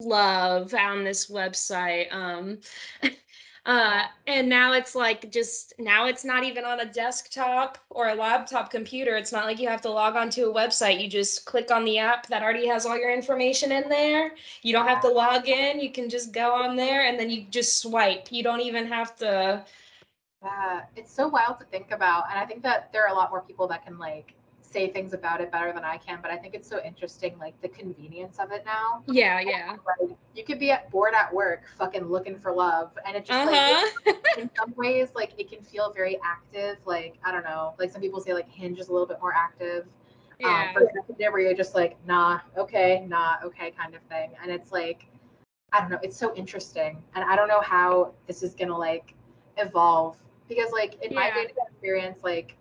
love 0.05 0.74
on 0.74 1.05
this 1.05 1.30
website 1.30 2.12
um 2.12 2.59
uh 3.66 4.02
and 4.26 4.48
now 4.48 4.72
it's 4.72 4.94
like 4.94 5.30
just 5.32 5.72
now 5.78 6.07
it's 6.07 6.24
not 6.24 6.44
even 6.44 6.64
on 6.64 6.80
a 6.80 6.86
desktop 6.86 7.78
or 7.90 8.09
a 8.09 8.14
laptop 8.14 8.70
computer. 8.70 9.16
It's 9.16 9.32
not 9.32 9.46
like 9.46 9.59
you 9.59 9.68
have 9.68 9.80
to 9.82 9.90
log 9.90 10.16
onto 10.16 10.44
a 10.50 10.55
website. 10.55 11.00
You 11.02 11.09
just 11.09 11.46
click 11.46 11.70
on 11.70 11.84
the 11.84 11.98
app 11.98 12.26
that 12.28 12.42
already 12.42 12.66
has 12.68 12.86
all 12.86 12.98
your 12.98 13.12
information 13.12 13.72
in 13.72 13.88
there. 13.88 14.32
You 14.62 14.72
don't 14.72 14.86
have 14.88 15.00
to 15.02 15.09
log 15.09 15.48
in. 15.48 15.80
You 15.80 15.92
can 15.92 16.09
just 16.11 16.32
go 16.32 16.52
on 16.55 16.76
there 16.76 17.07
and 17.07 17.18
then 17.18 17.30
you 17.30 17.46
just 17.50 17.80
swipe. 17.80 18.30
You 18.30 18.42
don't 18.42 18.61
even 18.61 18.86
have 18.86 19.16
to 19.18 19.64
Yeah, 20.42 20.82
it's 20.96 21.12
so 21.12 21.28
wild 21.28 21.59
to 21.61 21.64
think 21.66 21.90
about. 21.90 22.24
And 22.30 22.38
I 22.38 22.46
think 22.46 22.62
that 22.62 22.92
there 22.92 23.05
are 23.05 23.09
a 23.12 23.14
lot 23.14 23.30
more 23.30 23.42
people 23.42 23.66
that 23.68 23.84
can 23.84 23.98
like 23.98 24.34
say 24.75 24.91
things 24.91 25.14
about 25.14 25.43
it 25.43 25.53
better 25.53 25.72
than 25.72 25.85
I 25.85 25.99
can. 25.99 26.20
But 26.22 26.33
I 26.33 26.39
think 26.39 26.55
it's 26.55 26.68
so 26.70 26.81
interesting, 26.85 27.39
like 27.39 27.61
the 27.62 27.68
convenience 27.68 28.41
of 28.41 28.53
it 28.53 28.64
now. 28.66 29.05
yeah 29.07 29.41
yeah 29.41 29.77
Like 29.87 30.18
you 30.35 30.45
could 30.45 30.61
be 30.61 30.70
at, 30.72 30.91
bored 30.91 31.14
at 31.14 31.33
work, 31.35 31.64
fucking 31.79 32.05
looking 32.07 32.39
for 32.39 32.53
love. 32.53 32.93
And 33.07 33.16
it 33.16 33.25
just 33.27 33.47
like 33.47 33.64
uh-huh 33.66 33.91
in 34.37 34.51
some 34.59 34.75
ways, 34.77 35.11
like 35.14 35.33
it 35.39 35.51
can 35.51 35.62
feel 35.62 35.93
very 35.93 36.18
active. 36.25 36.79
Like, 36.87 37.16
I 37.25 37.33
don't 37.33 37.45
know, 37.45 37.75
like 37.79 37.91
some 37.91 38.03
people 38.03 38.20
say 38.20 38.35
like 38.35 38.49
hinge 38.51 38.79
is 38.81 38.89
a 38.89 38.93
little 38.93 39.07
bit 39.09 39.18
more 39.20 39.35
active. 39.35 39.87
yeah 40.41 40.68
Um, 40.68 40.72
but 40.75 41.18
there 41.18 41.33
where 41.33 41.41
you're 41.43 41.55
just 41.55 41.75
like, 41.75 41.97
nah, 42.07 42.41
okay, 42.57 43.05
nah, 43.09 43.37
okay, 43.45 43.72
kind 43.72 43.95
of 43.95 44.03
thing. 44.03 44.33
And 44.43 44.51
it's 44.53 44.72
like, 44.72 45.07
I 45.72 45.81
don't 45.81 45.91
know, 45.91 45.99
it's 46.03 46.16
so 46.18 46.35
interesting. 46.37 47.03
And 47.14 47.25
I 47.25 47.37
don't 47.37 47.49
know 47.49 47.61
how 47.62 48.14
this 48.27 48.43
is 48.43 48.55
gonna 48.55 48.77
like 48.79 49.14
evolve. 49.57 50.16
Because 50.49 50.70
like 50.72 50.95
in 51.05 51.14
my 51.14 51.27
Yeah. 51.27 51.35
dating 51.35 51.57
experience, 51.70 52.22
like 52.25 52.57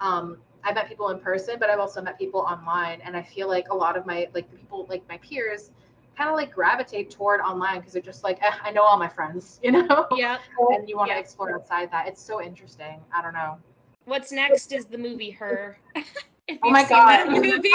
um 0.00 0.38
I've 0.64 0.74
met 0.74 0.88
people 0.88 1.10
in 1.10 1.18
person, 1.20 1.56
but 1.60 1.70
I've 1.70 1.80
also 1.80 2.02
met 2.02 2.18
people 2.18 2.40
online. 2.40 3.00
And 3.02 3.16
I 3.16 3.22
feel 3.22 3.48
like 3.48 3.68
a 3.70 3.74
lot 3.74 3.96
of 3.96 4.06
my 4.06 4.28
like 4.34 4.50
people 4.56 4.86
like 4.88 5.06
my 5.08 5.18
peers 5.18 5.70
kind 6.16 6.30
of 6.30 6.36
like 6.36 6.52
gravitate 6.52 7.10
toward 7.10 7.40
online 7.40 7.78
because 7.78 7.92
they're 7.92 8.02
just 8.02 8.24
like, 8.24 8.42
eh, 8.42 8.52
I 8.62 8.70
know 8.70 8.82
all 8.82 8.98
my 8.98 9.08
friends, 9.08 9.60
you 9.64 9.72
know? 9.72 10.06
Yeah. 10.16 10.38
And 10.70 10.88
you 10.88 10.96
want 10.96 11.10
to 11.10 11.14
Yeah. 11.14 11.20
explore 11.20 11.54
outside 11.54 11.90
that. 11.92 12.06
It's 12.08 12.22
so 12.22 12.42
interesting. 12.42 13.00
I 13.14 13.22
don't 13.22 13.34
know. 13.34 13.58
what's 14.04 14.32
next 14.32 14.72
is 14.72 14.86
the 14.86 14.98
movie 14.98 15.30
her 15.30 15.78
Oh 16.62 16.70
my 16.70 16.84
that 16.84 16.88
God. 16.88 17.28
movie 17.28 17.72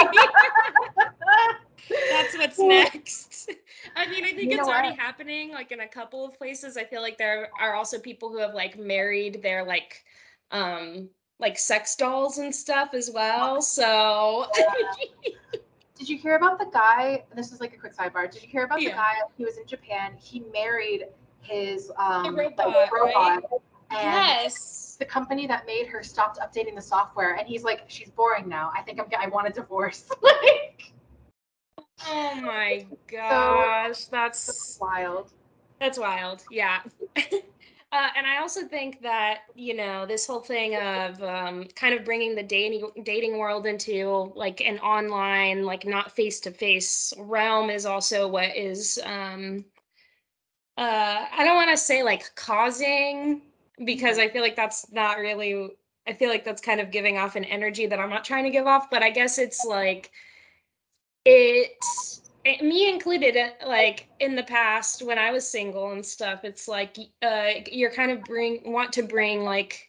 That's 2.08 2.36
what's 2.36 2.58
next. 2.58 3.50
I 3.96 4.06
mean, 4.08 4.24
I 4.24 4.32
think 4.32 4.52
You 4.52 4.58
it's 4.58 4.68
already 4.68 4.90
what? 4.90 4.98
happening 4.98 5.50
like 5.50 5.72
in 5.72 5.80
a 5.80 5.88
couple 5.88 6.24
of 6.24 6.36
places. 6.36 6.76
I 6.76 6.84
feel 6.84 7.02
like 7.02 7.18
there 7.18 7.50
are 7.60 7.74
also 7.74 7.98
people 7.98 8.30
who 8.30 8.38
have 8.38 8.54
like 8.54 8.78
married 8.78 9.42
their 9.42 9.64
like 9.64 10.04
um 10.50 11.08
like 11.40 11.58
sex 11.58 11.96
dolls 11.96 12.38
and 12.38 12.54
stuff 12.54 12.90
as 12.94 13.10
well. 13.10 13.60
So 13.62 14.46
Did 15.98 16.08
you 16.08 16.16
hear 16.16 16.36
about 16.36 16.58
the 16.58 16.66
guy? 16.66 17.24
This 17.34 17.52
is 17.52 17.60
like 17.60 17.74
a 17.74 17.76
quick 17.76 17.94
sidebar. 17.94 18.30
Did 18.30 18.42
you 18.42 18.48
hear 18.48 18.64
about 18.64 18.78
the 18.78 18.90
guy? 18.90 19.16
He 19.36 19.44
was 19.44 19.58
in 19.58 19.66
Japan. 19.66 20.12
He 20.18 20.40
married 20.52 21.06
his 21.42 21.90
um 21.98 22.36
like, 22.36 22.58
robot, 22.58 22.92
right? 22.92 23.42
and 23.90 24.00
yes. 24.00 24.96
the 24.98 25.04
company 25.04 25.46
that 25.46 25.66
made 25.66 25.86
her 25.86 26.02
stopped 26.02 26.38
updating 26.38 26.74
the 26.74 26.82
software. 26.82 27.34
And 27.34 27.46
he's 27.46 27.64
like, 27.64 27.82
she's 27.88 28.10
boring 28.10 28.48
now. 28.48 28.72
I 28.76 28.82
think 28.82 29.00
I'm. 29.00 29.06
I 29.18 29.28
want 29.28 29.48
a 29.48 29.50
divorce. 29.50 30.04
like, 30.22 30.92
Oh 32.06 32.34
my 32.40 32.86
gosh, 33.10 34.06
that's 34.06 34.78
wild. 34.80 35.32
That's 35.78 35.98
wild. 35.98 36.44
Yeah. 36.50 36.80
uh, 37.92 38.08
and 38.16 38.24
I 38.26 38.38
also 38.38 38.66
think 38.68 39.02
that, 39.02 39.40
you 39.56 39.74
know, 39.74 40.06
this 40.06 40.24
whole 40.26 40.40
thing 40.40 40.76
of 40.76 41.20
um, 41.24 41.64
kind 41.74 41.92
of 41.94 42.04
bringing 42.04 42.36
the 42.36 42.42
dating 42.42 42.88
dating 43.02 43.36
world 43.38 43.66
into 43.66 44.32
like 44.36 44.60
an 44.60 44.78
online, 44.78 45.64
like 45.64 45.84
not 45.84 46.12
face 46.14 46.38
to 46.40 46.52
face 46.52 47.12
realm 47.18 47.68
is 47.68 47.86
also 47.86 48.28
what 48.28 48.56
is, 48.56 49.00
um, 49.04 49.64
uh, 50.76 51.26
I 51.32 51.44
don't 51.44 51.56
want 51.56 51.70
to 51.70 51.76
say 51.76 52.02
like 52.02 52.34
causing 52.36 53.42
because 53.84 54.18
I 54.18 54.28
feel 54.28 54.42
like 54.42 54.56
that's 54.56 54.90
not 54.92 55.18
really, 55.18 55.70
I 56.06 56.12
feel 56.14 56.28
like 56.30 56.44
that's 56.44 56.62
kind 56.62 56.80
of 56.80 56.90
giving 56.90 57.18
off 57.18 57.36
an 57.36 57.44
energy 57.44 57.86
that 57.86 57.98
I'm 57.98 58.10
not 58.10 58.24
trying 58.24 58.44
to 58.44 58.50
give 58.50 58.66
off, 58.66 58.88
but 58.90 59.02
I 59.02 59.10
guess 59.10 59.38
it's 59.38 59.64
like, 59.64 60.10
it 61.24 61.76
it- 61.82 62.29
me 62.62 62.88
included 62.88 63.36
uh, 63.36 63.50
like 63.66 64.08
in 64.20 64.34
the 64.34 64.42
past 64.42 65.02
when 65.02 65.18
i 65.18 65.30
was 65.30 65.48
single 65.48 65.92
and 65.92 66.04
stuff 66.04 66.40
it's 66.44 66.66
like 66.66 66.96
uh 67.22 67.50
you're 67.70 67.90
kind 67.90 68.10
of 68.10 68.22
bring 68.24 68.60
want 68.72 68.92
to 68.92 69.02
bring 69.02 69.44
like 69.44 69.88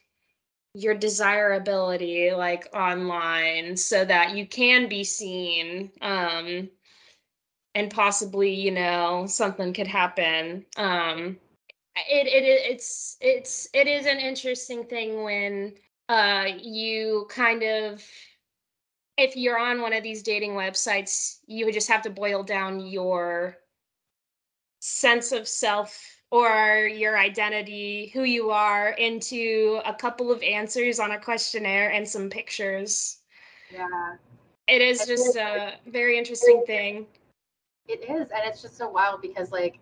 your 0.74 0.94
desirability 0.94 2.30
like 2.32 2.68
online 2.74 3.76
so 3.76 4.04
that 4.04 4.36
you 4.36 4.46
can 4.46 4.88
be 4.88 5.04
seen 5.04 5.90
um 6.00 6.68
and 7.74 7.90
possibly 7.90 8.52
you 8.52 8.70
know 8.70 9.26
something 9.26 9.72
could 9.72 9.86
happen. 9.86 10.64
Um 10.76 11.38
it, 11.96 12.26
it 12.26 12.44
it's 12.70 13.16
it's 13.20 13.68
it 13.74 13.86
is 13.86 14.06
an 14.06 14.18
interesting 14.18 14.84
thing 14.84 15.22
when 15.22 15.74
uh 16.08 16.46
you 16.60 17.26
kind 17.28 17.62
of 17.62 18.02
if 19.22 19.36
you're 19.36 19.58
on 19.58 19.80
one 19.80 19.92
of 19.92 20.02
these 20.02 20.22
dating 20.22 20.52
websites 20.52 21.38
you 21.46 21.64
would 21.64 21.74
just 21.74 21.88
have 21.88 22.02
to 22.02 22.10
boil 22.10 22.42
down 22.42 22.80
your 22.80 23.56
sense 24.80 25.30
of 25.30 25.46
self 25.46 26.22
or 26.32 26.88
your 26.92 27.16
identity 27.16 28.10
who 28.12 28.24
you 28.24 28.50
are 28.50 28.90
into 28.90 29.80
a 29.84 29.94
couple 29.94 30.32
of 30.32 30.42
answers 30.42 30.98
on 30.98 31.12
a 31.12 31.20
questionnaire 31.20 31.90
and 31.90 32.08
some 32.08 32.28
pictures. 32.28 33.18
Yeah. 33.70 34.16
It 34.66 34.80
is 34.80 35.06
just 35.06 35.36
a 35.36 35.74
very 35.86 36.18
interesting 36.18 36.64
thing. 36.66 37.06
It 37.86 38.02
is 38.02 38.30
and 38.30 38.42
it's 38.44 38.62
just 38.62 38.76
so 38.76 38.88
wild 38.88 39.20
because 39.20 39.52
like 39.52 39.78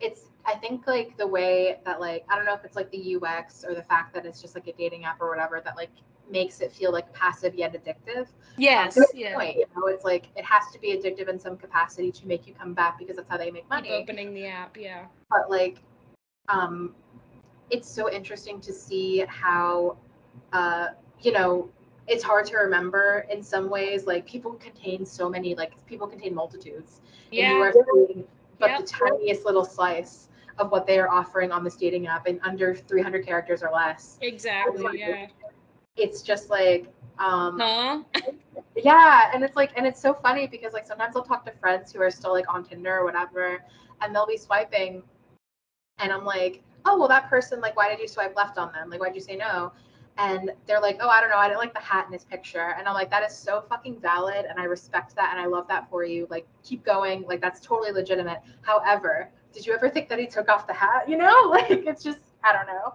it's 0.00 0.22
I 0.46 0.54
think 0.54 0.86
like 0.86 1.16
the 1.16 1.26
way 1.26 1.78
that 1.84 2.00
like 2.00 2.24
I 2.28 2.36
don't 2.36 2.44
know 2.44 2.54
if 2.54 2.64
it's 2.64 2.76
like 2.76 2.90
the 2.90 3.16
UX 3.16 3.64
or 3.66 3.74
the 3.74 3.82
fact 3.82 4.14
that 4.14 4.24
it's 4.24 4.40
just 4.40 4.54
like 4.54 4.68
a 4.68 4.72
dating 4.72 5.04
app 5.04 5.20
or 5.20 5.28
whatever 5.28 5.60
that 5.64 5.76
like 5.76 5.90
makes 6.30 6.60
it 6.60 6.72
feel 6.72 6.92
like 6.92 7.12
passive 7.12 7.54
yet 7.54 7.72
addictive. 7.74 8.28
Yes. 8.56 8.98
yeah. 9.14 9.34
Point, 9.34 9.56
you 9.56 9.66
know, 9.76 9.86
it's 9.86 10.04
like 10.04 10.26
it 10.36 10.44
has 10.44 10.64
to 10.72 10.80
be 10.80 10.96
addictive 10.96 11.28
in 11.28 11.38
some 11.38 11.56
capacity 11.56 12.10
to 12.12 12.26
make 12.26 12.46
you 12.46 12.54
come 12.54 12.74
back 12.74 12.98
because 12.98 13.16
that's 13.16 13.28
how 13.28 13.36
they 13.36 13.50
make 13.50 13.68
money. 13.68 13.88
Keep 13.88 14.02
opening 14.02 14.34
the 14.34 14.46
app, 14.46 14.76
yeah. 14.76 15.06
But 15.30 15.50
like, 15.50 15.78
um, 16.48 16.94
it's 17.70 17.88
so 17.88 18.10
interesting 18.10 18.60
to 18.60 18.72
see 18.72 19.24
how, 19.28 19.98
uh, 20.52 20.88
you 21.20 21.32
know, 21.32 21.68
it's 22.08 22.22
hard 22.22 22.46
to 22.46 22.56
remember 22.56 23.26
in 23.30 23.42
some 23.42 23.68
ways. 23.68 24.06
Like 24.06 24.26
people 24.26 24.52
contain 24.54 25.04
so 25.04 25.28
many, 25.28 25.54
like 25.54 25.72
people 25.86 26.06
contain 26.06 26.34
multitudes. 26.34 27.00
Yeah. 27.30 27.50
And 27.50 27.56
you 27.56 27.62
are 27.62 27.72
seeing 27.72 28.24
but 28.58 28.70
yep. 28.70 28.80
the 28.80 28.86
tiniest 28.86 29.44
little 29.44 29.64
slice 29.64 30.28
of 30.58 30.70
what 30.70 30.86
they 30.86 30.98
are 30.98 31.08
offering 31.08 31.52
on 31.52 31.64
this 31.64 31.76
dating 31.76 32.06
app 32.06 32.26
in 32.26 32.40
under 32.42 32.74
300 32.74 33.26
characters 33.26 33.62
or 33.62 33.70
less. 33.72 34.18
Exactly. 34.20 34.82
Like, 34.82 34.98
yeah. 34.98 35.26
It's 35.96 36.22
just 36.22 36.50
like, 36.50 36.86
um, 37.18 37.58
huh? 37.58 38.02
yeah, 38.76 39.30
and 39.32 39.42
it's 39.42 39.56
like, 39.56 39.72
and 39.76 39.86
it's 39.86 40.00
so 40.00 40.12
funny 40.14 40.46
because 40.46 40.72
like 40.72 40.86
sometimes 40.86 41.16
I'll 41.16 41.22
talk 41.24 41.44
to 41.46 41.52
friends 41.52 41.92
who 41.92 42.02
are 42.02 42.10
still 42.10 42.32
like 42.32 42.52
on 42.52 42.64
Tinder 42.64 42.98
or 42.98 43.04
whatever, 43.04 43.64
and 44.02 44.14
they'll 44.14 44.26
be 44.26 44.36
swiping, 44.36 45.02
and 45.98 46.12
I'm 46.12 46.24
like, 46.24 46.62
oh 46.84 46.98
well, 46.98 47.08
that 47.08 47.30
person 47.30 47.60
like, 47.60 47.76
why 47.76 47.88
did 47.88 47.98
you 47.98 48.08
swipe 48.08 48.36
left 48.36 48.58
on 48.58 48.72
them? 48.72 48.90
Like, 48.90 49.00
why'd 49.00 49.14
you 49.14 49.22
say 49.22 49.36
no? 49.36 49.72
and 50.18 50.50
they're 50.66 50.80
like, 50.80 50.98
oh, 51.00 51.08
I 51.08 51.20
don't 51.20 51.30
know, 51.30 51.36
I 51.36 51.48
didn't 51.48 51.60
like 51.60 51.74
the 51.74 51.80
hat 51.80 52.06
in 52.06 52.12
his 52.12 52.24
picture. 52.24 52.74
And 52.78 52.88
I'm 52.88 52.94
like, 52.94 53.10
that 53.10 53.22
is 53.22 53.36
so 53.36 53.64
fucking 53.68 54.00
valid. 54.00 54.46
And 54.48 54.58
I 54.58 54.64
respect 54.64 55.14
that. 55.16 55.30
And 55.32 55.40
I 55.40 55.46
love 55.46 55.68
that 55.68 55.90
for 55.90 56.04
you. 56.04 56.26
Like, 56.30 56.46
keep 56.62 56.84
going. 56.84 57.24
Like, 57.28 57.40
that's 57.40 57.60
totally 57.60 57.92
legitimate. 57.92 58.38
However, 58.62 59.30
did 59.56 59.66
you 59.66 59.72
ever 59.72 59.88
think 59.88 60.10
that 60.10 60.18
he 60.18 60.26
took 60.26 60.50
off 60.50 60.66
the 60.66 60.74
hat? 60.74 61.08
You 61.08 61.16
know, 61.16 61.48
like, 61.50 61.70
it's 61.70 62.04
just, 62.04 62.18
I 62.44 62.52
don't 62.52 62.66
know. 62.66 62.94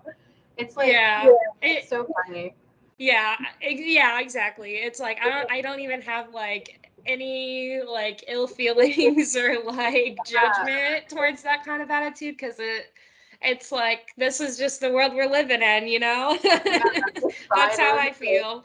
It's 0.58 0.78
like, 0.78 0.92
yeah, 0.92 1.26
yeah 1.26 1.32
it's 1.62 1.90
so 1.90 2.08
funny. 2.26 2.54
Yeah, 3.00 3.36
yeah, 3.62 4.20
exactly. 4.20 4.74
It's 4.76 5.00
like, 5.00 5.18
I 5.24 5.30
don't, 5.30 5.52
I 5.52 5.62
don't 5.62 5.80
even 5.80 6.02
have 6.02 6.32
like 6.36 6.92
any 7.08 7.82
like 7.82 8.24
ill 8.28 8.46
feelings 8.46 9.36
or 9.36 9.58
like 9.64 10.18
judgment 10.28 11.10
towards 11.10 11.42
that 11.42 11.66
kind 11.66 11.82
of 11.82 11.90
attitude 11.90 12.38
because 12.38 12.60
it, 12.60 12.94
it's 13.42 13.72
like 13.72 14.10
this 14.18 14.40
is 14.40 14.56
just 14.56 14.82
the 14.82 14.92
world 14.92 15.16
we're 15.16 15.28
living 15.28 15.64
in, 15.64 15.88
you 15.88 16.00
know. 16.00 16.38
Yeah, 16.44 16.84
that's, 17.56 17.80
how 17.80 17.98
I 17.98 18.12
feel. 18.12 18.64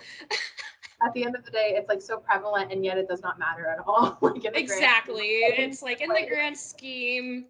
At 1.04 1.14
the 1.14 1.24
end 1.24 1.34
of 1.34 1.44
the 1.44 1.50
day, 1.50 1.74
it's 1.76 1.88
like 1.88 2.02
so 2.02 2.18
prevalent, 2.18 2.72
and 2.72 2.84
yet 2.84 2.98
it 2.98 3.08
does 3.08 3.22
not 3.22 3.38
matter 3.38 3.66
at 3.66 3.78
all. 3.86 4.18
like 4.20 4.44
exactly, 4.54 5.24
it's 5.24 5.82
like 5.82 6.02
in 6.02 6.10
the 6.10 6.26
grand 6.28 6.56
scheme, 6.56 7.46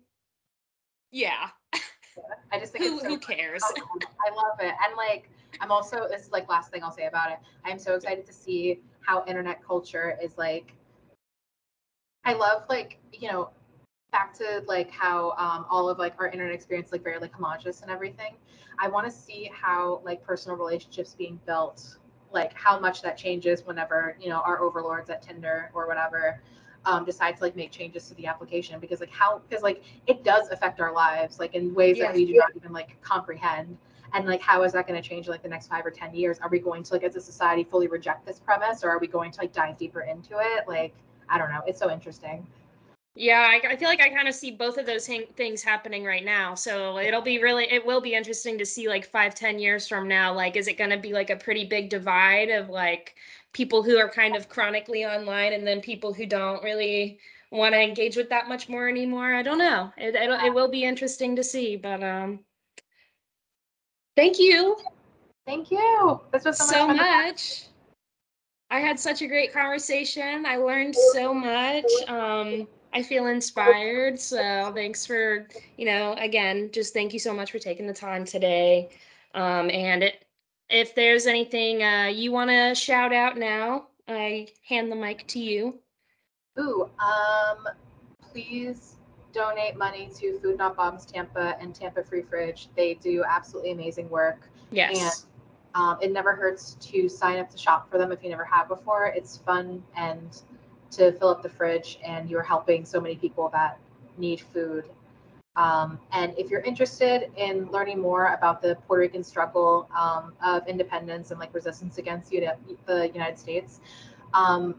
yeah. 1.17 1.49
I 2.53 2.59
just 2.59 2.73
think 2.73 2.85
who, 2.85 3.01
so 3.01 3.09
who 3.09 3.19
cares? 3.19 3.63
I 3.65 4.35
love 4.35 4.61
it, 4.61 4.75
and 4.85 4.97
like 4.97 5.31
I'm 5.61 5.73
also 5.73 6.07
this 6.11 6.23
is 6.23 6.31
like 6.31 6.49
last 6.49 6.71
thing 6.71 6.83
I'll 6.83 6.93
say 6.93 7.07
about 7.07 7.31
it. 7.31 7.39
I'm 7.65 7.79
so 7.79 7.95
excited 7.95 8.27
to 8.27 8.33
see 8.33 8.81
how 9.01 9.25
internet 9.27 9.65
culture 9.67 10.19
is 10.23 10.37
like. 10.37 10.75
I 12.25 12.35
love 12.35 12.65
like 12.69 12.99
you 13.13 13.31
know 13.33 13.51
back 14.13 14.35
to 14.35 14.63
like 14.67 14.91
how 14.91 15.31
um, 15.33 15.67
all 15.71 15.89
of 15.89 15.99
like 15.99 16.15
our 16.19 16.29
internet 16.29 16.55
experience 16.55 16.93
like 16.93 17.03
very 17.03 17.19
like 17.19 17.33
homogenous 17.33 17.83
and 17.83 17.91
everything 17.91 18.35
i 18.79 18.89
want 18.89 19.05
to 19.05 19.11
see 19.11 19.51
how 19.53 20.01
like 20.05 20.23
personal 20.25 20.57
relationships 20.57 21.15
being 21.19 21.41
built 21.45 21.97
like 22.33 22.53
how 22.55 22.79
much 22.79 23.03
that 23.03 23.19
changes 23.19 23.67
whenever 23.67 24.17
you 24.21 24.29
know 24.29 24.41
our 24.41 24.61
overlords 24.61 25.11
at 25.11 25.23
tinder 25.23 25.71
or 25.75 25.87
whatever 25.87 26.41
um, 26.87 27.05
decide 27.05 27.37
to 27.37 27.43
like 27.43 27.57
make 27.57 27.71
changes 27.71 28.09
to 28.09 28.15
the 28.15 28.27
application 28.27 28.81
because 28.81 29.01
like 29.01 29.11
how 29.11 29.43
because 29.49 29.63
like 29.63 29.83
it 30.07 30.25
does 30.25 30.49
affect 30.51 30.81
our 30.81 30.93
lives 30.93 31.39
like 31.39 31.55
in 31.55 31.75
ways 31.75 31.99
that 31.99 32.15
we 32.15 32.25
do 32.25 32.35
not 32.35 32.51
even 32.57 32.73
like 32.73 33.01
comprehend. 33.03 33.77
And 34.15 34.27
like 34.27 34.41
how 34.41 34.63
is 34.63 34.73
that 34.73 34.87
going 34.87 35.01
to 35.01 35.07
change 35.07 35.29
like 35.29 35.43
the 35.43 35.49
next 35.49 35.67
five 35.67 35.85
or 35.85 35.91
ten 35.91 36.15
years? 36.15 36.39
Are 36.39 36.49
we 36.49 36.61
going 36.61 36.85
to 36.85 36.93
like 36.95 37.03
as 37.03 37.17
a 37.17 37.21
society 37.21 37.65
fully 37.65 37.89
reject 37.89 38.25
this 38.25 38.39
premise 38.39 38.85
or 38.85 38.91
are 38.91 39.01
we 39.01 39.09
going 39.09 39.33
to 39.33 39.41
like 39.41 39.53
dive 39.53 39.77
deeper 39.77 40.03
into 40.03 40.39
it? 40.39 40.67
Like 40.67 40.95
i 41.29 41.39
don't 41.39 41.51
know. 41.51 41.61
It's 41.67 41.81
so 41.81 41.91
interesting. 41.91 42.47
Yeah, 43.19 43.49
I, 43.49 43.73
I, 43.73 43.77
feel 43.77 43.89
like 43.89 44.03
I 44.03 44.11
kind 44.11 44.29
of 44.29 44.35
see 44.35 44.51
both 44.51 44.77
of 44.77 44.85
those 44.85 45.07
hang- 45.07 45.25
things 45.37 45.63
happening 45.63 46.05
right 46.05 46.25
now. 46.25 46.55
So 46.55 46.99
it'll 46.99 47.23
be 47.23 47.43
really, 47.43 47.65
it 47.65 47.85
will 47.85 48.03
be 48.03 48.15
interesting 48.15 48.59
to 48.59 48.67
see 48.67 48.91
like 48.91 49.07
five, 49.07 49.35
ten 49.35 49.59
years 49.59 49.89
from 49.89 50.07
now. 50.07 50.35
Like, 50.35 50.55
is 50.55 50.69
it 50.69 50.77
going 50.77 50.91
to 50.91 50.99
be 50.99 51.15
like 51.15 51.31
a 51.31 51.37
pretty 51.37 51.65
big 51.65 51.89
divide 51.89 52.51
of 52.51 52.69
like 52.69 53.15
people 53.57 53.83
who 53.83 53.97
are 53.97 54.09
kind 54.09 54.37
of 54.37 54.51
chronically 54.51 55.07
online 55.07 55.55
and 55.55 55.67
then 55.67 55.81
people 55.81 56.13
who 56.13 56.27
don't 56.27 56.63
really 56.63 57.19
want 57.51 57.75
to 57.75 57.81
engage 57.81 58.15
with 58.15 58.29
that 58.29 58.51
much 58.51 58.69
more 58.69 58.87
anymore? 58.87 59.35
I 59.35 59.43
don't 59.43 59.57
know. 59.57 59.91
It, 59.97 60.15
it, 60.15 60.31
it 60.45 60.53
will 60.53 60.69
be 60.69 60.85
interesting 60.85 61.35
to 61.37 61.43
see. 61.43 61.75
But 61.77 62.03
um, 62.03 62.41
thank 64.15 64.39
you. 64.39 64.77
Thank 65.47 65.71
you. 65.71 66.21
This 66.35 66.45
was 66.45 66.59
so, 66.59 66.67
so 66.67 66.87
much. 66.89 66.97
much. 66.99 67.65
I 68.71 68.81
had 68.81 69.01
such 69.01 69.23
a 69.23 69.27
great 69.27 69.55
conversation. 69.55 70.45
I 70.45 70.57
learned 70.57 70.95
so 71.15 71.33
much. 71.33 71.87
Um, 72.09 72.69
I 72.93 73.03
feel 73.03 73.27
inspired. 73.27 74.21
So 74.21 74.71
thanks 74.75 75.07
for, 75.07 75.49
you 75.79 75.87
know, 75.87 76.15
again, 76.19 76.69
just 76.73 76.93
thank 76.93 77.15
you 77.15 77.19
so 77.19 77.33
much 77.33 77.53
for 77.53 77.59
taking 77.59 77.87
the 77.87 77.95
time 77.95 78.27
today. 78.27 78.91
Um, 79.35 79.71
and 79.71 80.03
it, 80.03 80.26
if 80.69 80.95
there's 80.95 81.27
anything 81.27 81.83
uh, 81.83 82.07
you 82.07 82.33
want 82.33 82.51
to 82.51 82.75
shout 82.75 83.13
out 83.13 83.39
now, 83.39 83.89
I 84.09 84.49
hand 84.69 84.91
the 84.91 84.97
mic 84.97 85.27
to 85.29 85.39
you. 85.39 85.79
Ooh, 86.59 86.89
um, 86.99 87.69
please 88.33 88.97
donate 89.33 89.77
money 89.77 90.11
to 90.17 90.39
Food 90.41 90.59
Not 90.59 90.77
Bombs 90.77 91.05
Tampa 91.05 91.57
and 91.61 91.75
Tampa 91.75 92.03
Free 92.03 92.23
Fridge. 92.23 92.69
They 92.77 92.95
do 92.95 93.25
absolutely 93.29 93.73
amazing 93.73 94.09
work. 94.09 94.49
Yes. 94.71 95.27
And 95.75 95.83
um, 95.83 95.99
it 96.01 96.11
never 96.11 96.35
hurts 96.35 96.77
to 96.81 97.09
sign 97.09 97.39
up 97.39 97.51
to 97.51 97.59
shop 97.59 97.91
for 97.91 97.99
them 97.99 98.11
if 98.13 98.23
you 98.23 98.31
never 98.31 98.45
have 98.45 98.69
before. 98.69 99.07
It's 99.07 99.37
fun 99.39 99.83
and 99.95 100.41
to 100.93 101.13
fill 101.13 101.29
up 101.29 101.43
the 101.43 101.49
fridge 101.51 101.99
and 102.05 102.31
you're 102.31 102.43
helping 102.43 102.85
so 102.85 103.01
many 103.01 103.17
people 103.17 103.51
that 103.51 103.79
need 104.17 104.41
food. 104.41 104.89
Um, 105.57 105.99
and 106.13 106.35
if 106.39 106.51
you're 106.51 106.61
interested 106.61 107.31
in 107.37 107.71
learning 107.71 108.01
more 108.01 108.35
about 108.35 108.61
the 108.61 108.77
Puerto 108.87 109.01
Rican 109.01 109.25
struggle 109.25 109.89
um, 109.99 110.35
of 110.45 110.67
independence 110.69 111.31
and 111.31 111.41
like 111.41 111.55
resistance 111.55 111.99
against 111.99 112.33
uni- 112.33 112.49
the 112.87 113.09
United 113.09 113.39
States, 113.39 113.81
um, 114.35 114.75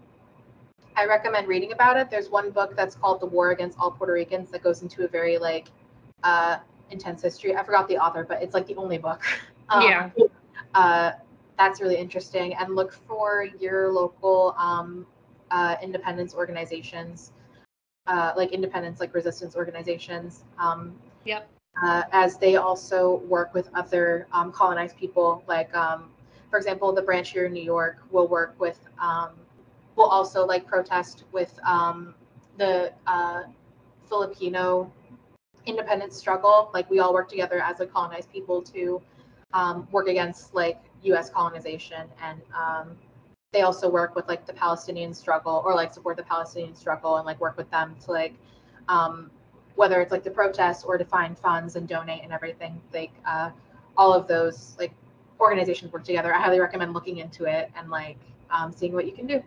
I 0.95 1.05
recommend 1.05 1.47
reading 1.47 1.73
about 1.73 1.97
it. 1.97 2.09
There's 2.09 2.29
one 2.29 2.51
book 2.51 2.75
that's 2.75 2.95
called 2.95 3.21
The 3.21 3.25
War 3.25 3.51
Against 3.51 3.77
All 3.79 3.91
Puerto 3.91 4.13
Ricans 4.13 4.49
that 4.51 4.63
goes 4.63 4.81
into 4.81 5.03
a 5.03 5.07
very 5.07 5.37
like 5.37 5.67
uh, 6.23 6.57
intense 6.91 7.21
history. 7.21 7.55
I 7.55 7.63
forgot 7.63 7.87
the 7.87 7.97
author, 7.97 8.23
but 8.23 8.41
it's 8.41 8.53
like 8.53 8.67
the 8.67 8.75
only 8.75 8.97
book. 8.97 9.23
Um, 9.69 9.83
yeah. 9.83 10.09
Uh, 10.75 11.11
that's 11.57 11.81
really 11.81 11.97
interesting. 11.97 12.53
And 12.53 12.73
look 12.73 12.93
for 12.93 13.49
your 13.59 13.91
local 13.91 14.55
um, 14.57 15.05
uh, 15.51 15.75
independence 15.83 16.33
organizations, 16.33 17.33
uh, 18.07 18.33
like 18.35 18.51
independence, 18.51 18.99
like 18.99 19.13
resistance 19.13 19.55
organizations. 19.55 20.43
Um, 20.57 20.95
yep. 21.25 21.49
Uh, 21.81 22.03
as 22.11 22.37
they 22.37 22.55
also 22.55 23.17
work 23.27 23.53
with 23.53 23.69
other 23.75 24.27
um, 24.31 24.51
colonized 24.51 24.97
people, 24.97 25.43
like 25.47 25.73
um, 25.75 26.09
for 26.49 26.57
example, 26.57 26.91
the 26.93 27.01
branch 27.01 27.31
here 27.31 27.45
in 27.45 27.53
New 27.53 27.63
York 27.63 27.97
will 28.09 28.27
work 28.27 28.55
with, 28.59 28.79
um, 28.99 29.31
will 29.95 30.07
also 30.07 30.45
like 30.45 30.65
protest 30.65 31.25
with 31.31 31.59
um, 31.63 32.15
the 32.57 32.91
uh, 33.05 33.43
Filipino 34.09 34.91
independence 35.65 36.15
struggle. 36.15 36.71
Like 36.73 36.89
we 36.89 36.99
all 36.99 37.13
work 37.13 37.29
together 37.29 37.61
as 37.61 37.79
a 37.79 37.85
colonized 37.85 38.31
people 38.31 38.61
to 38.63 39.01
um, 39.53 39.87
work 39.91 40.07
against 40.07 40.55
like 40.55 40.79
U.S. 41.03 41.29
colonization 41.29 42.07
and 42.21 42.41
um, 42.57 42.97
they 43.53 43.61
also 43.61 43.89
work 43.89 44.15
with 44.15 44.27
like 44.27 44.45
the 44.45 44.53
Palestinian 44.53 45.13
struggle 45.13 45.61
or 45.65 45.73
like 45.73 45.93
support 45.93 46.17
the 46.17 46.23
Palestinian 46.23 46.75
struggle 46.75 47.17
and 47.17 47.25
like 47.25 47.39
work 47.39 47.55
with 47.57 47.69
them 47.71 47.95
to 48.03 48.11
like 48.11 48.33
um, 48.89 49.31
whether 49.75 50.01
it's 50.01 50.11
like 50.11 50.23
the 50.23 50.31
protests 50.31 50.83
or 50.83 50.97
to 50.97 51.05
find 51.05 51.37
funds 51.37 51.75
and 51.75 51.87
donate 51.87 52.23
and 52.23 52.33
everything. 52.33 52.81
Like 52.93 53.11
uh, 53.25 53.51
all 53.95 54.13
of 54.13 54.27
those 54.27 54.75
like 54.79 54.91
organizations 55.39 55.93
work 55.93 56.03
together. 56.03 56.33
I 56.33 56.41
highly 56.41 56.59
recommend 56.59 56.93
looking 56.93 57.19
into 57.19 57.45
it 57.45 57.71
and 57.77 57.89
like 57.89 58.17
um, 58.49 58.73
seeing 58.73 58.93
what 58.93 59.05
you 59.05 59.13
can 59.13 59.27
do. 59.27 59.41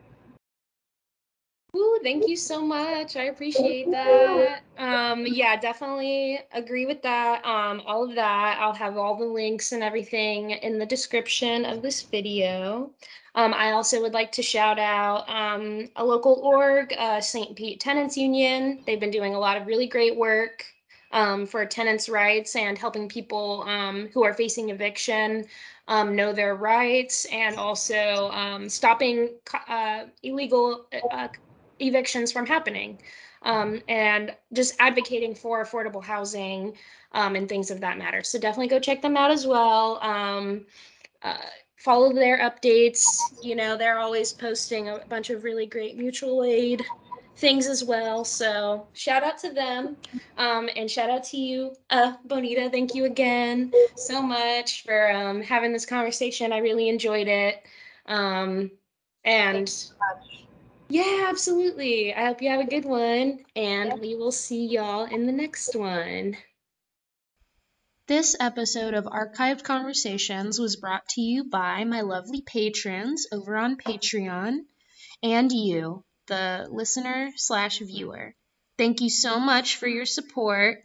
Ooh, 1.76 2.00
thank 2.02 2.26
you 2.26 2.36
so 2.36 2.60
much. 2.60 3.16
I 3.16 3.24
appreciate 3.24 3.90
that. 3.90 4.62
Um, 4.78 5.24
yeah, 5.26 5.56
definitely 5.58 6.40
agree 6.52 6.86
with 6.86 7.00
that. 7.02 7.44
Um, 7.44 7.82
all 7.86 8.08
of 8.08 8.14
that. 8.16 8.58
I'll 8.60 8.74
have 8.74 8.96
all 8.96 9.16
the 9.16 9.24
links 9.24 9.72
and 9.72 9.82
everything 9.82 10.50
in 10.50 10.78
the 10.78 10.86
description 10.86 11.64
of 11.64 11.82
this 11.82 12.02
video. 12.02 12.90
Um, 13.36 13.54
I 13.54 13.70
also 13.72 14.00
would 14.02 14.14
like 14.14 14.32
to 14.32 14.42
shout 14.42 14.78
out 14.78 15.28
um, 15.28 15.88
a 15.96 16.04
local 16.04 16.40
org, 16.42 16.92
uh, 16.98 17.20
St. 17.20 17.54
Pete 17.54 17.78
Tenants 17.78 18.16
Union. 18.16 18.82
They've 18.84 18.98
been 18.98 19.12
doing 19.12 19.34
a 19.34 19.38
lot 19.38 19.56
of 19.56 19.66
really 19.66 19.86
great 19.86 20.16
work 20.16 20.64
um, 21.12 21.46
for 21.46 21.64
tenants' 21.66 22.08
rights 22.08 22.56
and 22.56 22.76
helping 22.76 23.08
people 23.08 23.64
um, 23.68 24.08
who 24.12 24.24
are 24.24 24.34
facing 24.34 24.70
eviction 24.70 25.44
um, 25.88 26.14
know 26.14 26.32
their 26.32 26.54
rights 26.54 27.26
and 27.32 27.56
also 27.56 28.30
um, 28.30 28.68
stopping 28.68 29.30
uh, 29.68 30.04
illegal 30.22 30.86
uh, 31.12 31.28
evictions 31.80 32.32
from 32.32 32.46
happening. 32.46 33.00
Um, 33.42 33.80
and 33.88 34.34
just 34.52 34.74
advocating 34.78 35.34
for 35.34 35.64
affordable 35.64 36.04
housing 36.04 36.74
um, 37.12 37.36
and 37.36 37.48
things 37.48 37.70
of 37.70 37.80
that 37.80 37.96
matter. 37.96 38.22
So 38.22 38.38
definitely 38.38 38.68
go 38.68 38.78
check 38.78 39.00
them 39.00 39.16
out 39.16 39.30
as 39.30 39.46
well. 39.46 39.98
Um, 40.02 40.66
uh, 41.22 41.38
follow 41.76 42.12
their 42.12 42.38
updates. 42.38 43.18
You 43.42 43.56
know, 43.56 43.76
they're 43.76 43.98
always 43.98 44.32
posting 44.32 44.88
a 44.88 44.98
bunch 45.08 45.30
of 45.30 45.44
really 45.44 45.66
great 45.66 45.96
mutual 45.96 46.44
aid 46.44 46.84
things 47.36 47.66
as 47.66 47.82
well. 47.82 48.24
So 48.24 48.86
shout 48.92 49.24
out 49.24 49.38
to 49.38 49.50
them. 49.50 49.96
Um, 50.36 50.68
and 50.76 50.90
shout 50.90 51.08
out 51.08 51.24
to 51.24 51.38
you, 51.38 51.74
uh, 51.88 52.14
Bonita. 52.26 52.68
Thank 52.70 52.94
you 52.94 53.06
again 53.06 53.72
so 53.96 54.20
much 54.20 54.84
for 54.84 55.10
um, 55.10 55.40
having 55.40 55.72
this 55.72 55.86
conversation. 55.86 56.52
I 56.52 56.58
really 56.58 56.88
enjoyed 56.90 57.28
it. 57.28 57.64
Um, 58.06 58.70
and 59.24 59.72
yeah, 60.90 61.26
absolutely. 61.28 62.12
I 62.12 62.26
hope 62.26 62.42
you 62.42 62.50
have 62.50 62.60
a 62.60 62.64
good 62.64 62.84
one, 62.84 63.38
and 63.54 64.00
we 64.00 64.16
will 64.16 64.32
see 64.32 64.66
y'all 64.66 65.04
in 65.04 65.26
the 65.26 65.32
next 65.32 65.74
one. 65.74 66.36
This 68.08 68.36
episode 68.40 68.94
of 68.94 69.04
Archived 69.04 69.62
Conversations 69.62 70.58
was 70.58 70.74
brought 70.74 71.06
to 71.10 71.20
you 71.20 71.44
by 71.44 71.84
my 71.84 72.00
lovely 72.00 72.42
patrons 72.42 73.28
over 73.30 73.56
on 73.56 73.76
Patreon 73.76 74.62
and 75.22 75.52
you, 75.52 76.04
the 76.26 76.66
listener 76.72 77.30
slash 77.36 77.78
viewer. 77.78 78.34
Thank 78.76 79.00
you 79.00 79.10
so 79.10 79.38
much 79.38 79.76
for 79.76 79.86
your 79.86 80.06
support. 80.06 80.78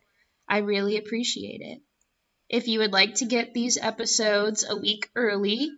I 0.48 0.60
really 0.60 0.98
appreciate 0.98 1.62
it. 1.62 1.82
If 2.48 2.68
you 2.68 2.78
would 2.80 2.94
like 2.94 3.16
to 3.16 3.26
get 3.26 3.56
these 3.56 3.80
episodes 3.80 4.64
a 4.64 4.76
week 4.76 5.10
early, 5.16 5.72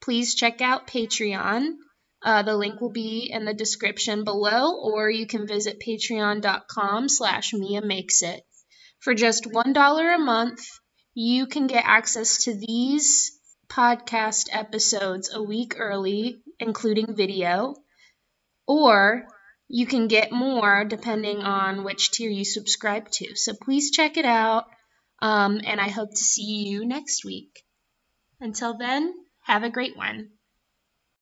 please 0.00 0.36
check 0.36 0.60
out 0.60 0.86
Patreon 0.86 1.74
uh, 2.24 2.42
the 2.42 2.56
link 2.56 2.80
will 2.80 2.92
be 2.92 3.30
in 3.32 3.44
the 3.44 3.54
description 3.54 4.24
below, 4.24 4.80
or 4.80 5.10
you 5.10 5.26
can 5.26 5.46
visit 5.46 5.80
patreon.com 5.80 7.08
slash 7.08 7.52
Mia 7.52 7.82
Makes 7.82 8.22
It. 8.22 8.42
For 9.00 9.14
just 9.14 9.44
$1 9.44 10.14
a 10.14 10.18
month, 10.18 10.64
you 11.14 11.46
can 11.46 11.66
get 11.66 11.84
access 11.84 12.44
to 12.44 12.54
these 12.54 13.32
podcast 13.68 14.48
episodes 14.52 15.30
a 15.34 15.42
week 15.42 15.74
early, 15.78 16.42
including 16.60 17.16
video, 17.16 17.74
or 18.66 19.26
you 19.68 19.86
can 19.86 20.06
get 20.06 20.30
more 20.30 20.84
depending 20.84 21.38
on 21.38 21.82
which 21.82 22.12
tier 22.12 22.30
you 22.30 22.44
subscribe 22.44 23.10
to. 23.10 23.34
So 23.34 23.54
please 23.60 23.90
check 23.90 24.16
it 24.16 24.24
out, 24.24 24.66
um, 25.20 25.60
and 25.64 25.80
I 25.80 25.88
hope 25.88 26.10
to 26.10 26.24
see 26.24 26.68
you 26.68 26.86
next 26.86 27.24
week. 27.24 27.64
Until 28.40 28.76
then, 28.76 29.12
have 29.40 29.64
a 29.64 29.70
great 29.70 29.96
one. 29.96 30.30